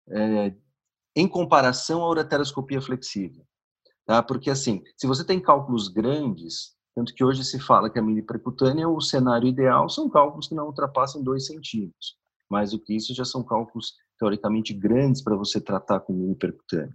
é, 0.09 0.55
em 1.15 1.29
comparação 1.29 2.03
à 2.03 2.09
ureteroscopia 2.09 2.81
flexível. 2.81 3.45
Tá? 4.07 4.23
Porque, 4.23 4.51
assim, 4.51 4.83
se 4.97 5.07
você 5.07 5.25
tem 5.25 5.41
cálculos 5.41 5.89
grandes, 5.89 6.75
tanto 6.95 7.15
que 7.15 7.25
hoje 7.25 7.45
se 7.45 7.61
fala 7.61 7.91
que 7.91 7.99
a 7.99 8.03
mini 8.03 8.23
percutânea, 8.23 8.89
o 8.89 9.01
cenário 9.01 9.49
ideal 9.49 9.89
são 9.89 10.09
cálculos 10.09 10.49
que 10.49 10.55
não 10.55 10.67
ultrapassam 10.67 11.23
2 11.23 11.47
centímetros. 11.47 12.17
Mais 12.51 12.73
do 12.73 12.81
que 12.81 12.95
isso, 12.95 13.15
já 13.15 13.25
são 13.25 13.45
cálculos 13.45 13.95
teoricamente 14.19 14.75
grandes 14.75 15.23
para 15.23 15.37
você 15.37 15.61
tratar 15.61 16.01
com 16.01 16.13
mini 16.13 16.35
percutânea. 16.35 16.95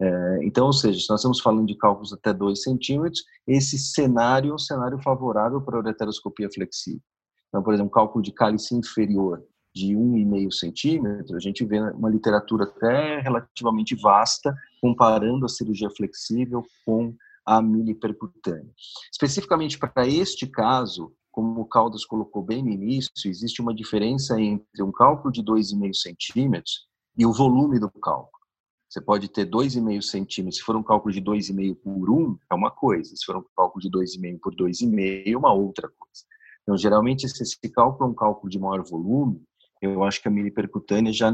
É, 0.00 0.38
então, 0.42 0.66
ou 0.66 0.72
seja, 0.72 1.00
se 1.00 1.08
nós 1.08 1.20
estamos 1.20 1.40
falando 1.40 1.66
de 1.66 1.76
cálculos 1.76 2.12
até 2.12 2.32
2 2.32 2.62
centímetros, 2.62 3.22
esse 3.46 3.78
cenário 3.78 4.50
é 4.50 4.54
um 4.54 4.58
cenário 4.58 5.00
favorável 5.00 5.62
para 5.62 5.76
a 5.76 5.80
ureteroscopia 5.80 6.50
flexível. 6.52 7.00
Então, 7.48 7.62
por 7.62 7.72
exemplo, 7.72 7.90
cálculo 7.90 8.22
de 8.22 8.32
cálice 8.32 8.74
inferior 8.74 9.42
de 9.74 9.94
1,5 9.94 10.52
centímetro, 10.52 11.36
a 11.36 11.40
gente 11.40 11.64
vê 11.64 11.80
uma 11.80 12.10
literatura 12.10 12.64
até 12.64 13.20
relativamente 13.20 13.94
vasta 13.94 14.54
comparando 14.80 15.44
a 15.44 15.48
cirurgia 15.48 15.90
flexível 15.90 16.64
com 16.84 17.14
a 17.46 17.62
mini 17.62 17.94
percutânea. 17.94 18.70
Especificamente 19.10 19.78
para 19.78 20.06
este 20.06 20.46
caso, 20.46 21.12
como 21.30 21.60
o 21.60 21.64
Caldas 21.64 22.04
colocou 22.04 22.42
bem 22.42 22.62
no 22.62 22.70
início, 22.70 23.10
existe 23.24 23.62
uma 23.62 23.74
diferença 23.74 24.40
entre 24.40 24.82
um 24.82 24.92
cálculo 24.92 25.32
de 25.32 25.42
2,5 25.42 25.94
centímetros 25.94 26.86
e 27.16 27.24
o 27.24 27.32
volume 27.32 27.78
do 27.78 27.90
cálculo. 27.90 28.38
Você 28.88 29.00
pode 29.00 29.28
ter 29.28 29.46
2,5 29.46 30.02
centímetros, 30.02 30.58
se 30.58 30.64
for 30.64 30.74
um 30.74 30.82
cálculo 30.82 31.12
de 31.12 31.20
2,5 31.20 31.76
por 31.76 32.10
1, 32.10 32.38
é 32.50 32.54
uma 32.54 32.70
coisa, 32.70 33.14
se 33.14 33.24
for 33.24 33.36
um 33.36 33.44
cálculo 33.56 33.82
de 33.82 33.90
2,5 33.90 34.38
por 34.42 34.54
2,5, 34.54 35.22
é 35.26 35.36
uma 35.36 35.52
outra 35.52 35.88
coisa. 35.88 36.24
Então, 36.62 36.76
geralmente, 36.76 37.28
se 37.28 37.42
esse 37.42 37.56
cálculo 37.70 38.08
é 38.08 38.12
um 38.12 38.14
cálculo 38.14 38.50
de 38.50 38.58
maior 38.58 38.82
volume, 38.82 39.42
eu 39.80 40.02
acho 40.04 40.20
que 40.20 40.28
a 40.28 40.30
mini 40.30 40.50
percutânea 40.50 41.12
já 41.12 41.32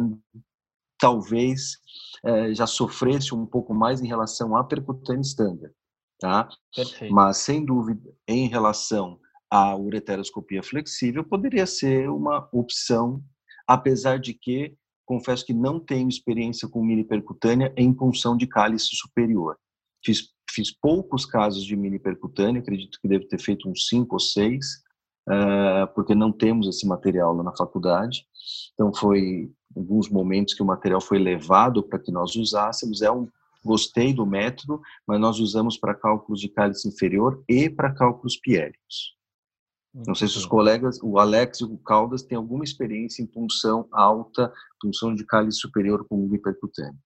talvez 0.98 1.78
é, 2.24 2.54
já 2.54 2.66
sofresse 2.66 3.34
um 3.34 3.44
pouco 3.44 3.74
mais 3.74 4.00
em 4.00 4.06
relação 4.06 4.56
à 4.56 4.64
percutânea 4.64 5.20
standard, 5.22 5.74
tá? 6.18 6.48
Perfeito. 6.74 7.12
Mas 7.12 7.38
sem 7.38 7.64
dúvida, 7.64 8.14
em 8.26 8.48
relação 8.48 9.18
à 9.50 9.76
ureteroscopia 9.76 10.62
flexível, 10.62 11.24
poderia 11.24 11.66
ser 11.66 12.08
uma 12.08 12.48
opção, 12.52 13.22
apesar 13.66 14.18
de 14.18 14.34
que 14.34 14.76
confesso 15.04 15.44
que 15.44 15.52
não 15.52 15.78
tenho 15.78 16.08
experiência 16.08 16.66
com 16.68 16.82
mini 16.82 17.04
percutânea 17.04 17.72
em 17.76 17.92
punção 17.92 18.36
de 18.36 18.46
cálice 18.46 18.96
superior. 18.96 19.58
Fiz, 20.02 20.30
fiz 20.50 20.70
poucos 20.70 21.26
casos 21.26 21.64
de 21.64 21.76
mini 21.76 21.98
percutânea, 21.98 22.60
acredito 22.60 22.98
que 23.00 23.08
devo 23.08 23.26
ter 23.26 23.38
feito 23.38 23.68
uns 23.68 23.86
cinco 23.86 24.14
ou 24.14 24.20
seis, 24.20 24.82
uh, 25.28 25.86
porque 25.94 26.14
não 26.14 26.32
temos 26.32 26.68
esse 26.68 26.86
material 26.86 27.34
lá 27.34 27.42
na 27.42 27.56
faculdade. 27.56 28.26
Então, 28.74 28.92
foi 28.94 29.50
alguns 29.76 30.08
momentos 30.08 30.54
que 30.54 30.62
o 30.62 30.66
material 30.66 31.00
foi 31.00 31.18
levado 31.18 31.82
para 31.82 31.98
que 31.98 32.12
nós 32.12 32.34
usássemos. 32.36 33.02
É 33.02 33.10
um 33.10 33.28
gostei 33.64 34.12
do 34.12 34.26
método, 34.26 34.80
mas 35.06 35.18
nós 35.18 35.40
usamos 35.40 35.78
para 35.78 35.94
cálculos 35.94 36.40
de 36.40 36.48
cálice 36.48 36.86
inferior 36.86 37.42
e 37.48 37.70
para 37.70 37.94
cálculos 37.94 38.36
piéricos. 38.36 39.14
Não 40.06 40.14
sei 40.14 40.26
se 40.26 40.36
os 40.36 40.44
colegas, 40.44 40.98
o 41.02 41.18
Alex 41.20 41.60
e 41.60 41.64
o 41.64 41.78
Caldas, 41.78 42.24
têm 42.24 42.36
alguma 42.36 42.64
experiência 42.64 43.22
em 43.22 43.26
punção 43.26 43.86
alta, 43.92 44.52
punção 44.80 45.14
de 45.14 45.24
cálice 45.24 45.58
superior 45.58 46.04
com 46.08 46.34
hipercutâneo. 46.34 46.98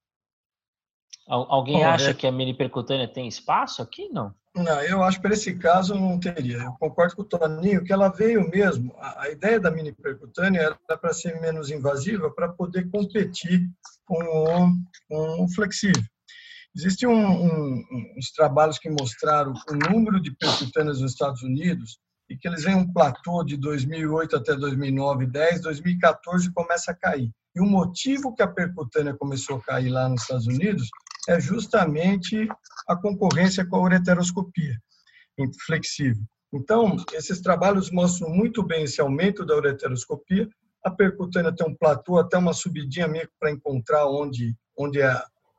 Alguém 1.29 1.79
Bom, 1.79 1.87
acha 1.87 2.11
é... 2.11 2.15
que 2.15 2.27
a 2.27 2.33
mini 2.33 2.55
percutânea 2.55 3.07
tem 3.07 3.29
espaço 3.29 3.83
aqui? 3.83 4.09
Não. 4.09 4.35
Não, 4.57 4.81
eu 4.83 5.03
acho 5.03 5.19
que 5.19 5.23
para 5.23 5.35
esse 5.35 5.55
caso 5.57 5.95
não 5.95 6.19
teria. 6.19 6.57
Eu 6.57 6.73
concordo 6.81 7.15
com 7.15 7.23
o 7.23 7.25
Toninho 7.25 7.85
que 7.85 7.93
ela 7.93 8.09
veio 8.09 8.49
mesmo. 8.49 8.93
A, 8.99 9.25
a 9.25 9.31
ideia 9.31 9.61
da 9.61 9.71
mini 9.71 9.93
percutânea 9.93 10.61
era 10.61 10.97
para 10.97 11.13
ser 11.13 11.39
menos 11.41 11.71
invasiva, 11.71 12.31
para 12.31 12.49
poder 12.49 12.91
competir 12.91 13.69
com 14.05 14.19
o, 14.25 15.43
um 15.45 15.49
flexível. 15.49 16.03
Existem 16.75 17.09
um, 17.09 17.45
um, 17.45 17.85
uns 18.17 18.33
trabalhos 18.33 18.79
que 18.79 18.91
mostraram 18.91 19.53
o 19.53 19.91
número 19.91 20.21
de 20.21 20.35
percutâneas 20.35 21.01
nos 21.01 21.13
Estados 21.13 21.43
Unidos 21.43 21.99
e 22.29 22.37
que 22.37 22.49
eles 22.49 22.65
vêm 22.65 22.75
um 22.75 22.93
platô 22.93 23.43
de 23.45 23.57
2008 23.57 24.37
até 24.37 24.55
2009, 24.55 25.27
10, 25.27 25.63
2014 25.63 26.53
começa 26.53 26.91
a 26.91 26.95
cair. 26.95 27.31
E 27.55 27.61
o 27.61 27.65
motivo 27.65 28.35
que 28.35 28.43
a 28.43 28.49
percutânea 28.49 29.15
começou 29.15 29.57
a 29.57 29.63
cair 29.63 29.89
lá 29.89 30.09
nos 30.09 30.23
Estados 30.23 30.47
Unidos 30.47 30.89
é 31.29 31.39
justamente 31.39 32.49
a 32.89 32.97
concorrência 32.97 33.65
com 33.67 33.77
a 33.77 33.83
ureteroscopia 33.83 34.75
flexível. 35.67 36.25
Então, 36.53 36.97
esses 37.13 37.41
trabalhos 37.41 37.91
mostram 37.91 38.31
muito 38.31 38.63
bem 38.63 38.85
esse 38.85 39.01
aumento 39.01 39.45
da 39.45 39.55
ureteroscopia. 39.55 40.49
A 40.83 40.91
percutânea 40.91 41.55
tem 41.55 41.67
um 41.67 41.77
platô, 41.77 42.19
até 42.19 42.39
uma 42.39 42.55
subidinha 42.55 43.07
meio 43.07 43.29
para 43.39 43.51
encontrar 43.51 44.07
onde, 44.07 44.57
onde 44.77 45.01
é 45.01 45.11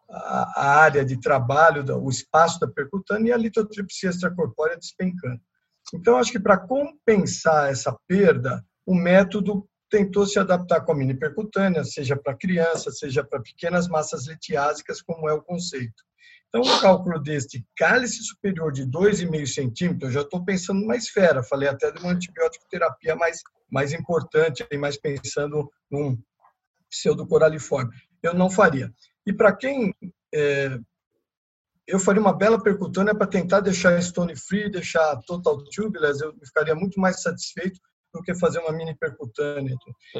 a, 0.09 0.51
a, 0.55 0.79
área 0.79 1.05
de 1.05 1.19
trabalho, 1.21 1.85
o 2.01 2.09
espaço 2.09 2.59
da 2.59 2.67
percutânea, 2.67 3.29
e 3.29 3.33
a 3.33 3.37
litotripsia 3.37 4.09
extracorpórea 4.09 4.75
despencando. 4.75 5.39
Então, 5.93 6.17
acho 6.17 6.31
que 6.31 6.39
para 6.39 6.57
compensar 6.57 7.69
essa 7.69 7.95
perda, 8.07 8.65
o 8.85 8.95
método 8.95 9.67
tentou 9.89 10.25
se 10.25 10.39
adaptar 10.39 10.81
com 10.81 10.91
a 10.91 10.95
mini 10.95 11.13
percutânea, 11.13 11.83
seja 11.83 12.15
para 12.15 12.37
criança, 12.37 12.91
seja 12.91 13.23
para 13.23 13.41
pequenas 13.41 13.87
massas 13.87 14.27
litiásicas, 14.27 15.01
como 15.01 15.27
é 15.27 15.33
o 15.33 15.41
conceito. 15.41 16.03
Então, 16.47 16.61
um 16.61 16.81
cálculo 16.81 17.19
deste 17.19 17.63
cálice 17.75 18.23
superior 18.23 18.71
de 18.71 18.85
2,5 18.85 19.45
centímetros, 19.45 20.09
eu 20.09 20.11
já 20.11 20.21
estou 20.21 20.43
pensando 20.43 20.81
numa 20.81 20.95
esfera, 20.95 21.43
falei 21.43 21.69
até 21.69 21.91
de 21.91 21.99
uma 21.99 22.11
antibiótico 22.11 22.65
terapia 22.69 23.15
mais, 23.15 23.41
mais 23.69 23.93
importante, 23.93 24.65
mais 24.77 24.97
pensando 24.97 25.71
num 25.91 26.17
pseudocoraliforme. 26.89 27.91
Eu 28.23 28.33
não 28.33 28.49
faria. 28.49 28.91
E 29.25 29.33
para 29.33 29.55
quem. 29.55 29.93
É, 30.33 30.79
eu 31.87 31.99
faria 31.99 32.21
uma 32.21 32.37
bela 32.37 32.61
percutânea 32.61 33.15
para 33.15 33.25
tentar 33.25 33.61
deixar 33.61 33.99
stone 33.99 34.35
free, 34.35 34.69
deixar 34.69 35.15
total 35.25 35.63
tubeless, 35.63 36.21
eu 36.21 36.35
ficaria 36.45 36.75
muito 36.75 36.99
mais 36.99 37.19
satisfeito 37.21 37.79
do 38.13 38.21
que 38.21 38.33
fazer 38.35 38.59
uma 38.59 38.71
mini 38.71 38.95
percutânea. 38.95 39.75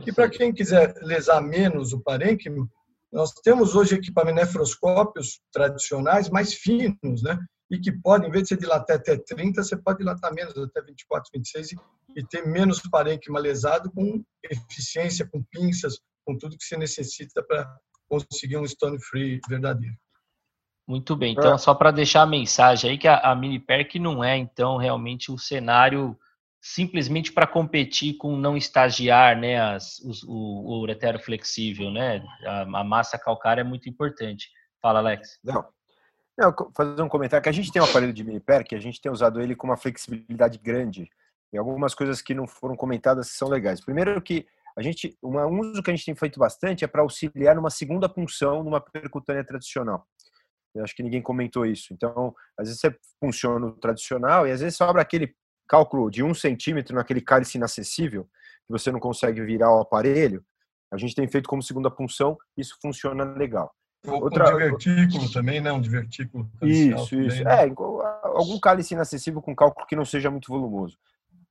E 0.06 0.12
para 0.12 0.30
quem 0.30 0.54
quiser 0.54 0.94
lesar 1.02 1.42
menos 1.42 1.94
o 1.94 2.00
parênquimo, 2.00 2.70
nós 3.12 3.32
temos 3.44 3.76
hoje 3.76 3.96
equipamentos 3.96 4.46
nefroscópios 4.46 5.42
tradicionais 5.52 6.30
mais 6.30 6.54
finos, 6.54 7.24
né? 7.24 7.40
E 7.72 7.80
que 7.80 7.92
podem, 7.92 8.30
em 8.30 8.32
vez 8.32 8.44
de 8.44 8.50
você 8.50 8.58
dilatar 8.58 8.98
até 8.98 9.18
30, 9.18 9.64
você 9.64 9.78
pode 9.78 10.00
dilatar 10.00 10.34
menos, 10.34 10.58
até 10.58 10.82
24, 10.82 11.30
26, 11.34 11.72
e, 11.72 11.76
e 12.18 12.26
ter 12.26 12.46
menos 12.48 12.82
parênquima 12.90 13.40
lesado 13.40 13.92
com 13.92 14.24
eficiência, 14.44 15.28
com 15.32 15.44
pinças, 15.52 16.00
com 16.26 16.38
tudo 16.38 16.58
que 16.58 16.64
você 16.64 16.78
necessita 16.78 17.44
para 17.44 17.68
conseguir 18.08 18.58
um 18.58 18.68
stone 18.68 19.00
free 19.02 19.40
verdadeiro. 19.48 19.96
Muito 20.88 21.16
bem. 21.16 21.34
Então, 21.34 21.56
só 21.60 21.76
para 21.76 21.92
deixar 21.92 22.24
a 22.24 22.28
mensagem 22.28 22.90
aí 22.90 22.98
que 22.98 23.08
a, 23.08 23.20
a 23.20 23.36
mini 23.36 23.60
perc 23.60 24.00
não 24.00 24.24
é, 24.24 24.36
então, 24.36 24.78
realmente 24.78 25.32
o 25.32 25.38
cenário 25.38 26.18
simplesmente 26.62 27.32
para 27.32 27.48
competir 27.48 28.18
com 28.18 28.36
não 28.36 28.58
estagiar, 28.58 29.38
né, 29.38 29.60
as, 29.62 30.00
os, 30.00 30.24
o, 30.24 30.34
o 30.34 30.82
uretero 30.82 31.20
flexível, 31.20 31.90
né, 31.90 32.24
a, 32.46 32.62
a, 32.62 32.84
massa 32.84 33.18
calcária 33.18 33.62
é 33.62 33.64
muito 33.64 33.90
importante. 33.90 34.50
Fala, 34.82 35.00
Alex. 35.00 35.40
Não, 35.44 35.66
não, 36.38 36.54
fazer 36.76 37.02
um 37.02 37.10
comentário 37.10 37.44
que 37.44 37.50
a 37.50 37.54
gente 37.54 37.72
tem 37.72 37.82
um 37.82 37.86
aparelho 37.86 38.14
de 38.14 38.24
mini 38.24 38.42
que 38.68 38.76
a 38.76 38.80
gente 38.80 39.02
tem 39.02 39.12
usado 39.12 39.42
ele 39.42 39.56
com 39.56 39.68
uma 39.68 39.78
flexibilidade 39.78 40.58
grande 40.58 41.10
e 41.52 41.58
algumas 41.58 41.94
coisas 41.94 42.22
que 42.22 42.34
não 42.34 42.48
foram 42.48 42.76
comentadas 42.76 43.30
são 43.32 43.48
legais. 43.48 43.84
Primeiro 43.84 44.22
que 44.22 44.46
a 44.78 44.82
gente, 44.82 45.18
um 45.24 45.60
uso 45.60 45.84
que 45.84 45.92
a 45.92 45.96
gente 45.96 46.06
tem 46.06 46.16
feito 46.16 46.40
bastante 46.40 46.86
é 46.86 46.88
para 46.88 47.02
auxiliar 47.02 47.56
numa 47.56 47.70
segunda 47.70 48.08
punção 48.08 48.64
numa 48.64 48.80
percutânea 48.80 49.44
tradicional. 49.44 50.08
Eu 50.74 50.84
acho 50.84 50.96
que 50.96 51.04
ninguém 51.04 51.22
comentou 51.22 51.66
isso. 51.66 51.94
Então, 51.94 52.34
às 52.58 52.68
vezes 52.68 52.80
você 52.80 52.96
funciona 53.20 53.66
o 53.66 53.72
tradicional 53.74 54.48
e 54.48 54.52
às 54.52 54.62
vezes 54.62 54.78
sobra 54.78 55.02
aquele 55.02 55.36
cálculo 55.70 56.10
de 56.10 56.24
um 56.24 56.34
centímetro 56.34 56.96
naquele 56.96 57.22
cálice 57.22 57.58
inacessível, 57.58 58.24
que 58.24 58.72
você 58.72 58.92
não 58.92 59.00
consegue 59.00 59.42
virar 59.42 59.72
o 59.72 59.82
aparelho, 59.82 60.44
a 60.92 60.98
gente 60.98 61.14
tem 61.14 61.28
feito 61.28 61.48
como 61.48 61.62
segunda 61.62 61.92
punção, 61.92 62.36
isso 62.58 62.76
funciona 62.82 63.24
legal. 63.24 63.72
Ou 64.08 64.24
Outra... 64.24 64.46
de 64.52 64.58
vertículo 64.58 65.32
também, 65.32 65.62
não, 65.62 65.80
de 65.80 65.90
vertículo. 65.90 66.50
Isso, 66.64 67.20
isso. 67.20 67.44
Né? 67.44 67.66
É, 67.66 67.74
algum 68.24 68.60
cálice 68.60 68.94
inacessível 68.94 69.42
com 69.42 69.56
cálculo 69.56 69.86
que 69.86 69.96
não 69.96 70.06
seja 70.06 70.32
muito 70.32 70.48
volumoso. 70.48 70.98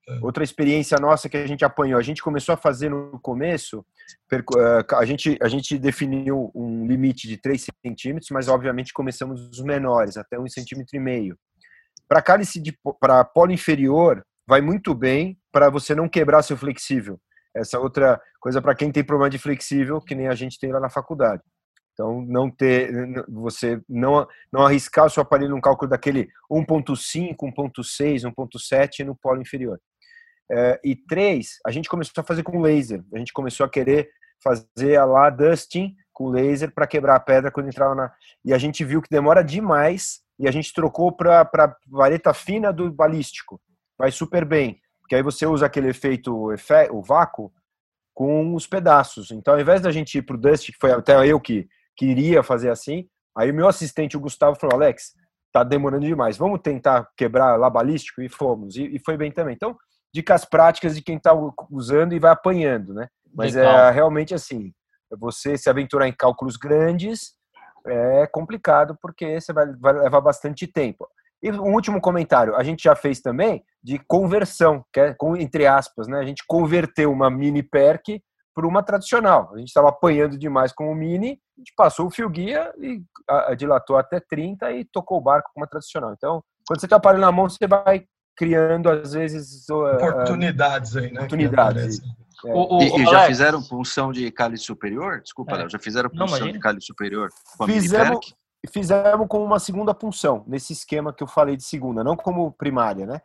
É. 0.09 0.19
Outra 0.23 0.43
experiência 0.43 0.99
nossa 0.99 1.29
que 1.29 1.37
a 1.37 1.47
gente 1.47 1.65
apanhou, 1.65 2.01
a 2.01 2.03
gente 2.03 2.23
começou 2.23 2.55
a 2.55 2.57
fazer 2.57 2.89
no 2.89 3.21
começo, 3.21 3.85
eh, 4.33 4.85
a 4.97 5.05
gente, 5.05 5.39
a 5.43 5.49
gente 5.49 5.79
definiu 5.79 6.51
um 6.55 6.87
limite 6.87 7.29
de 7.29 7.37
3 7.37 7.67
centímetros, 7.85 8.31
mas 8.31 8.49
obviamente 8.49 8.95
começamos 8.95 9.51
os 9.51 9.63
menores, 9.63 10.17
até 10.17 10.39
1,5 10.39 10.49
centímetro 10.49 10.97
e 10.97 11.01
meio. 11.01 11.39
Para 12.09 12.23
cálice 12.23 12.61
de 12.61 12.77
para 13.01 13.25
polo 13.25 13.53
inferior, 13.53 14.25
vai 14.47 14.61
muito 14.61 14.95
bem 14.95 15.39
para 15.53 15.69
você 15.69 15.95
não 15.95 16.09
quebrar 16.09 16.43
seu 16.43 16.57
flexível. 16.57 17.21
Essa 17.55 17.77
é 17.77 17.81
outra 17.81 18.21
coisa 18.41 18.63
para 18.63 18.75
quem 18.75 18.91
tem 18.91 19.05
problema 19.05 19.29
de 19.29 19.39
flexível, 19.39 20.01
que 20.01 20.15
nem 20.15 20.29
a 20.29 20.35
gente 20.35 20.59
tem 20.59 20.73
lá 20.73 20.81
na 20.81 20.89
faculdade. 20.89 21.43
Então, 21.93 22.23
não 22.23 22.49
ter, 22.49 22.93
você 23.29 23.83
não, 23.89 24.27
não 24.53 24.65
arriscar 24.65 25.07
o 25.07 25.11
seu 25.11 25.21
aparelho 25.21 25.51
num 25.51 25.61
cálculo 25.61 25.91
daquele 25.91 26.29
1.5, 26.51 27.37
1.6, 27.37 28.23
1.7 28.23 29.05
no 29.05 29.17
polo 29.17 29.43
inferior. 29.43 29.81
É, 30.51 30.81
e 30.85 30.95
três, 30.95 31.59
a 31.67 31.71
gente 31.73 31.89
começou 31.89 32.21
a 32.23 32.25
fazer 32.25 32.45
com 32.45 32.61
laser. 32.61 33.03
A 33.13 33.19
gente 33.19 33.33
começou 33.33 33.67
a 33.67 33.69
querer 33.69 34.09
fazer 34.43 34.97
a 34.97 35.05
lá 35.05 35.29
dusting 35.29 35.95
com 36.13 36.31
laser 36.31 36.73
para 36.73 36.87
quebrar 36.87 37.17
a 37.17 37.21
pedra 37.21 37.51
quando 37.51 37.69
entrava 37.69 37.95
na. 37.95 38.13
E 38.45 38.55
a 38.55 38.59
gente 38.59 38.85
viu 38.85 39.03
que 39.03 39.11
demora 39.11 39.43
demais 39.43 40.21
e 40.39 40.47
a 40.47 40.51
gente 40.51 40.73
trocou 40.73 41.13
para 41.13 41.77
vareta 41.87 42.33
fina 42.33 42.73
do 42.73 42.91
balístico. 42.93 43.61
Vai 43.99 44.13
super 44.13 44.45
bem, 44.45 44.81
porque 45.01 45.17
aí 45.17 45.23
você 45.23 45.47
usa 45.47 45.67
aquele 45.67 45.89
efeito, 45.89 46.53
o 46.91 47.03
vácuo, 47.03 47.53
com 48.15 48.55
os 48.55 48.67
pedaços. 48.67 49.31
Então, 49.31 49.55
ao 49.55 49.61
invés 49.61 49.81
da 49.81 49.91
gente 49.91 50.19
ir 50.19 50.23
para 50.23 50.37
o 50.37 50.39
Dust, 50.39 50.67
que 50.67 50.79
foi 50.81 50.93
até 50.93 51.27
eu 51.27 51.41
que 51.41 51.69
queria 51.97 52.43
fazer 52.43 52.71
assim, 52.71 53.09
aí 53.37 53.51
o 53.51 53.55
meu 53.55 53.69
assistente, 53.69 54.17
o 54.17 54.21
Gustavo, 54.21 54.59
falou: 54.59 54.77
Alex, 54.77 55.13
tá 55.53 55.65
demorando 55.65 56.07
demais, 56.07 56.37
vamos 56.37 56.61
tentar 56.61 57.09
quebrar 57.17 57.57
lá 57.57 57.71
balístico? 57.71 58.21
E 58.21 58.29
fomos, 58.29 58.77
e, 58.77 58.97
e 58.97 58.99
foi 59.05 59.17
bem 59.17 59.33
também. 59.33 59.55
Então, 59.55 59.77
dicas 60.13 60.45
práticas 60.45 60.97
de 60.97 61.03
quem 61.03 61.17
está 61.17 61.33
usando 61.71 62.13
e 62.13 62.19
vai 62.19 62.33
apanhando, 62.33 62.95
né? 62.95 63.09
Mas 63.35 63.55
Legal. 63.55 63.89
é 63.89 63.91
realmente 63.91 64.35
assim, 64.35 64.73
você 65.19 65.57
se 65.57 65.71
aventurar 65.71 66.09
em 66.09 66.13
cálculos 66.13 66.57
grandes 66.57 67.38
é 67.87 68.27
complicado 68.27 68.97
porque 69.01 69.41
você 69.41 69.53
vai, 69.53 69.67
vai 69.77 69.93
levar 69.93 70.21
bastante 70.21 70.67
tempo. 70.67 71.09
E 71.43 71.53
um 71.53 71.73
último 71.73 72.01
comentário, 72.01 72.57
a 72.57 72.63
gente 72.65 72.83
já 72.83 72.97
fez 72.97 73.21
também 73.21 73.63
de 73.83 73.99
conversão, 73.99 74.85
que 74.93 74.99
é 74.99 75.15
com, 75.15 75.37
entre 75.37 75.67
aspas, 75.67 76.09
né? 76.09 76.19
A 76.19 76.25
gente 76.25 76.43
converteu 76.47 77.13
uma 77.13 77.31
mini 77.31 77.63
perk 77.63 78.21
para 78.53 78.67
uma 78.67 78.83
tradicional. 78.83 79.53
A 79.55 79.59
gente 79.59 79.69
estava 79.69 79.89
apanhando 79.89 80.37
demais 80.37 80.73
com 80.73 80.91
o 80.91 80.95
mini, 80.95 81.39
a 81.57 81.61
gente 81.61 81.73
passou 81.77 82.09
o 82.09 82.11
fio 82.11 82.29
guia 82.29 82.73
e 82.77 83.01
a, 83.29 83.53
a 83.53 83.55
dilatou 83.55 83.97
até 83.97 84.19
30 84.19 84.73
e 84.73 84.85
tocou 84.85 85.19
o 85.19 85.21
barco 85.21 85.51
com 85.55 85.61
uma 85.61 85.67
tradicional. 85.69 86.13
Então, 86.13 86.43
quando 86.67 86.81
você 86.81 86.89
tem 86.89 86.97
o 86.97 86.99
aparelho 86.99 87.21
na 87.21 87.31
mão, 87.31 87.49
você 87.49 87.69
vai 87.69 88.05
criando, 88.37 88.91
às 88.91 89.13
vezes, 89.13 89.69
oportunidades 89.71 90.97
aí, 90.97 91.13
né? 91.13 91.21
Oportunidades. 91.21 92.01
É. 92.45 92.53
O, 92.53 92.77
o, 92.77 92.83
e, 92.83 93.03
e 93.03 93.05
já 93.07 93.27
fizeram 93.27 93.63
punção 93.63 94.13
de 94.13 94.31
cálice 94.31 94.65
superior? 94.65 95.21
Desculpa, 95.21 95.55
é. 95.55 95.59
Léo, 95.59 95.71
já 95.71 95.79
fizeram 95.79 96.09
punção 96.09 96.39
Não, 96.39 96.53
de 96.53 96.59
cálice 96.59 96.87
superior 96.87 97.31
com 97.57 97.65
a 97.65 97.67
fizemos, 97.67 98.35
fizemos 98.73 99.27
com 99.29 99.45
uma 99.45 99.59
segunda 99.59 99.93
punção, 99.95 100.45
nesse 100.47 100.73
esquema 100.73 101.13
que 101.13 101.23
eu 101.23 101.27
falei 101.27 101.57
de 101.57 101.65
segunda, 101.65 102.05
não 102.05 102.17
como 102.17 102.53
primária, 102.53 103.07
né? 103.07 103.21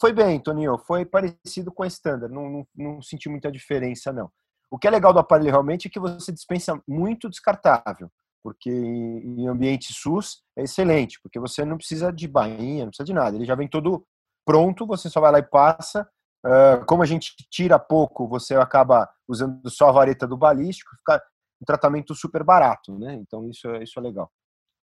Foi 0.00 0.12
bem, 0.12 0.38
Toninho, 0.38 0.78
foi 0.78 1.04
parecido 1.04 1.72
com 1.72 1.82
a 1.82 1.86
standard, 1.86 2.32
não, 2.32 2.48
não, 2.48 2.66
não 2.76 3.02
senti 3.02 3.28
muita 3.28 3.50
diferença, 3.50 4.12
não. 4.12 4.30
O 4.70 4.78
que 4.78 4.86
é 4.86 4.90
legal 4.90 5.12
do 5.12 5.18
aparelho 5.18 5.50
realmente 5.50 5.88
é 5.88 5.90
que 5.90 5.98
você 5.98 6.30
dispensa 6.30 6.80
muito 6.86 7.28
descartável, 7.28 8.08
porque 8.44 8.70
em 8.70 9.48
ambiente 9.48 9.92
SUS 9.92 10.42
é 10.56 10.62
excelente, 10.62 11.20
porque 11.20 11.40
você 11.40 11.64
não 11.64 11.76
precisa 11.76 12.12
de 12.12 12.28
bainha, 12.28 12.84
não 12.84 12.90
precisa 12.90 13.06
de 13.06 13.12
nada, 13.12 13.36
ele 13.36 13.44
já 13.44 13.56
vem 13.56 13.66
todo 13.66 14.06
pronto, 14.44 14.86
você 14.86 15.10
só 15.10 15.20
vai 15.20 15.32
lá 15.32 15.38
e 15.40 15.42
passa, 15.42 16.08
Uh, 16.44 16.84
como 16.86 17.02
a 17.02 17.06
gente 17.06 17.34
tira 17.50 17.78
pouco, 17.78 18.26
você 18.26 18.54
acaba 18.54 19.08
usando 19.28 19.68
só 19.68 19.88
a 19.88 19.92
vareta 19.92 20.26
do 20.26 20.36
balístico, 20.36 20.96
fica 20.96 21.22
um 21.60 21.64
tratamento 21.64 22.14
super 22.14 22.42
barato, 22.42 22.98
né? 22.98 23.14
Então 23.14 23.48
isso 23.48 23.68
é, 23.68 23.82
isso 23.82 23.98
é 23.98 24.02
legal. 24.02 24.30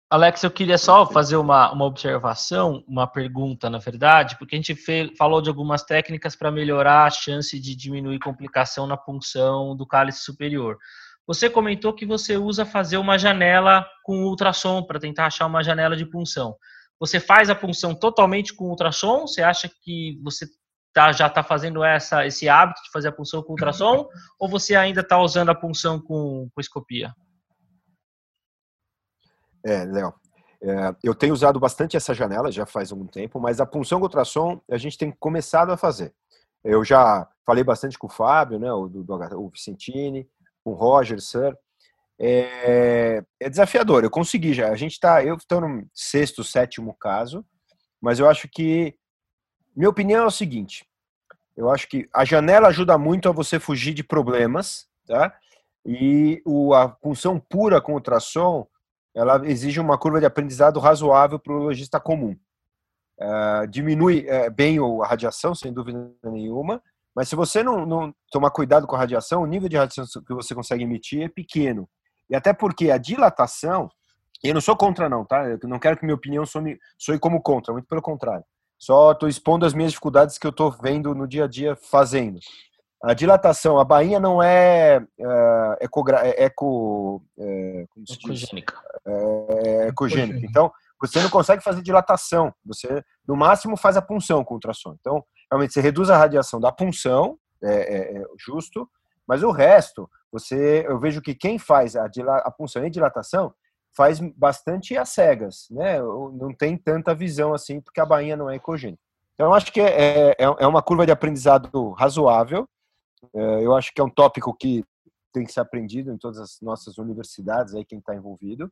Alex, 0.09 0.41
eu 0.43 0.51
queria 0.51 0.77
só 0.77 1.05
fazer 1.05 1.35
uma, 1.35 1.69
uma 1.73 1.83
observação, 1.83 2.81
uma 2.87 3.05
pergunta, 3.05 3.69
na 3.69 3.77
verdade, 3.77 4.37
porque 4.37 4.55
a 4.55 4.57
gente 4.57 4.73
fez, 4.73 5.11
falou 5.17 5.41
de 5.41 5.49
algumas 5.49 5.83
técnicas 5.83 6.33
para 6.33 6.49
melhorar 6.49 7.05
a 7.05 7.09
chance 7.09 7.59
de 7.59 7.75
diminuir 7.75 8.19
complicação 8.19 8.87
na 8.87 8.95
punção 8.95 9.75
do 9.75 9.85
cálice 9.85 10.21
superior. 10.21 10.77
Você 11.27 11.49
comentou 11.49 11.93
que 11.93 12.05
você 12.05 12.37
usa 12.37 12.65
fazer 12.65 12.95
uma 12.95 13.17
janela 13.17 13.85
com 14.05 14.23
ultrassom 14.23 14.81
para 14.81 14.97
tentar 14.97 15.25
achar 15.25 15.45
uma 15.45 15.61
janela 15.61 15.97
de 15.97 16.05
punção. 16.05 16.55
Você 17.01 17.19
faz 17.19 17.49
a 17.49 17.55
punção 17.55 17.93
totalmente 17.93 18.55
com 18.55 18.69
ultrassom? 18.69 19.27
Você 19.27 19.41
acha 19.41 19.69
que 19.83 20.17
você 20.23 20.47
tá, 20.97 21.11
já 21.11 21.27
está 21.27 21.43
fazendo 21.43 21.83
essa, 21.83 22.25
esse 22.25 22.49
hábito 22.49 22.81
de 22.81 22.89
fazer 22.89 23.09
a 23.09 23.11
punção 23.11 23.43
com 23.43 23.51
ultrassom 23.51 24.09
ou 24.39 24.49
você 24.49 24.75
ainda 24.75 25.01
está 25.01 25.19
usando 25.19 25.49
a 25.49 25.55
punção 25.55 26.01
com, 26.01 26.49
com 26.51 26.59
escopia? 26.59 27.13
É, 29.63 29.85
Léo, 29.85 30.11
é, 30.59 30.95
eu 31.03 31.13
tenho 31.13 31.35
usado 31.35 31.59
bastante 31.59 31.95
essa 31.95 32.15
janela 32.15 32.51
já 32.51 32.65
faz 32.65 32.91
algum 32.91 33.05
tempo, 33.05 33.39
mas 33.39 33.61
a 33.61 33.65
punção 33.65 33.99
com 33.99 34.05
ultrassom 34.05 34.59
a 34.71 34.77
gente 34.77 34.97
tem 34.97 35.11
começado 35.11 35.71
a 35.71 35.77
fazer. 35.77 36.15
Eu 36.63 36.83
já 36.83 37.29
falei 37.45 37.63
bastante 37.63 37.95
com 37.95 38.07
o 38.07 38.11
Fábio, 38.11 38.57
né, 38.57 38.73
o, 38.73 38.87
do, 38.87 39.03
do 39.03 39.39
o 39.39 39.49
Vicentini, 39.49 40.27
com 40.63 40.71
o 40.71 40.75
Roger, 40.75 41.21
Sir. 41.21 41.55
É, 42.19 43.23
é, 43.39 43.49
desafiador, 43.51 44.03
eu 44.03 44.09
consegui 44.09 44.51
já. 44.51 44.69
A 44.69 44.75
gente 44.75 44.93
está, 44.93 45.23
eu 45.23 45.35
estou 45.35 45.61
no 45.61 45.87
sexto, 45.93 46.43
sétimo 46.43 46.95
caso, 46.99 47.45
mas 48.01 48.17
eu 48.17 48.27
acho 48.27 48.47
que 48.47 48.97
minha 49.77 49.91
opinião 49.91 50.23
é 50.23 50.25
o 50.25 50.31
seguinte: 50.31 50.86
eu 51.57 51.71
acho 51.71 51.89
que 51.89 52.07
a 52.13 52.23
janela 52.23 52.67
ajuda 52.67 52.97
muito 52.99 53.27
a 53.27 53.31
você 53.31 53.59
fugir 53.59 53.91
de 53.91 54.03
problemas, 54.03 54.87
tá? 55.07 55.35
E 55.83 56.41
o, 56.45 56.73
a 56.73 56.95
função 57.01 57.39
pura 57.39 57.81
com 57.81 57.93
ultrassom, 57.93 58.67
ela 59.15 59.41
exige 59.43 59.79
uma 59.79 59.97
curva 59.97 60.19
de 60.19 60.27
aprendizado 60.27 60.79
razoável 60.79 61.39
para 61.39 61.53
o 61.53 61.57
lojista 61.57 61.99
comum. 61.99 62.37
Uh, 63.19 63.67
diminui 63.67 64.27
uh, 64.29 64.51
bem 64.51 64.77
a 65.03 65.07
radiação, 65.07 65.55
sem 65.55 65.73
dúvida 65.73 66.11
nenhuma, 66.25 66.79
mas 67.15 67.27
se 67.27 67.35
você 67.35 67.63
não, 67.63 67.83
não, 67.83 68.13
tomar 68.31 68.51
cuidado 68.51 68.85
com 68.85 68.95
a 68.95 68.99
radiação, 68.99 69.41
o 69.41 69.47
nível 69.47 69.67
de 69.67 69.75
radiação 69.75 70.21
que 70.21 70.33
você 70.35 70.53
consegue 70.53 70.83
emitir 70.83 71.23
é 71.23 71.27
pequeno. 71.27 71.89
E 72.29 72.35
até 72.35 72.53
porque 72.53 72.91
a 72.91 72.97
dilatação, 72.99 73.89
eu 74.43 74.53
não 74.53 74.61
sou 74.61 74.77
contra 74.77 75.09
não, 75.09 75.25
tá? 75.25 75.43
Eu 75.47 75.57
não 75.63 75.79
quero 75.79 75.97
que 75.97 76.05
minha 76.05 76.13
opinião 76.13 76.45
soe, 76.45 76.77
soe 76.95 77.17
como 77.17 77.41
contra, 77.41 77.73
muito 77.73 77.87
pelo 77.87 78.03
contrário. 78.03 78.45
Só 78.77 79.11
estou 79.11 79.27
expondo 79.27 79.65
as 79.65 79.73
minhas 79.73 79.91
dificuldades 79.91 80.37
que 80.37 80.45
eu 80.45 80.51
estou 80.51 80.71
vendo 80.71 81.15
no 81.15 81.27
dia 81.27 81.45
a 81.45 81.47
dia 81.47 81.75
fazendo. 81.75 82.39
A 83.03 83.13
dilatação, 83.13 83.79
a 83.79 83.83
bainha 83.83 84.19
não 84.19 84.41
é, 84.41 85.05
é, 85.19 85.77
ecogra, 85.81 86.27
é 86.27 86.45
eco, 86.45 87.23
é, 87.37 87.85
como 87.89 88.07
se 88.07 88.13
ecogênica. 88.13 88.73
É, 89.05 89.67
é 89.67 89.87
ecogênica. 89.87 90.45
Então, 90.45 90.71
você 90.99 91.21
não 91.21 91.29
consegue 91.29 91.63
fazer 91.63 91.81
dilatação. 91.81 92.53
Você, 92.65 93.03
no 93.27 93.35
máximo, 93.35 93.77
faz 93.77 93.97
a 93.97 94.01
punção 94.01 94.43
com 94.43 94.55
ultrassom. 94.55 94.95
Então, 94.99 95.23
realmente, 95.51 95.73
você 95.73 95.81
reduz 95.81 96.09
a 96.09 96.17
radiação 96.17 96.59
da 96.59 96.71
punção, 96.71 97.37
é, 97.63 97.73
é, 97.73 98.17
é 98.17 98.23
justo, 98.37 98.89
mas 99.27 99.43
o 99.43 99.51
resto, 99.51 100.09
você, 100.31 100.85
eu 100.87 100.99
vejo 100.99 101.21
que 101.21 101.35
quem 101.35 101.59
faz 101.59 101.95
a, 101.95 102.05
a 102.43 102.51
punção 102.51 102.85
e 102.85 102.89
dilatação 102.89 103.53
faz 103.97 104.19
bastante 104.19 104.95
às 104.95 105.09
cegas, 105.09 105.67
né? 105.71 105.99
Não 105.99 106.53
tem 106.53 106.77
tanta 106.77 107.15
visão 107.15 107.51
assim, 107.51 107.81
porque 107.81 107.99
a 107.99 108.05
bainha 108.05 108.37
não 108.37 108.47
é 108.47 108.55
ecogênica. 108.55 109.01
Então, 109.33 109.47
eu 109.47 109.53
acho 109.55 109.73
que 109.73 109.81
é, 109.81 110.31
é, 110.31 110.35
é 110.39 110.67
uma 110.67 110.83
curva 110.83 111.03
de 111.03 111.11
aprendizado 111.11 111.91
razoável. 111.93 112.69
É, 113.33 113.65
eu 113.65 113.75
acho 113.75 113.91
que 113.91 113.99
é 113.99 114.03
um 114.03 114.09
tópico 114.09 114.55
que 114.55 114.85
tem 115.33 115.43
que 115.43 115.51
ser 115.51 115.61
aprendido 115.61 116.11
em 116.11 116.17
todas 116.17 116.37
as 116.37 116.61
nossas 116.61 116.99
universidades, 116.99 117.73
aí 117.73 117.83
quem 117.83 117.97
está 117.97 118.15
envolvido. 118.15 118.71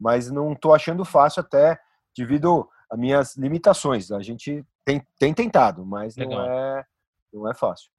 Mas 0.00 0.30
não 0.30 0.54
estou 0.54 0.74
achando 0.74 1.04
fácil 1.04 1.40
até 1.40 1.78
devido 2.16 2.66
a 2.90 2.96
minhas 2.96 3.36
limitações. 3.36 4.10
A 4.10 4.22
gente 4.22 4.64
tem, 4.86 5.06
tem 5.18 5.34
tentado, 5.34 5.84
mas 5.84 6.16
não 6.16 6.42
é, 6.42 6.84
não 7.30 7.50
é 7.50 7.54
fácil. 7.54 7.90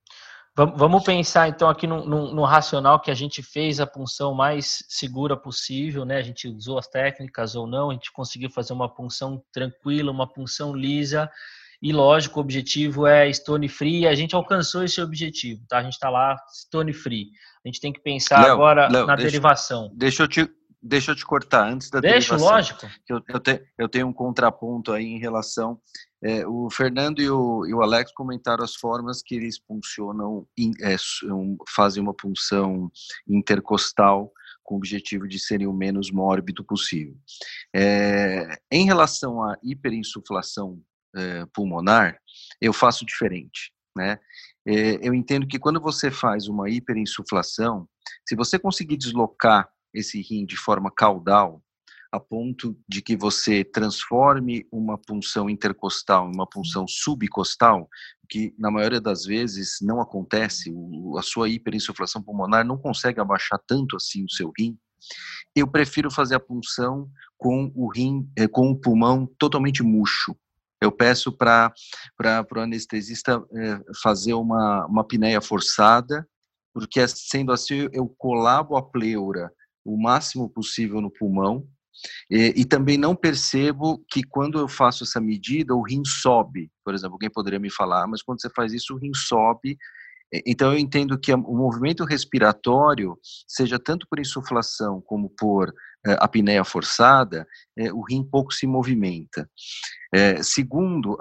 Vamos 0.56 1.04
pensar 1.04 1.50
então 1.50 1.68
aqui 1.68 1.88
no, 1.88 2.06
no, 2.06 2.36
no, 2.36 2.44
racional 2.44 3.00
que 3.00 3.10
a 3.10 3.16
gente 3.16 3.42
fez 3.42 3.80
a 3.80 3.88
punção 3.88 4.36
mais 4.36 4.86
segura 4.88 5.36
possível, 5.36 6.06
né? 6.06 6.18
A 6.18 6.22
gente 6.22 6.48
usou 6.48 6.78
as 6.78 6.88
técnicas 6.88 7.56
ou 7.56 7.66
não, 7.66 7.90
a 7.90 7.94
gente 7.94 8.12
conseguiu 8.12 8.52
fazer 8.52 8.72
uma 8.72 8.88
punção 8.88 9.44
tranquila, 9.52 10.12
uma 10.12 10.32
punção 10.32 10.76
lisa. 10.76 11.28
E 11.82 11.92
lógico, 11.92 12.40
o 12.40 12.44
objetivo 12.44 13.08
é 13.08 13.34
stone 13.34 13.68
free. 13.68 14.08
A 14.08 14.14
gente 14.14 14.36
alcançou 14.36 14.84
esse 14.84 15.02
objetivo, 15.02 15.66
tá? 15.68 15.80
A 15.80 15.84
gente 15.84 15.94
está 15.94 16.10
lá 16.10 16.38
stone 16.54 16.94
free. 16.94 17.32
A 17.66 17.68
gente 17.68 17.82
tem 17.82 17.92
que 17.92 18.00
pensar 18.00 18.40
agora 18.40 18.88
na 18.90 19.16
deixa, 19.16 19.24
derivação. 19.24 19.92
Deixa 19.96 20.22
eu 20.22 20.28
te 20.28 20.48
deixa 20.84 21.12
eu 21.12 21.16
te 21.16 21.26
cortar 21.26 21.72
antes 21.72 21.90
da 21.90 22.00
Deixa, 22.00 22.36
derivação. 22.36 22.56
lógico. 22.56 22.88
Eu, 23.08 23.22
eu, 23.28 23.40
te, 23.40 23.64
eu 23.78 23.88
tenho 23.88 24.08
um 24.08 24.14
contraponto 24.14 24.92
aí 24.92 25.06
em 25.06 25.18
relação 25.18 25.80
é, 26.24 26.48
o 26.48 26.70
Fernando 26.70 27.22
e 27.22 27.30
o, 27.30 27.66
e 27.66 27.74
o, 27.74 27.82
Alex 27.82 28.12
comentaram 28.14 28.64
as 28.64 28.76
formas 28.76 29.22
que 29.22 29.36
eles 29.36 29.60
puncionam, 29.60 30.48
é, 30.82 30.96
fazem 31.68 32.02
uma 32.02 32.14
punção 32.14 32.92
intercostal 33.28 34.32
com 34.64 34.76
o 34.76 34.78
objetivo 34.78 35.28
de 35.28 35.38
serem 35.38 35.68
o 35.68 35.74
menos 35.74 36.12
mórbido 36.12 36.64
possível. 36.64 37.16
É, 37.76 38.58
em 38.72 38.86
relação 38.86 39.44
à 39.44 39.58
hiperinsuflação 39.62 40.82
é, 41.16 41.46
pulmonar, 41.54 42.18
eu 42.62 42.74
faço 42.74 43.06
diferente. 43.06 43.74
Né? 43.96 44.20
É, 44.66 45.08
eu 45.08 45.14
entendo 45.14 45.48
que 45.48 45.60
quando 45.60 45.80
você 45.80 46.10
faz 46.10 46.48
uma 46.48 46.70
hiperinsuflação, 46.70 47.88
se 48.28 48.36
você 48.36 48.58
conseguir 48.58 48.98
deslocar 48.98 49.70
esse 49.94 50.22
rim 50.22 50.46
de 50.46 50.58
forma 50.58 50.92
caudal, 50.92 51.63
a 52.14 52.20
ponto 52.20 52.78
de 52.88 53.02
que 53.02 53.18
você 53.18 53.64
transforme 53.64 54.68
uma 54.72 55.00
punção 55.00 55.50
intercostal 55.50 56.30
em 56.30 56.36
uma 56.36 56.48
punção 56.48 56.88
subcostal, 56.88 57.90
que 58.30 58.54
na 58.56 58.70
maioria 58.70 59.02
das 59.02 59.26
vezes 59.26 59.80
não 59.82 60.00
acontece, 60.00 60.72
a 61.18 61.24
sua 61.24 61.50
hiperinsuflação 61.50 62.22
pulmonar 62.22 62.64
não 62.64 62.78
consegue 62.78 63.20
abaixar 63.20 63.60
tanto 63.66 63.96
assim 63.96 64.24
o 64.24 64.30
seu 64.30 64.52
rim, 64.56 64.78
eu 65.56 65.68
prefiro 65.68 66.12
fazer 66.12 66.36
a 66.36 66.40
punção 66.40 67.10
com 67.36 67.72
o 67.74 67.92
rim, 67.92 68.30
eh, 68.38 68.48
com 68.48 68.70
o 68.70 68.80
pulmão 68.80 69.28
totalmente 69.40 69.82
murcho. 69.82 70.36
Eu 70.80 70.92
peço 70.92 71.32
para 71.32 71.74
o 72.56 72.60
anestesista 72.60 73.44
eh, 73.56 73.80
fazer 74.04 74.36
uma, 74.36 74.86
uma 74.86 75.04
pinéia 75.04 75.42
forçada, 75.42 76.28
porque 76.72 77.06
sendo 77.08 77.52
assim 77.52 77.90
eu 77.92 78.08
colabo 78.08 78.78
a 78.78 78.84
pleura 78.84 79.52
o 79.84 80.02
máximo 80.02 80.48
possível 80.48 81.02
no 81.02 81.12
pulmão, 81.12 81.68
E, 82.30 82.54
e, 82.58 82.66
também 82.66 82.98
não 82.98 83.16
percebo 83.16 84.04
que 84.10 84.24
quando 84.24 84.60
eu 84.60 84.68
faço 84.68 85.04
essa 85.04 85.22
medida, 85.22 85.74
o 85.74 85.84
rim 85.84 86.04
sobe. 86.06 86.70
Por 86.84 86.94
exemplo, 86.94 87.16
alguém 87.16 87.30
poderia 87.30 87.60
me 87.60 87.72
falar, 87.72 88.08
mas 88.08 88.22
quando 88.22 88.42
você 88.42 88.50
faz 88.50 88.74
isso, 88.74 88.94
o 88.94 88.98
rim 88.98 89.14
sobe. 89.14 89.78
Então, 90.48 90.74
eu 90.74 90.80
entendo 90.80 91.20
que 91.20 91.32
o 91.32 91.56
movimento 91.56 92.04
respiratório, 92.04 93.18
seja 93.48 93.78
tanto 93.78 94.08
por 94.10 94.20
insuflação 94.20 95.00
como 95.06 95.30
por 95.30 95.72
é, 96.06 96.18
apneia 96.20 96.64
forçada, 96.64 97.48
é, 97.78 97.94
o 97.94 98.02
rim 98.02 98.24
pouco 98.24 98.52
se 98.52 98.66
movimenta. 98.66 99.48
É, 100.14 100.42
segundo, 100.42 101.18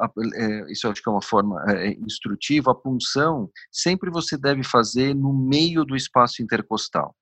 isso 0.68 0.86
eu 0.86 0.90
acho 0.90 1.02
que 1.02 1.08
é 1.08 1.12
uma 1.12 1.22
forma 1.22 1.62
instrutiva, 2.04 2.72
a 2.72 2.74
punção 2.74 3.50
sempre 3.70 4.10
você 4.10 4.36
deve 4.36 4.64
fazer 4.64 5.14
no 5.14 5.32
meio 5.32 5.84
do 5.84 5.94
espaço 5.94 6.42
intercostal. 6.42 7.14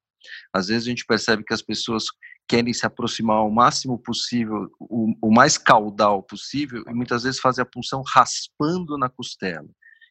Às 0.55 0.69
vezes 0.69 0.87
a 0.87 0.91
gente 0.91 1.05
percebe 1.05 1.45
que 1.45 1.55
as 1.55 1.63
pessoas 1.63 2.05
querem 2.51 2.73
se 2.73 2.85
aproximar 2.85 3.47
o 3.47 3.51
máximo 3.51 3.97
possível, 3.97 4.69
o, 4.81 5.15
o 5.23 5.33
mais 5.33 5.57
caudal 5.57 6.21
possível, 6.21 6.83
e 6.89 6.93
muitas 6.93 7.23
vezes 7.23 7.39
fazem 7.39 7.63
a 7.63 7.65
punção 7.65 8.03
raspando 8.05 8.99
na 8.99 9.09
costela. 9.09 9.69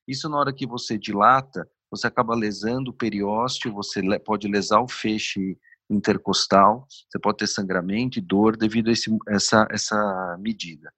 Isso 0.07 0.29
na 0.29 0.37
hora 0.37 0.53
que 0.53 0.65
você 0.65 0.97
dilata, 0.97 1.67
você 1.91 2.07
acaba 2.07 2.33
lesando 2.33 2.91
o 2.91 2.93
periósteo, 2.93 3.73
você 3.73 4.01
pode 4.19 4.47
lesar 4.47 4.79
o 4.79 4.87
feixe 4.87 5.57
intercostal, 5.89 6.87
você 7.09 7.19
pode 7.19 7.39
ter 7.39 7.47
sangramento 7.47 8.17
e 8.17 8.21
dor 8.21 8.55
devido 8.55 8.87
a 8.87 8.93
esse, 8.93 9.11
essa, 9.27 9.67
essa 9.69 10.37
medida. 10.39 10.89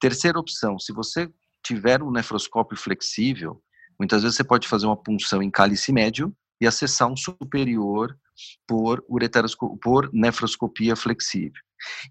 Terceira 0.00 0.38
opção, 0.38 0.78
se 0.78 0.94
você 0.94 1.30
tiver 1.62 2.02
um 2.02 2.10
nefroscópio 2.10 2.78
flexível, 2.78 3.62
muitas 3.98 4.22
vezes 4.22 4.34
você 4.34 4.44
pode 4.44 4.66
fazer 4.66 4.86
uma 4.86 4.96
punção 4.96 5.42
em 5.42 5.50
cálice 5.50 5.92
médio 5.92 6.34
e 6.58 6.66
acessar 6.66 7.06
um 7.06 7.16
superior 7.18 8.16
por, 8.66 9.04
por 9.82 10.10
nefroscopia 10.12 10.96
flexível. 10.96 11.60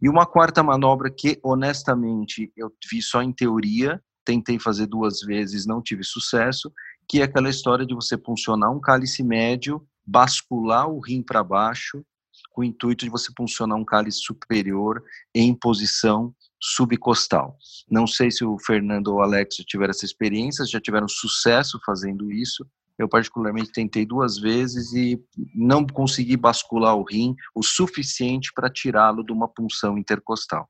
E 0.01 0.07
uma 0.07 0.25
quarta 0.25 0.61
manobra 0.61 1.09
que, 1.09 1.39
honestamente, 1.43 2.51
eu 2.55 2.71
vi 2.89 3.01
só 3.01 3.21
em 3.21 3.31
teoria, 3.31 4.01
tentei 4.23 4.59
fazer 4.59 4.87
duas 4.87 5.21
vezes, 5.21 5.65
não 5.65 5.81
tive 5.81 6.03
sucesso, 6.03 6.71
que 7.07 7.21
é 7.21 7.23
aquela 7.23 7.49
história 7.49 7.85
de 7.85 7.93
você 7.93 8.17
puncionar 8.17 8.71
um 8.71 8.79
cálice 8.79 9.23
médio, 9.23 9.85
bascular 10.05 10.87
o 10.87 10.99
rim 10.99 11.21
para 11.21 11.43
baixo, 11.43 12.03
com 12.51 12.61
o 12.61 12.63
intuito 12.63 13.05
de 13.05 13.11
você 13.11 13.31
puncionar 13.35 13.77
um 13.77 13.85
cálice 13.85 14.19
superior 14.19 15.03
em 15.33 15.53
posição 15.53 16.33
subcostal. 16.59 17.57
Não 17.89 18.07
sei 18.07 18.31
se 18.31 18.43
o 18.43 18.57
Fernando 18.57 19.09
ou 19.09 19.15
o 19.15 19.21
Alex 19.21 19.57
tiveram 19.67 19.91
essa 19.91 20.05
experiência, 20.05 20.65
já 20.65 20.79
tiveram 20.79 21.07
sucesso 21.07 21.79
fazendo 21.85 22.31
isso, 22.31 22.65
eu, 22.97 23.09
particularmente, 23.09 23.71
tentei 23.71 24.05
duas 24.05 24.37
vezes 24.37 24.93
e 24.93 25.21
não 25.53 25.85
consegui 25.85 26.37
bascular 26.37 26.95
o 26.95 27.03
rim 27.03 27.35
o 27.53 27.61
suficiente 27.61 28.51
para 28.53 28.69
tirá-lo 28.69 29.23
de 29.23 29.33
uma 29.33 29.47
punção 29.47 29.97
intercostal. 29.97 30.69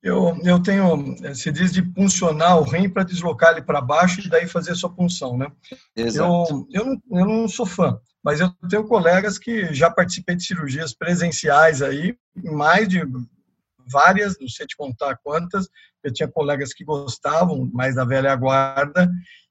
Eu, 0.00 0.38
eu 0.44 0.62
tenho, 0.62 1.16
se 1.34 1.50
diz 1.50 1.72
de 1.72 1.82
puncionar 1.82 2.56
o 2.58 2.62
rim 2.62 2.88
para 2.88 3.02
deslocar 3.02 3.50
ele 3.50 3.62
para 3.62 3.80
baixo 3.80 4.20
e 4.20 4.28
daí 4.28 4.46
fazer 4.46 4.76
sua 4.76 4.94
punção, 4.94 5.36
né? 5.36 5.50
Exato. 5.96 6.68
Eu, 6.72 6.82
eu, 6.82 6.84
não, 6.86 7.18
eu 7.18 7.26
não 7.26 7.48
sou 7.48 7.66
fã, 7.66 7.98
mas 8.22 8.38
eu 8.38 8.48
tenho 8.70 8.86
colegas 8.86 9.38
que 9.38 9.74
já 9.74 9.90
participei 9.90 10.36
de 10.36 10.44
cirurgias 10.44 10.94
presenciais 10.94 11.82
aí, 11.82 12.16
mais 12.36 12.88
de 12.88 13.00
várias, 13.90 14.38
não 14.38 14.48
sei 14.48 14.66
te 14.66 14.76
contar 14.76 15.18
quantas, 15.22 15.68
eu 16.04 16.12
tinha 16.12 16.28
colegas 16.28 16.72
que 16.72 16.84
gostavam 16.84 17.68
mais 17.72 17.96
da 17.96 18.04
velha 18.04 18.36
guarda 18.36 19.10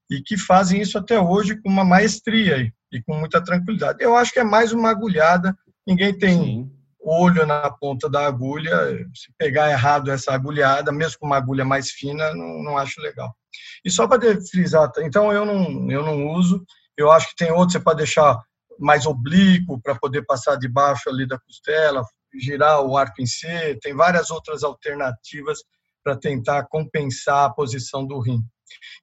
e 0.10 0.22
que 0.22 0.38
fazem 0.38 0.82
isso 0.82 0.98
até 0.98 1.20
hoje 1.20 1.62
com 1.62 1.70
uma 1.70 1.84
maestria 1.84 2.72
e 2.92 3.02
com 3.04 3.16
muita 3.16 3.44
tranquilidade. 3.44 4.04
Eu 4.04 4.16
acho 4.16 4.32
que 4.32 4.40
é 4.40 4.44
mais 4.44 4.72
uma 4.72 4.90
agulhada, 4.90 5.58
ninguém 5.86 6.18
tem 6.18 6.38
Sim. 6.38 6.72
olho 7.02 7.46
na 7.46 7.70
ponta 7.70 8.10
da 8.10 8.26
agulha, 8.26 8.76
se 9.14 9.32
pegar 9.38 9.70
errado 9.70 10.12
essa 10.12 10.34
agulhada, 10.34 10.92
mesmo 10.92 11.20
com 11.20 11.26
uma 11.26 11.38
agulha 11.38 11.66
mais 11.66 11.90
fina, 11.92 12.34
não, 12.34 12.64
não 12.64 12.78
acho 12.78 13.02
legal. 13.02 13.34
E 13.84 13.92
só 13.92 14.08
para 14.08 14.20
frisar, 14.42 14.92
então 15.00 15.32
eu 15.32 15.46
não, 15.46 15.92
eu 15.92 16.04
não 16.04 16.28
uso, 16.28 16.64
eu 16.98 17.12
acho 17.12 17.30
que 17.30 17.36
tem 17.36 17.52
outros, 17.52 17.74
você 17.74 17.80
pode 17.80 17.98
deixar 17.98 18.40
mais 18.80 19.06
oblíquo 19.06 19.80
para 19.82 19.96
poder 19.96 20.24
passar 20.26 20.56
debaixo 20.56 21.10
ali 21.10 21.28
da 21.28 21.40
costela, 21.40 22.04
girar 22.40 22.82
o 22.82 22.96
arco 22.98 23.22
em 23.22 23.26
C, 23.26 23.78
tem 23.82 23.96
várias 23.96 24.30
outras 24.30 24.64
alternativas 24.64 25.60
para 26.04 26.16
tentar 26.16 26.68
compensar 26.68 27.46
a 27.46 27.50
posição 27.50 28.06
do 28.06 28.20
rim. 28.20 28.42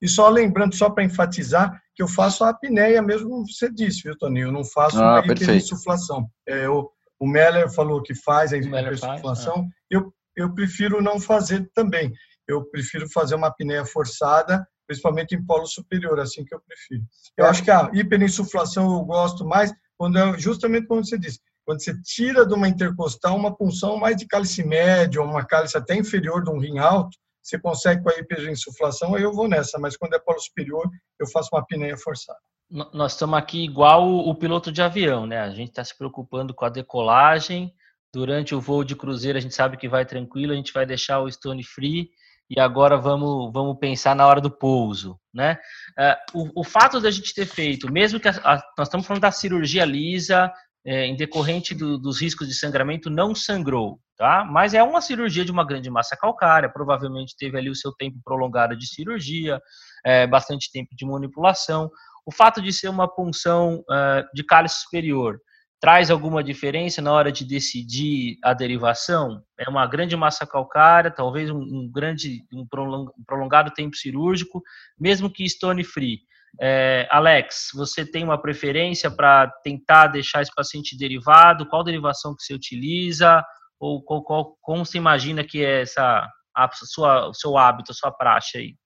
E 0.00 0.08
só 0.08 0.28
lembrando, 0.28 0.74
só 0.74 0.90
para 0.90 1.04
enfatizar, 1.04 1.80
que 1.94 2.02
eu 2.02 2.08
faço 2.08 2.44
a 2.44 2.50
apneia 2.50 3.00
mesmo, 3.00 3.28
como 3.28 3.46
você 3.46 3.70
disse, 3.72 4.02
viu, 4.02 4.16
Toninho? 4.18 4.48
Eu 4.48 4.52
não 4.52 4.64
faço 4.64 5.02
ah, 5.02 5.20
a 5.20 5.26
hiperinsuflação. 5.26 6.28
É, 6.46 6.66
eu, 6.66 6.90
o 7.18 7.26
Meller 7.26 7.72
falou 7.72 8.02
que 8.02 8.14
faz 8.14 8.52
a 8.52 8.56
hiperinsuflação. 8.56 9.68
É. 9.90 9.96
Eu, 9.96 10.12
eu 10.36 10.52
prefiro 10.52 11.00
não 11.00 11.20
fazer 11.20 11.70
também. 11.74 12.12
Eu 12.46 12.64
prefiro 12.64 13.08
fazer 13.08 13.34
uma 13.36 13.46
apneia 13.46 13.84
forçada, 13.84 14.66
principalmente 14.86 15.34
em 15.34 15.44
polo 15.44 15.66
superior, 15.66 16.18
assim 16.20 16.44
que 16.44 16.54
eu 16.54 16.60
prefiro. 16.66 17.04
Eu 17.36 17.46
é. 17.46 17.48
acho 17.48 17.62
que 17.62 17.70
a 17.70 17.90
hiperinsuflação 17.92 18.92
eu 18.92 19.04
gosto 19.04 19.44
mais, 19.44 19.72
quando 19.96 20.18
é 20.18 20.38
justamente 20.38 20.86
como 20.86 21.04
você 21.04 21.16
disse, 21.16 21.40
quando 21.64 21.82
você 21.82 21.98
tira 22.02 22.46
de 22.46 22.52
uma 22.52 22.68
intercostal 22.68 23.36
uma 23.36 23.56
punção 23.56 23.96
mais 23.96 24.16
de 24.16 24.26
cálice 24.26 24.62
médio, 24.62 25.22
uma 25.22 25.44
cálice 25.44 25.78
até 25.78 25.96
inferior 25.96 26.42
de 26.44 26.50
um 26.50 26.58
rim 26.58 26.78
alto, 26.78 27.16
você 27.44 27.58
consegue 27.58 28.02
com 28.02 28.08
a 28.08 28.18
hiperinsuflação, 28.18 29.14
aí 29.14 29.22
eu 29.22 29.32
vou 29.32 29.46
nessa, 29.46 29.78
mas 29.78 29.96
quando 29.96 30.14
é 30.14 30.18
polo 30.18 30.40
superior, 30.40 30.88
eu 31.20 31.26
faço 31.28 31.50
uma 31.52 31.60
apneia 31.60 31.96
forçada. 31.96 32.38
Nós 32.70 33.12
estamos 33.12 33.38
aqui 33.38 33.62
igual 33.62 34.08
o 34.08 34.34
piloto 34.34 34.72
de 34.72 34.80
avião, 34.80 35.26
né? 35.26 35.38
A 35.40 35.50
gente 35.50 35.68
está 35.68 35.84
se 35.84 35.96
preocupando 35.96 36.54
com 36.54 36.64
a 36.64 36.70
decolagem. 36.70 37.72
Durante 38.12 38.54
o 38.54 38.60
voo 38.60 38.82
de 38.82 38.96
cruzeiro, 38.96 39.36
a 39.36 39.40
gente 39.40 39.54
sabe 39.54 39.76
que 39.76 39.88
vai 39.88 40.06
tranquilo, 40.06 40.52
a 40.52 40.56
gente 40.56 40.72
vai 40.72 40.86
deixar 40.86 41.20
o 41.20 41.30
stone 41.30 41.62
free 41.62 42.08
e 42.48 42.60
agora 42.60 42.96
vamos, 42.96 43.52
vamos 43.52 43.78
pensar 43.78 44.14
na 44.14 44.26
hora 44.26 44.40
do 44.40 44.50
pouso, 44.50 45.18
né? 45.32 45.58
É, 45.98 46.16
o, 46.32 46.60
o 46.60 46.64
fato 46.64 47.00
da 47.00 47.10
gente 47.10 47.34
ter 47.34 47.46
feito, 47.46 47.92
mesmo 47.92 48.20
que 48.20 48.28
a, 48.28 48.32
a, 48.44 48.62
nós 48.78 48.88
estamos 48.88 49.06
falando 49.06 49.22
da 49.22 49.32
cirurgia 49.32 49.84
lisa, 49.84 50.52
é, 50.84 51.06
em 51.06 51.16
decorrente 51.16 51.74
do, 51.74 51.98
dos 51.98 52.20
riscos 52.20 52.46
de 52.46 52.54
sangramento, 52.54 53.08
não 53.08 53.34
sangrou, 53.34 53.98
tá? 54.16 54.44
Mas 54.44 54.74
é 54.74 54.82
uma 54.82 55.00
cirurgia 55.00 55.44
de 55.44 55.50
uma 55.50 55.64
grande 55.64 55.90
massa 55.90 56.16
calcária, 56.16 56.68
provavelmente 56.68 57.36
teve 57.38 57.56
ali 57.56 57.70
o 57.70 57.74
seu 57.74 57.92
tempo 57.92 58.18
prolongado 58.22 58.76
de 58.76 58.86
cirurgia, 58.86 59.60
é, 60.04 60.26
bastante 60.26 60.70
tempo 60.70 60.90
de 60.94 61.06
manipulação. 61.06 61.90
O 62.26 62.32
fato 62.32 62.60
de 62.60 62.72
ser 62.72 62.88
uma 62.88 63.08
punção 63.08 63.82
é, 63.90 64.24
de 64.34 64.44
cálice 64.44 64.82
superior 64.82 65.38
traz 65.80 66.10
alguma 66.10 66.42
diferença 66.42 67.02
na 67.02 67.12
hora 67.12 67.30
de 67.30 67.44
decidir 67.44 68.38
a 68.42 68.54
derivação? 68.54 69.42
É 69.58 69.68
uma 69.68 69.86
grande 69.86 70.16
massa 70.16 70.46
calcária, 70.46 71.10
talvez 71.10 71.50
um, 71.50 71.58
um 71.58 71.90
grande, 71.92 72.42
um 72.52 72.66
prolongado 73.26 73.70
tempo 73.70 73.96
cirúrgico, 73.96 74.62
mesmo 74.98 75.30
que 75.30 75.48
stone 75.48 75.84
free. 75.84 76.20
É, 76.60 77.08
Alex, 77.10 77.70
você 77.74 78.04
tem 78.04 78.22
uma 78.22 78.40
preferência 78.40 79.10
para 79.10 79.48
tentar 79.62 80.08
deixar 80.08 80.42
esse 80.42 80.54
paciente 80.54 80.96
derivado? 80.96 81.68
Qual 81.68 81.82
derivação 81.82 82.34
que 82.34 82.42
você 82.42 82.54
utiliza? 82.54 83.44
Ou 83.78 84.02
qual, 84.02 84.22
qual, 84.22 84.56
como 84.60 84.84
você 84.84 84.98
imagina 84.98 85.44
que 85.44 85.64
é 85.64 85.82
essa, 85.82 86.28
a 86.54 86.70
sua, 86.72 87.28
o 87.28 87.34
seu 87.34 87.58
hábito, 87.58 87.92
a 87.92 87.94
sua 87.94 88.12
praxe 88.12 88.58
aí? 88.58 88.76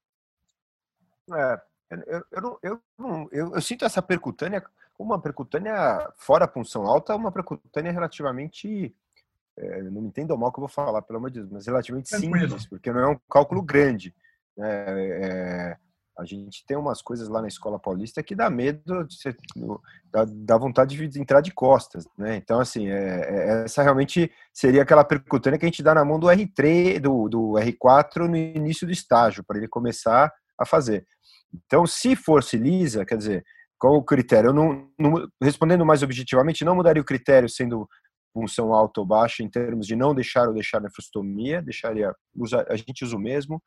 É, 1.34 1.60
eu, 1.90 2.22
eu, 2.32 2.58
eu, 2.62 2.82
eu, 3.30 3.54
eu 3.54 3.60
sinto 3.60 3.84
essa 3.84 4.00
percutânea 4.00 4.62
como 4.94 5.12
uma 5.12 5.20
percutânea 5.20 6.10
fora 6.16 6.44
a 6.44 6.48
punção 6.48 6.84
alta, 6.84 7.14
uma 7.14 7.30
percutânea 7.30 7.92
relativamente 7.92 8.92
é, 9.56 9.82
não 9.82 10.02
me 10.02 10.08
entendam 10.08 10.36
mal 10.36 10.52
que 10.52 10.58
eu 10.58 10.62
vou 10.62 10.68
falar, 10.68 11.02
pelo 11.02 11.18
amor 11.18 11.30
de 11.30 11.40
Deus, 11.40 11.50
mas 11.50 11.66
relativamente 11.66 12.08
simples, 12.08 12.66
porque 12.66 12.92
não 12.92 13.00
é 13.00 13.08
um 13.08 13.18
cálculo 13.28 13.60
grande. 13.62 14.14
Né? 14.56 14.76
É, 14.98 15.76
a 16.18 16.24
gente 16.24 16.64
tem 16.66 16.76
umas 16.76 17.00
coisas 17.00 17.28
lá 17.28 17.40
na 17.40 17.46
escola 17.46 17.78
paulista 17.78 18.24
que 18.24 18.34
dá 18.34 18.50
medo, 18.50 19.06
ser, 19.08 19.36
dá, 20.10 20.26
dá, 20.26 20.58
vontade 20.58 21.08
de 21.08 21.20
entrar 21.20 21.40
de 21.40 21.52
costas, 21.52 22.08
né? 22.18 22.34
Então, 22.34 22.58
assim, 22.58 22.88
é, 22.88 23.20
é, 23.20 23.64
essa 23.64 23.84
realmente 23.84 24.28
seria 24.52 24.82
aquela 24.82 25.04
percutânea 25.04 25.58
que 25.58 25.64
a 25.64 25.68
gente 25.68 25.82
dá 25.82 25.94
na 25.94 26.04
mão 26.04 26.18
do 26.18 26.26
R3, 26.26 26.98
do, 26.98 27.28
do 27.28 27.52
R4 27.52 28.26
no 28.26 28.36
início 28.36 28.84
do 28.84 28.92
estágio, 28.92 29.44
para 29.44 29.58
ele 29.58 29.68
começar 29.68 30.32
a 30.58 30.66
fazer. 30.66 31.06
Então, 31.54 31.86
se 31.86 32.16
fosse 32.16 32.56
lisa, 32.56 33.06
quer 33.06 33.16
dizer, 33.16 33.44
qual 33.78 33.94
o 33.94 34.02
critério? 34.02 34.48
Eu 34.48 34.54
não, 34.54 34.90
não, 34.98 35.28
respondendo 35.40 35.86
mais 35.86 36.02
objetivamente, 36.02 36.64
não 36.64 36.74
mudaria 36.74 37.00
o 37.00 37.06
critério 37.06 37.48
sendo 37.48 37.88
função 38.32 38.74
alta 38.74 39.00
ou 39.00 39.06
baixa 39.06 39.44
em 39.44 39.48
termos 39.48 39.86
de 39.86 39.94
não 39.94 40.12
deixar 40.12 40.48
ou 40.48 40.54
deixar 40.54 40.80
nefrostomia, 40.80 41.62
deixaria, 41.62 42.12
a 42.68 42.76
gente 42.76 43.04
usa 43.04 43.16
o 43.16 43.20
mesmo. 43.20 43.62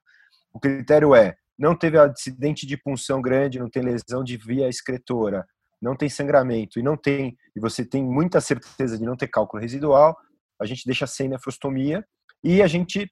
O 0.54 0.60
critério 0.60 1.16
é 1.16 1.36
não 1.58 1.76
teve 1.76 1.98
acidente 1.98 2.66
de 2.66 2.76
punção 2.76 3.22
grande, 3.22 3.60
não 3.60 3.70
tem 3.70 3.84
lesão 3.84 4.24
de 4.24 4.36
via 4.36 4.68
excretora, 4.68 5.46
não 5.82 5.96
tem 5.96 6.10
sangramento 6.10 6.80
e 6.80 6.84
não 6.84 6.98
tem 6.98 7.38
e 7.56 7.60
você 7.60 7.86
tem 7.86 8.04
muita 8.04 8.42
certeza 8.42 8.98
de 8.98 9.06
não 9.06 9.16
ter 9.16 9.28
cálculo 9.28 9.62
residual, 9.62 10.18
a 10.60 10.66
gente 10.66 10.86
deixa 10.86 11.06
sem 11.06 11.28
nefrostomia 11.28 12.06
e 12.44 12.62
a 12.62 12.68
gente 12.68 13.12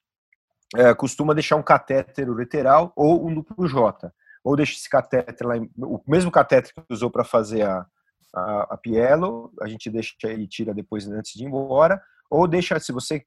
é, 0.76 0.94
costuma 0.94 1.34
deixar 1.34 1.56
um 1.56 1.62
catéter 1.62 2.28
ureteral 2.30 2.92
ou 2.96 3.26
um 3.26 3.34
duplo 3.34 3.68
J, 3.68 4.12
ou 4.44 4.56
deixa 4.56 4.72
esse 4.72 4.88
catéter 4.88 5.46
lá, 5.46 5.54
o 5.78 6.00
mesmo 6.06 6.30
catéter 6.30 6.72
que 6.74 6.92
usou 6.92 7.10
para 7.10 7.24
fazer 7.24 7.62
a, 7.62 7.86
a, 8.34 8.74
a 8.74 8.76
pielo, 8.76 9.52
a 9.60 9.68
gente 9.68 9.90
deixa 9.90 10.14
e 10.32 10.46
tira 10.46 10.72
depois 10.72 11.06
antes 11.08 11.32
de 11.34 11.44
ir 11.44 11.46
embora, 11.46 12.00
ou 12.30 12.46
deixa, 12.46 12.78
se 12.78 12.92
você 12.92 13.24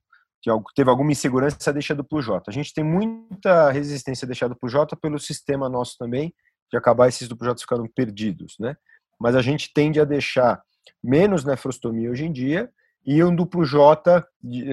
teve 0.76 0.90
alguma 0.90 1.12
insegurança 1.12 1.72
deixa 1.72 1.96
duplo 1.96 2.22
J. 2.22 2.44
A 2.48 2.52
gente 2.52 2.74
tem 2.74 2.84
muita 2.84 3.72
resistência 3.72 4.28
deixar 4.28 4.48
duplo 4.48 4.70
J 4.70 4.96
pelo 4.98 5.20
sistema 5.20 5.70
nosso 5.70 5.98
também, 5.98 6.34
de 6.72 6.78
acabar 6.78 7.08
esses 7.08 7.28
duplo 7.28 7.48
J 7.48 7.62
ficando 7.62 7.88
perdidos, 7.94 8.56
né? 8.60 8.76
Mas 9.20 9.36
a 9.36 9.42
gente 9.42 9.72
tende 9.74 10.00
a 10.00 10.06
deixar 10.06 10.62
menos 11.04 11.46
nefrostomia 11.46 12.10
hoje 12.12 12.26
em 12.26 12.32
dia 12.32 12.70
e 13.06 13.24
um 13.24 13.36
duplo 13.36 13.64
J, 13.66 14.26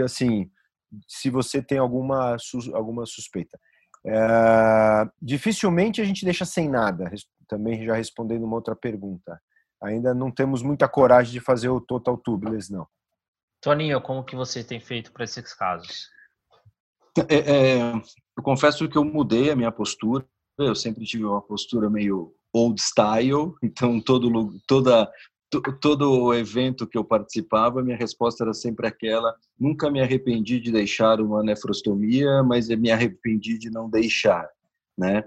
assim, 0.05 0.51
se 1.07 1.31
você 1.31 1.63
tem 1.63 1.79
alguma, 1.79 2.37
alguma 2.75 3.07
suspeita. 3.07 3.59
É, 4.05 5.09
dificilmente 5.21 6.01
a 6.01 6.05
gente 6.05 6.25
deixa 6.25 6.45
sem 6.45 6.69
nada, 6.69 7.11
também 7.47 7.85
já 7.85 7.95
respondendo 7.95 8.45
uma 8.45 8.57
outra 8.57 8.75
pergunta. 8.75 9.41
Ainda 9.83 10.15
não 10.15 10.31
temos 10.31 10.63
muita 10.63 10.89
coragem 10.89 11.33
de 11.33 11.41
fazer 11.41 11.69
o 11.69 11.81
total 11.81 12.17
tubeless, 12.17 12.73
não. 12.73 12.87
Toninho, 13.61 14.01
como 14.01 14.25
que 14.25 14.35
você 14.35 14.65
tem 14.65 14.81
feito 14.81 15.13
para 15.13 15.25
esses 15.25 15.53
casos? 15.55 16.09
É, 17.29 17.37
é, 17.37 17.93
eu 18.37 18.43
confesso 18.43 18.89
que 18.89 18.97
eu 18.97 19.05
mudei 19.05 19.51
a 19.51 19.57
minha 19.57 19.73
postura. 19.73 20.25
Eu 20.59 20.75
sempre 20.75 21.05
tive 21.05 21.25
uma 21.25 21.41
postura 21.41 21.91
meio 21.91 22.35
old 22.53 22.81
style, 22.81 23.55
então 23.63 24.01
todo 24.01 24.31
toda 24.67 25.11
todo 25.81 26.33
evento 26.33 26.87
que 26.87 26.97
eu 26.97 27.05
participava, 27.05 27.83
minha 27.83 27.97
resposta 27.97 28.45
era 28.45 28.55
sempre 28.55 28.87
aquela: 28.87 29.35
nunca 29.59 29.91
me 29.91 30.01
arrependi 30.01 30.61
de 30.61 30.71
deixar 30.71 31.21
uma 31.21 31.43
nefrostomia, 31.43 32.43
mas 32.43 32.69
me 32.69 32.91
arrependi 32.91 33.59
de 33.59 33.69
não 33.69 33.91
deixar, 33.91 34.49
né? 34.97 35.25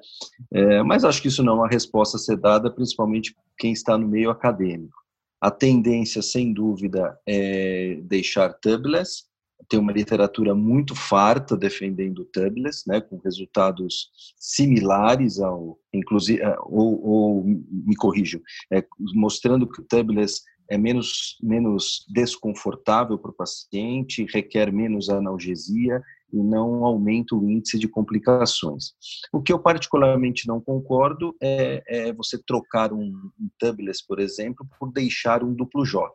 É, 0.52 0.82
mas 0.82 1.04
acho 1.04 1.22
que 1.22 1.28
isso 1.28 1.44
não 1.44 1.54
é 1.54 1.56
uma 1.58 1.68
resposta 1.68 2.18
a 2.18 2.20
ser 2.20 2.38
dada, 2.38 2.72
principalmente 2.72 3.36
quem 3.58 3.74
está 3.74 3.98
no 3.98 4.08
meio 4.08 4.30
acadêmico. 4.30 5.04
A 5.44 5.52
tendência, 5.52 6.22
sem 6.22 6.54
dúvida, 6.54 7.20
é 7.28 8.00
deixar 8.04 8.54
tubeless. 8.54 9.26
Tem 9.68 9.78
uma 9.78 9.91
literatura 9.91 10.56
muito 10.56 10.96
farta 10.96 11.58
defendendo 11.58 12.24
tubeless, 12.24 12.88
né, 12.88 13.02
com 13.02 13.18
resultados 13.18 14.10
similares 14.38 15.41
ao, 15.41 15.78
inclusive, 15.94 16.41
é, 16.41 16.56
ou, 16.62 17.06
ou 17.06 17.44
me 17.44 17.94
corrijo, 17.98 18.41
é, 18.72 18.82
mostrando 19.14 19.70
que 19.70 19.82
o 19.82 19.86
tubeless 19.86 20.44
é 20.70 20.78
menos, 20.78 21.38
menos 21.44 22.06
desconfortável 22.08 23.18
para 23.18 23.32
o 23.32 23.36
paciente, 23.36 24.26
requer 24.34 24.72
menos 24.72 25.10
analgesia 25.10 26.02
e 26.34 26.44
não 26.44 26.84
aumenta 26.84 27.36
o 27.36 27.50
índice 27.50 27.78
de 27.78 27.88
complicações. 27.88 28.94
O 29.32 29.42
que 29.42 29.54
eu 29.54 29.60
particularmente 29.60 30.48
não 30.48 30.60
concordo 30.60 31.36
é, 31.42 31.84
é 31.88 32.14
você 32.14 32.42
trocar 32.46 32.92
um, 32.92 33.06
um 33.40 33.50
tubeless, 33.60 34.06
por 34.06 34.20
exemplo, 34.20 34.68
por 34.80 34.92
deixar 34.92 35.44
um 35.44 35.54
duplo 35.54 35.86
J. 35.86 36.12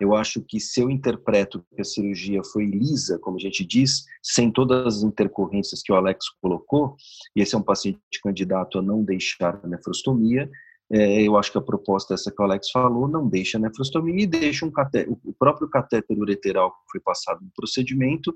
Eu 0.00 0.14
acho 0.14 0.42
que 0.42 0.60
se 0.60 0.80
eu 0.80 0.90
interpreto 0.90 1.64
que 1.74 1.80
a 1.80 1.84
cirurgia 1.84 2.42
foi 2.52 2.66
lisa, 2.66 3.18
como 3.18 3.36
a 3.36 3.40
gente 3.40 3.64
diz, 3.64 4.04
sem 4.22 4.50
todas 4.52 4.98
as 4.98 5.02
intercorrências 5.02 5.82
que 5.82 5.92
o 5.92 5.96
Alex 5.96 6.28
colocou, 6.40 6.96
e 7.34 7.40
esse 7.40 7.54
é 7.54 7.58
um 7.58 7.62
paciente 7.62 8.00
candidato 8.22 8.78
a 8.78 8.82
não 8.82 9.02
deixar 9.02 9.58
a 9.62 9.66
nefrostomia, 9.66 10.48
é, 10.92 11.22
eu 11.22 11.36
acho 11.36 11.50
que 11.50 11.58
a 11.58 11.62
proposta 11.62 12.14
essa 12.14 12.30
que 12.30 12.40
o 12.40 12.44
Alex 12.44 12.70
falou 12.70 13.08
não 13.08 13.28
deixa 13.28 13.58
nefrostomia 13.58 14.22
e 14.22 14.26
deixa 14.26 14.64
um 14.64 14.70
caté 14.70 15.06
o 15.08 15.32
próprio 15.32 15.68
catéter 15.68 16.16
ureteral 16.16 16.70
que 16.70 16.92
foi 16.92 17.00
passado 17.00 17.40
no 17.42 17.50
procedimento 17.54 18.32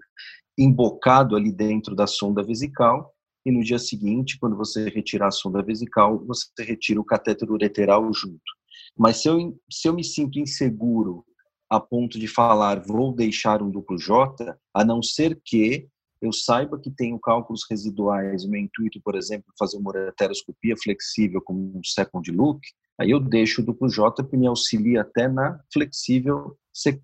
embocado 0.58 1.36
ali 1.36 1.52
dentro 1.52 1.94
da 1.94 2.06
sonda 2.06 2.42
vesical 2.42 3.14
e 3.44 3.50
no 3.50 3.62
dia 3.62 3.78
seguinte, 3.78 4.38
quando 4.38 4.56
você 4.56 4.88
retirar 4.88 5.28
a 5.28 5.32
sonda 5.32 5.62
vesical, 5.62 6.22
você 6.26 6.46
retira 6.58 7.00
o 7.00 7.04
catéter 7.04 7.50
ureteral 7.50 8.12
junto. 8.12 8.40
Mas 8.96 9.22
se 9.22 9.28
eu, 9.28 9.58
se 9.70 9.88
eu 9.88 9.94
me 9.94 10.04
sinto 10.04 10.38
inseguro 10.38 11.24
a 11.70 11.80
ponto 11.80 12.18
de 12.18 12.26
falar 12.26 12.80
vou 12.80 13.14
deixar 13.14 13.62
um 13.62 13.70
duplo 13.70 13.96
J, 13.96 14.56
a 14.74 14.84
não 14.84 15.02
ser 15.02 15.40
que 15.44 15.88
eu 16.20 16.32
saiba 16.32 16.78
que 16.78 16.90
tenho 16.90 17.18
cálculos 17.18 17.62
residuais, 17.68 18.44
meu 18.44 18.60
intuito, 18.60 19.00
por 19.02 19.16
exemplo, 19.16 19.52
fazer 19.58 19.78
uma 19.78 19.90
ureteroscopia 19.90 20.74
flexível 20.82 21.40
como 21.40 21.78
um 21.78 21.82
second 21.82 22.30
look, 22.30 22.60
aí 22.98 23.10
eu 23.10 23.20
deixo 23.20 23.62
o 23.62 23.64
duplo 23.64 23.88
J 23.88 24.22
que 24.24 24.36
me 24.36 24.46
auxilia 24.46 25.00
até 25.00 25.28
na 25.28 25.58
flexível 25.72 26.56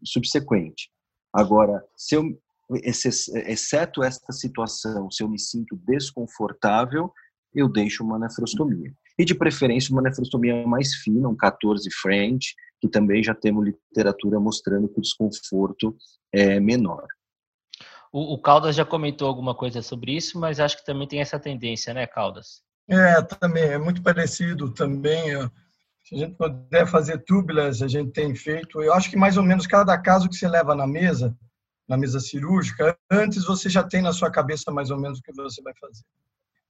subsequente. 0.04 0.90
Agora, 1.32 1.82
se 1.96 2.14
eu, 2.14 2.38
exceto 2.82 4.02
esta 4.02 4.32
situação, 4.32 5.10
se 5.10 5.22
eu 5.22 5.28
me 5.28 5.38
sinto 5.38 5.76
desconfortável, 5.86 7.10
eu 7.54 7.68
deixo 7.68 8.04
uma 8.04 8.18
nefrostomia. 8.18 8.92
E 9.18 9.24
de 9.24 9.34
preferência 9.34 9.92
uma 9.92 10.02
nefrostomia 10.02 10.66
mais 10.66 10.94
fina, 10.96 11.28
um 11.28 11.36
14 11.36 11.88
French, 12.02 12.54
que 12.80 12.88
também 12.88 13.22
já 13.22 13.34
temos 13.34 13.64
literatura 13.64 14.38
mostrando 14.38 14.88
que 14.88 14.98
o 14.98 15.02
desconforto 15.02 15.96
é 16.32 16.60
menor. 16.60 17.06
O, 18.16 18.32
o 18.32 18.38
Caldas 18.38 18.74
já 18.74 18.82
comentou 18.82 19.28
alguma 19.28 19.54
coisa 19.54 19.82
sobre 19.82 20.16
isso, 20.16 20.40
mas 20.40 20.58
acho 20.58 20.78
que 20.78 20.86
também 20.86 21.06
tem 21.06 21.20
essa 21.20 21.38
tendência, 21.38 21.92
né, 21.92 22.06
Caldas? 22.06 22.62
É, 22.88 23.20
também, 23.20 23.64
é 23.64 23.76
muito 23.76 24.02
parecido 24.02 24.72
também. 24.72 25.32
Se 26.02 26.14
a 26.14 26.18
gente 26.20 26.34
puder 26.34 26.86
fazer 26.86 27.18
tubeless, 27.24 27.84
a 27.84 27.88
gente 27.88 28.12
tem 28.12 28.34
feito. 28.34 28.82
Eu 28.82 28.94
acho 28.94 29.10
que 29.10 29.18
mais 29.18 29.36
ou 29.36 29.42
menos 29.42 29.66
cada 29.66 29.98
caso 29.98 30.30
que 30.30 30.34
você 30.34 30.48
leva 30.48 30.74
na 30.74 30.86
mesa, 30.86 31.36
na 31.86 31.98
mesa 31.98 32.18
cirúrgica, 32.18 32.96
antes 33.10 33.44
você 33.44 33.68
já 33.68 33.84
tem 33.84 34.00
na 34.00 34.14
sua 34.14 34.30
cabeça 34.30 34.72
mais 34.72 34.90
ou 34.90 34.98
menos 34.98 35.18
o 35.18 35.22
que 35.22 35.32
você 35.34 35.60
vai 35.60 35.74
fazer. 35.78 36.04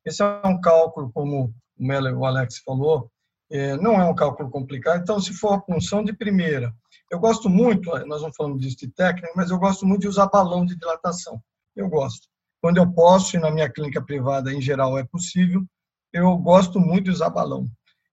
Esse 0.05 0.25
é 0.25 0.41
um 0.45 0.61
cálculo, 0.61 1.13
como 1.13 1.55
o 1.79 2.25
Alex 2.25 2.59
falou, 2.59 3.09
é, 3.53 3.77
não 3.77 4.01
é 4.01 4.05
um 4.05 4.17
cálculo 4.17 4.51
complicado. 4.51 5.01
Então, 5.01 5.21
se 5.21 5.33
for 5.33 5.53
a 5.53 5.61
punção 5.61 6.03
de 6.03 6.13
primeira, 6.13 6.75
eu 7.11 7.19
gosto 7.19 7.49
muito, 7.49 7.91
nós 8.07 8.23
não 8.23 8.33
falamos 8.33 8.61
disso 8.61 8.79
de 8.79 8.89
técnica, 8.89 9.33
mas 9.37 9.51
eu 9.51 9.59
gosto 9.59 9.87
muito 9.87 10.03
de 10.03 10.09
usar 10.09 10.27
balão 10.27 10.65
de 10.65 10.77
dilatação. 10.77 11.41
Eu 11.75 11.89
gosto. 11.89 12.29
Quando 12.61 12.79
eu 12.79 12.93
posso, 12.93 13.37
e 13.37 13.41
na 13.41 13.51
minha 13.51 13.71
clínica 13.71 14.03
privada 14.03 14.53
em 14.53 14.61
geral 14.61 14.99
é 14.99 15.05
possível, 15.05 15.63
eu 16.13 16.37
gosto 16.37 16.81
muito 16.81 17.05
de 17.05 17.11
usar 17.11 17.31
balão. 17.31 17.69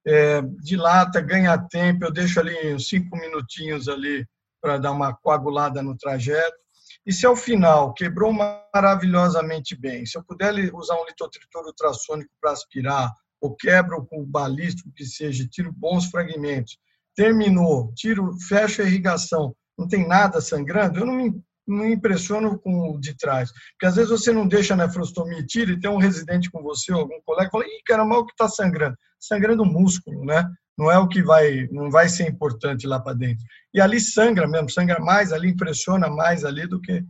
É, 0.06 0.42
dilata, 0.62 1.22
ganha 1.22 1.58
tempo, 1.58 2.06
eu 2.06 2.12
deixo 2.12 2.40
ali 2.40 2.76
uns 2.76 2.88
cinco 2.88 3.18
minutinhos 3.18 3.88
ali 3.88 4.28
para 4.62 4.78
dar 4.78 4.92
uma 4.92 5.14
coagulada 5.14 5.82
no 5.82 5.98
trajeto. 5.98 6.58
E 7.06 7.12
se 7.12 7.26
ao 7.26 7.36
final 7.36 7.94
quebrou 7.94 8.32
maravilhosamente 8.32 9.76
bem, 9.76 10.06
se 10.06 10.18
eu 10.18 10.24
puder 10.24 10.54
usar 10.74 10.96
um 10.96 11.06
litotritor 11.06 11.66
ultrassônico 11.66 12.32
para 12.40 12.52
aspirar, 12.52 13.12
ou 13.42 13.56
quebro 13.56 14.06
com 14.06 14.24
balístico 14.24 14.90
que 14.96 15.04
seja, 15.04 15.46
tiro 15.46 15.72
bons 15.72 16.06
fragmentos, 16.06 16.78
terminou, 17.16 17.94
tiro, 17.96 18.36
fecho 18.48 18.82
a 18.82 18.86
irrigação, 18.86 19.56
não 19.78 19.88
tem 19.88 20.08
nada 20.08 20.42
sangrando, 20.42 21.00
eu 21.00 21.06
não 21.06 21.16
me, 21.16 21.32
não 21.68 21.78
me 21.78 21.94
impressiono 21.94 22.60
com 22.60 22.92
o 22.92 23.00
de 23.00 23.16
trás. 23.18 23.52
Porque 23.72 23.86
às 23.86 23.96
vezes 23.96 24.12
você 24.12 24.32
não 24.32 24.48
deixa 24.48 24.76
na 24.76 24.88
nefrostomia 24.88 25.40
e 25.40 25.46
tira 25.46 25.72
e 25.72 25.80
tem 25.80 25.90
um 25.90 25.98
residente 25.98 26.50
com 26.52 26.62
você, 26.62 26.92
algum 26.92 27.20
colega, 27.26 27.50
fala, 27.52 27.66
ih, 27.66 27.82
caramba, 27.86 28.18
o 28.18 28.26
que 28.26 28.34
está 28.34 28.48
sangrando? 28.48 28.98
Sangrando 29.20 29.64
o 29.64 29.66
músculo, 29.66 30.26
né? 30.26 30.48
Não 30.78 30.92
é 30.92 30.98
o 30.98 31.08
que 31.08 31.22
vai, 31.22 31.68
não 31.72 31.92
vai 31.92 32.10
ser 32.10 32.28
importante 32.28 32.88
lá 32.88 33.00
para 33.00 33.14
dentro. 33.14 33.44
E 33.74 33.80
ali 33.80 34.00
sangra 34.00 34.48
mesmo, 34.48 34.72
sangra 34.72 35.00
mais, 35.00 35.32
ali 35.32 35.50
impressiona 35.50 36.10
mais 36.10 36.44
ali 36.44 36.68
do 36.68 36.82
que. 36.82 37.04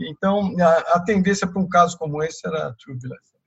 Então, 0.00 0.54
a, 0.58 0.96
a 0.96 1.00
tendência 1.04 1.46
para 1.46 1.60
um 1.60 1.68
caso 1.68 1.96
como 1.98 2.22
esse 2.22 2.46
era 2.46 2.74
turbulência. 2.82 3.38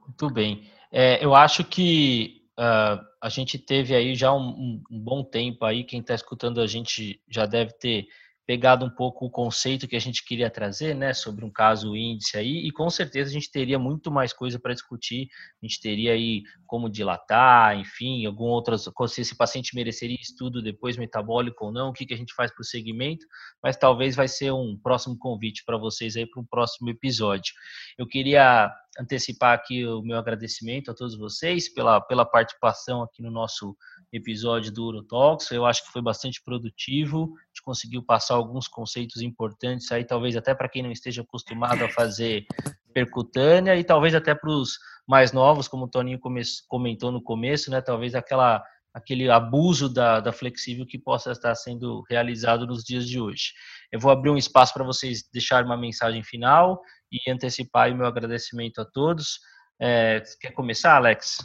Muito 0.00 0.30
bem. 0.30 0.70
É, 0.92 1.24
eu 1.24 1.34
acho 1.34 1.64
que 1.64 2.43
uh, 2.58 3.04
a 3.20 3.28
gente 3.28 3.58
teve 3.58 3.94
aí 3.94 4.14
já 4.14 4.32
um, 4.32 4.82
um 4.90 5.00
bom 5.00 5.22
tempo 5.22 5.64
aí, 5.64 5.84
quem 5.84 6.00
está 6.00 6.14
escutando 6.14 6.60
a 6.60 6.66
gente 6.66 7.20
já 7.28 7.46
deve 7.46 7.72
ter 7.72 8.06
pegado 8.46 8.84
um 8.84 8.90
pouco 8.90 9.24
o 9.24 9.30
conceito 9.30 9.88
que 9.88 9.96
a 9.96 10.00
gente 10.00 10.24
queria 10.24 10.50
trazer, 10.50 10.94
né, 10.94 11.14
sobre 11.14 11.44
um 11.44 11.50
caso 11.50 11.96
índice 11.96 12.36
aí, 12.36 12.66
e 12.66 12.70
com 12.70 12.90
certeza 12.90 13.30
a 13.30 13.32
gente 13.32 13.50
teria 13.50 13.78
muito 13.78 14.10
mais 14.10 14.32
coisa 14.32 14.58
para 14.58 14.74
discutir, 14.74 15.28
a 15.62 15.66
gente 15.66 15.80
teria 15.80 16.12
aí 16.12 16.42
como 16.66 16.90
dilatar, 16.90 17.78
enfim, 17.78 18.26
algum 18.26 18.44
outras, 18.44 18.88
se 19.08 19.20
esse 19.20 19.36
paciente 19.36 19.74
mereceria 19.74 20.18
estudo 20.20 20.62
depois 20.62 20.96
metabólico 20.96 21.66
ou 21.66 21.72
não, 21.72 21.88
o 21.88 21.92
que, 21.92 22.04
que 22.04 22.14
a 22.14 22.16
gente 22.16 22.34
faz 22.34 22.52
para 22.52 22.62
o 22.62 22.64
segmento, 22.64 23.24
mas 23.62 23.76
talvez 23.76 24.14
vai 24.14 24.28
ser 24.28 24.52
um 24.52 24.76
próximo 24.76 25.16
convite 25.16 25.64
para 25.64 25.78
vocês 25.78 26.16
aí 26.16 26.26
para 26.26 26.40
um 26.40 26.46
próximo 26.46 26.90
episódio. 26.90 27.54
Eu 27.96 28.06
queria 28.06 28.70
antecipar 28.98 29.54
aqui 29.54 29.84
o 29.86 30.02
meu 30.02 30.18
agradecimento 30.18 30.90
a 30.90 30.94
todos 30.94 31.16
vocês 31.16 31.68
pela, 31.72 32.00
pela 32.00 32.24
participação 32.24 33.02
aqui 33.02 33.22
no 33.22 33.30
nosso 33.30 33.76
episódio 34.12 34.72
do 34.72 34.84
Urotalks. 34.84 35.50
Eu 35.50 35.66
acho 35.66 35.84
que 35.84 35.92
foi 35.92 36.00
bastante 36.00 36.40
produtivo, 36.42 37.32
conseguiu 37.64 38.02
passar 38.02 38.34
alguns 38.34 38.68
conceitos 38.68 39.22
importantes 39.22 39.90
aí, 39.90 40.04
talvez 40.04 40.36
até 40.36 40.54
para 40.54 40.68
quem 40.68 40.82
não 40.82 40.92
esteja 40.92 41.22
acostumado 41.22 41.84
a 41.84 41.88
fazer 41.88 42.44
percutânea 42.92 43.76
e 43.76 43.82
talvez 43.82 44.14
até 44.14 44.34
para 44.34 44.50
os 44.50 44.78
mais 45.06 45.32
novos, 45.32 45.66
como 45.66 45.84
o 45.84 45.88
Toninho 45.88 46.20
comentou 46.68 47.10
no 47.10 47.22
começo, 47.22 47.70
né? 47.70 47.80
Talvez 47.80 48.14
aquela 48.14 48.62
aquele 48.94 49.28
abuso 49.28 49.92
da, 49.92 50.20
da 50.20 50.32
flexível 50.32 50.86
que 50.86 50.96
possa 50.96 51.32
estar 51.32 51.52
sendo 51.56 52.04
realizado 52.08 52.64
nos 52.64 52.84
dias 52.84 53.08
de 53.08 53.20
hoje. 53.20 53.52
Eu 53.90 53.98
vou 53.98 54.12
abrir 54.12 54.30
um 54.30 54.36
espaço 54.36 54.72
para 54.72 54.84
vocês 54.84 55.28
deixarem 55.32 55.66
uma 55.66 55.76
mensagem 55.76 56.22
final 56.22 56.80
e 57.10 57.28
antecipar 57.28 57.90
o 57.90 57.96
meu 57.96 58.06
agradecimento 58.06 58.80
a 58.80 58.84
todos. 58.84 59.40
É, 59.80 60.22
quer 60.40 60.52
começar, 60.52 60.94
Alex? 60.94 61.38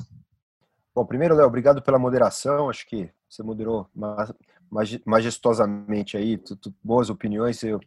Bom, 0.94 1.04
primeiro, 1.06 1.34
Léo, 1.34 1.48
obrigado 1.48 1.82
pela 1.82 1.98
moderação. 1.98 2.70
Acho 2.70 2.88
que 2.88 3.12
você 3.28 3.42
moderou 3.42 3.90
majestosamente 5.06 6.18
aí, 6.18 6.40
boas 6.84 7.10
opiniões. 7.10 7.64
Eu 7.64 7.80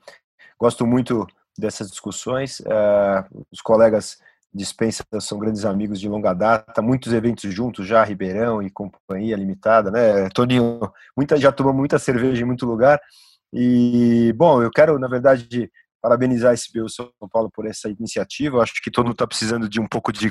gosto 0.58 0.86
muito 0.86 1.26
dessas 1.56 1.90
discussões. 1.90 2.60
Uh, 2.60 3.44
os 3.50 3.60
colegas 3.60 4.18
dispensa 4.54 5.02
são 5.20 5.38
grandes 5.38 5.64
amigos 5.64 5.98
de 5.98 6.08
longa 6.08 6.34
data, 6.34 6.82
muitos 6.82 7.12
eventos 7.12 7.52
juntos 7.52 7.86
já, 7.86 8.04
Ribeirão 8.04 8.62
e 8.62 8.70
Companhia 8.70 9.36
Limitada, 9.36 9.90
né? 9.90 10.28
Toninho, 10.30 10.80
muita, 11.16 11.36
já 11.38 11.50
tomou 11.50 11.72
muita 11.72 11.98
cerveja 11.98 12.42
em 12.42 12.46
muito 12.46 12.66
lugar. 12.66 13.00
E, 13.52 14.32
bom, 14.36 14.62
eu 14.62 14.70
quero, 14.70 14.98
na 14.98 15.08
verdade, 15.08 15.70
parabenizar 16.02 16.52
esse 16.52 16.70
BU 16.72 16.88
São 16.88 17.10
Paulo 17.30 17.50
por 17.50 17.66
essa 17.66 17.88
iniciativa. 17.88 18.56
Eu 18.56 18.62
acho 18.62 18.74
que 18.82 18.90
todo 18.90 19.06
mundo 19.06 19.14
está 19.14 19.26
precisando 19.26 19.68
de 19.68 19.80
um 19.80 19.86
pouco 19.86 20.12
de 20.12 20.30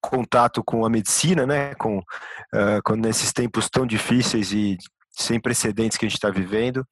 contato 0.00 0.62
com 0.62 0.84
a 0.84 0.90
medicina, 0.90 1.46
né? 1.46 1.74
Com, 1.76 1.98
uh, 1.98 2.82
com 2.84 2.96
nesses 2.96 3.32
tempos 3.32 3.70
tão 3.70 3.86
difíceis 3.86 4.52
e 4.52 4.76
sem 5.16 5.40
precedentes 5.40 5.96
que 5.96 6.04
a 6.04 6.08
gente 6.08 6.16
está 6.16 6.30
vivendo. 6.30 6.86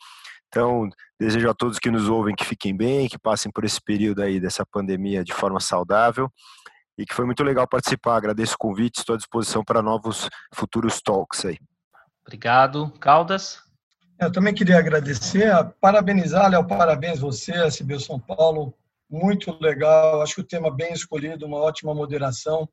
Então, 0.48 0.88
desejo 1.18 1.48
a 1.48 1.54
todos 1.54 1.78
que 1.78 1.90
nos 1.90 2.08
ouvem 2.08 2.34
que 2.34 2.44
fiquem 2.44 2.76
bem, 2.76 3.08
que 3.08 3.18
passem 3.18 3.50
por 3.50 3.64
esse 3.64 3.80
período 3.80 4.22
aí 4.22 4.38
dessa 4.38 4.66
pandemia 4.66 5.24
de 5.24 5.32
forma 5.32 5.60
saudável 5.60 6.30
e 6.98 7.06
que 7.06 7.14
foi 7.14 7.24
muito 7.24 7.42
legal 7.42 7.66
participar. 7.66 8.16
Agradeço 8.16 8.54
o 8.54 8.58
convite, 8.58 8.98
estou 8.98 9.14
à 9.14 9.16
disposição 9.16 9.64
para 9.64 9.82
novos 9.82 10.28
futuros 10.54 11.00
talks 11.00 11.44
aí. 11.44 11.58
Obrigado. 12.20 12.92
Caldas? 13.00 13.60
Eu 14.20 14.30
também 14.30 14.54
queria 14.54 14.78
agradecer, 14.78 15.50
parabenizar, 15.80 16.48
Léo, 16.48 16.64
parabéns 16.64 17.18
você, 17.18 17.52
SBU 17.66 17.98
São 17.98 18.20
Paulo, 18.20 18.72
muito 19.10 19.58
legal, 19.60 20.22
acho 20.22 20.36
que 20.36 20.40
o 20.42 20.46
tema 20.46 20.70
bem 20.70 20.92
escolhido, 20.92 21.44
uma 21.44 21.58
ótima 21.58 21.92
moderação. 21.92 22.68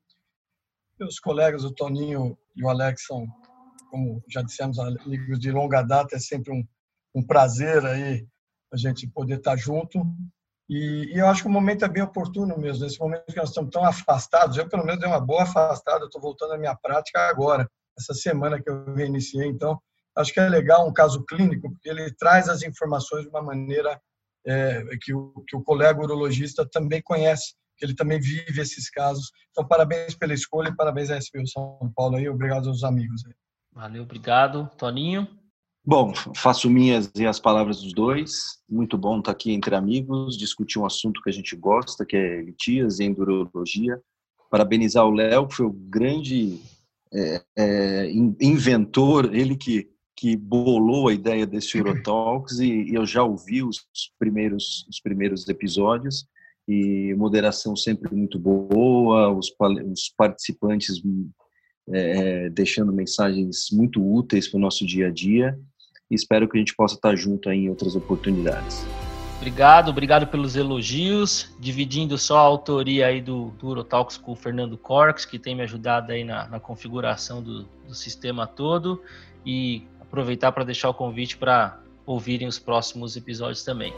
Meus 0.98 1.18
colegas, 1.18 1.64
o 1.64 1.72
Toninho 1.72 2.38
e 2.54 2.62
o 2.62 2.68
Alex, 2.68 3.04
são, 3.04 3.26
como 3.90 4.22
já 4.28 4.42
dissemos, 4.42 4.78
amigos 4.78 5.38
de 5.38 5.50
longa 5.50 5.82
data, 5.82 6.16
é 6.16 6.18
sempre 6.18 6.52
um 6.52 6.64
um 7.14 7.22
prazer 7.22 7.84
aí 7.84 8.26
a 8.72 8.76
gente 8.76 9.06
poder 9.08 9.38
estar 9.38 9.56
junto. 9.56 10.02
E, 10.68 11.10
e, 11.12 11.18
eu 11.18 11.26
acho 11.26 11.42
que 11.42 11.48
o 11.48 11.52
momento 11.52 11.84
é 11.84 11.88
bem 11.88 12.02
oportuno 12.02 12.56
mesmo. 12.56 12.84
Nesse 12.84 13.00
momento 13.00 13.26
que 13.26 13.36
nós 13.36 13.48
estamos 13.48 13.70
tão 13.70 13.84
afastados, 13.84 14.56
eu 14.56 14.68
pelo 14.68 14.84
menos 14.84 15.00
dei 15.00 15.08
uma 15.08 15.20
boa 15.20 15.42
afastada, 15.42 16.04
estou 16.04 16.20
voltando 16.20 16.54
à 16.54 16.58
minha 16.58 16.76
prática 16.76 17.28
agora, 17.28 17.68
essa 17.98 18.14
semana 18.14 18.62
que 18.62 18.70
eu 18.70 18.94
reiniciei. 18.94 19.48
Então, 19.48 19.80
acho 20.16 20.32
que 20.32 20.38
é 20.38 20.48
legal 20.48 20.88
um 20.88 20.92
caso 20.92 21.24
clínico, 21.24 21.70
porque 21.72 21.88
ele 21.88 22.12
traz 22.14 22.48
as 22.48 22.62
informações 22.62 23.24
de 23.24 23.28
uma 23.28 23.42
maneira 23.42 24.00
é, 24.46 24.84
que, 25.02 25.12
o, 25.12 25.44
que 25.46 25.56
o 25.56 25.62
colega 25.62 26.00
urologista 26.00 26.66
também 26.70 27.02
conhece, 27.02 27.54
que 27.76 27.84
ele 27.84 27.94
também 27.94 28.20
vive 28.20 28.60
esses 28.60 28.88
casos. 28.88 29.32
Então, 29.50 29.66
parabéns 29.66 30.14
pela 30.14 30.32
escolha 30.32 30.68
e 30.68 30.76
parabéns 30.76 31.10
à 31.10 31.18
SBU 31.18 31.48
São 31.48 31.92
Paulo 31.96 32.16
aí, 32.16 32.28
obrigado 32.28 32.68
aos 32.68 32.84
amigos. 32.84 33.24
Aí. 33.26 33.34
Valeu, 33.72 34.02
obrigado. 34.02 34.68
Toninho? 34.76 35.28
Bom, 35.84 36.12
faço 36.36 36.68
minhas 36.68 37.10
e 37.16 37.26
as 37.26 37.40
palavras 37.40 37.80
dos 37.80 37.92
dois. 37.92 38.58
Muito 38.68 38.98
bom 38.98 39.18
estar 39.18 39.32
aqui 39.32 39.52
entre 39.52 39.74
amigos, 39.74 40.36
discutir 40.36 40.78
um 40.78 40.84
assunto 40.84 41.22
que 41.22 41.30
a 41.30 41.32
gente 41.32 41.56
gosta, 41.56 42.04
que 42.04 42.16
é 42.16 42.42
litias 42.42 43.00
e 43.00 43.04
endurologia. 43.04 44.00
Parabenizar 44.50 45.06
o 45.06 45.10
Léo, 45.10 45.48
que 45.48 45.56
foi 45.56 45.66
o 45.66 45.72
grande 45.72 46.60
é, 47.12 47.42
é, 47.56 48.12
inventor, 48.12 49.34
ele 49.34 49.56
que, 49.56 49.88
que 50.14 50.36
bolou 50.36 51.08
a 51.08 51.14
ideia 51.14 51.46
desse 51.46 51.78
Eurotalks 51.78 52.58
e, 52.58 52.90
e 52.90 52.94
eu 52.94 53.06
já 53.06 53.22
ouvi 53.22 53.62
os 53.62 53.86
primeiros, 54.18 54.86
os 54.88 55.00
primeiros 55.00 55.48
episódios 55.48 56.26
e 56.68 57.14
moderação 57.14 57.74
sempre 57.74 58.14
muito 58.14 58.38
boa, 58.38 59.30
os, 59.30 59.52
os 59.90 60.12
participantes 60.16 61.02
é, 61.92 62.48
deixando 62.50 62.92
mensagens 62.92 63.68
muito 63.72 64.00
úteis 64.02 64.48
para 64.48 64.58
o 64.58 64.60
nosso 64.60 64.86
dia 64.86 65.08
a 65.08 65.10
dia 65.10 65.58
e 66.10 66.14
espero 66.14 66.48
que 66.48 66.56
a 66.56 66.60
gente 66.60 66.74
possa 66.74 66.94
estar 66.94 67.14
junto 67.14 67.48
aí 67.48 67.58
em 67.58 67.68
outras 67.68 67.94
oportunidades. 67.94 68.84
Obrigado, 69.36 69.88
obrigado 69.88 70.26
pelos 70.26 70.54
elogios, 70.54 71.50
dividindo 71.58 72.18
só 72.18 72.36
a 72.36 72.42
autoria 72.42 73.06
aí 73.06 73.22
do, 73.22 73.52
do 73.58 73.68
Urotalks 73.68 74.18
com 74.18 74.32
o 74.32 74.36
Fernando 74.36 74.76
Corks, 74.76 75.24
que 75.24 75.38
tem 75.38 75.54
me 75.54 75.62
ajudado 75.62 76.12
aí 76.12 76.24
na, 76.24 76.46
na 76.46 76.60
configuração 76.60 77.42
do, 77.42 77.62
do 77.86 77.94
sistema 77.94 78.46
todo, 78.46 79.00
e 79.46 79.84
aproveitar 79.98 80.52
para 80.52 80.64
deixar 80.64 80.90
o 80.90 80.94
convite 80.94 81.38
para 81.38 81.80
ouvirem 82.04 82.46
os 82.46 82.58
próximos 82.58 83.16
episódios 83.16 83.64
também. 83.64 83.94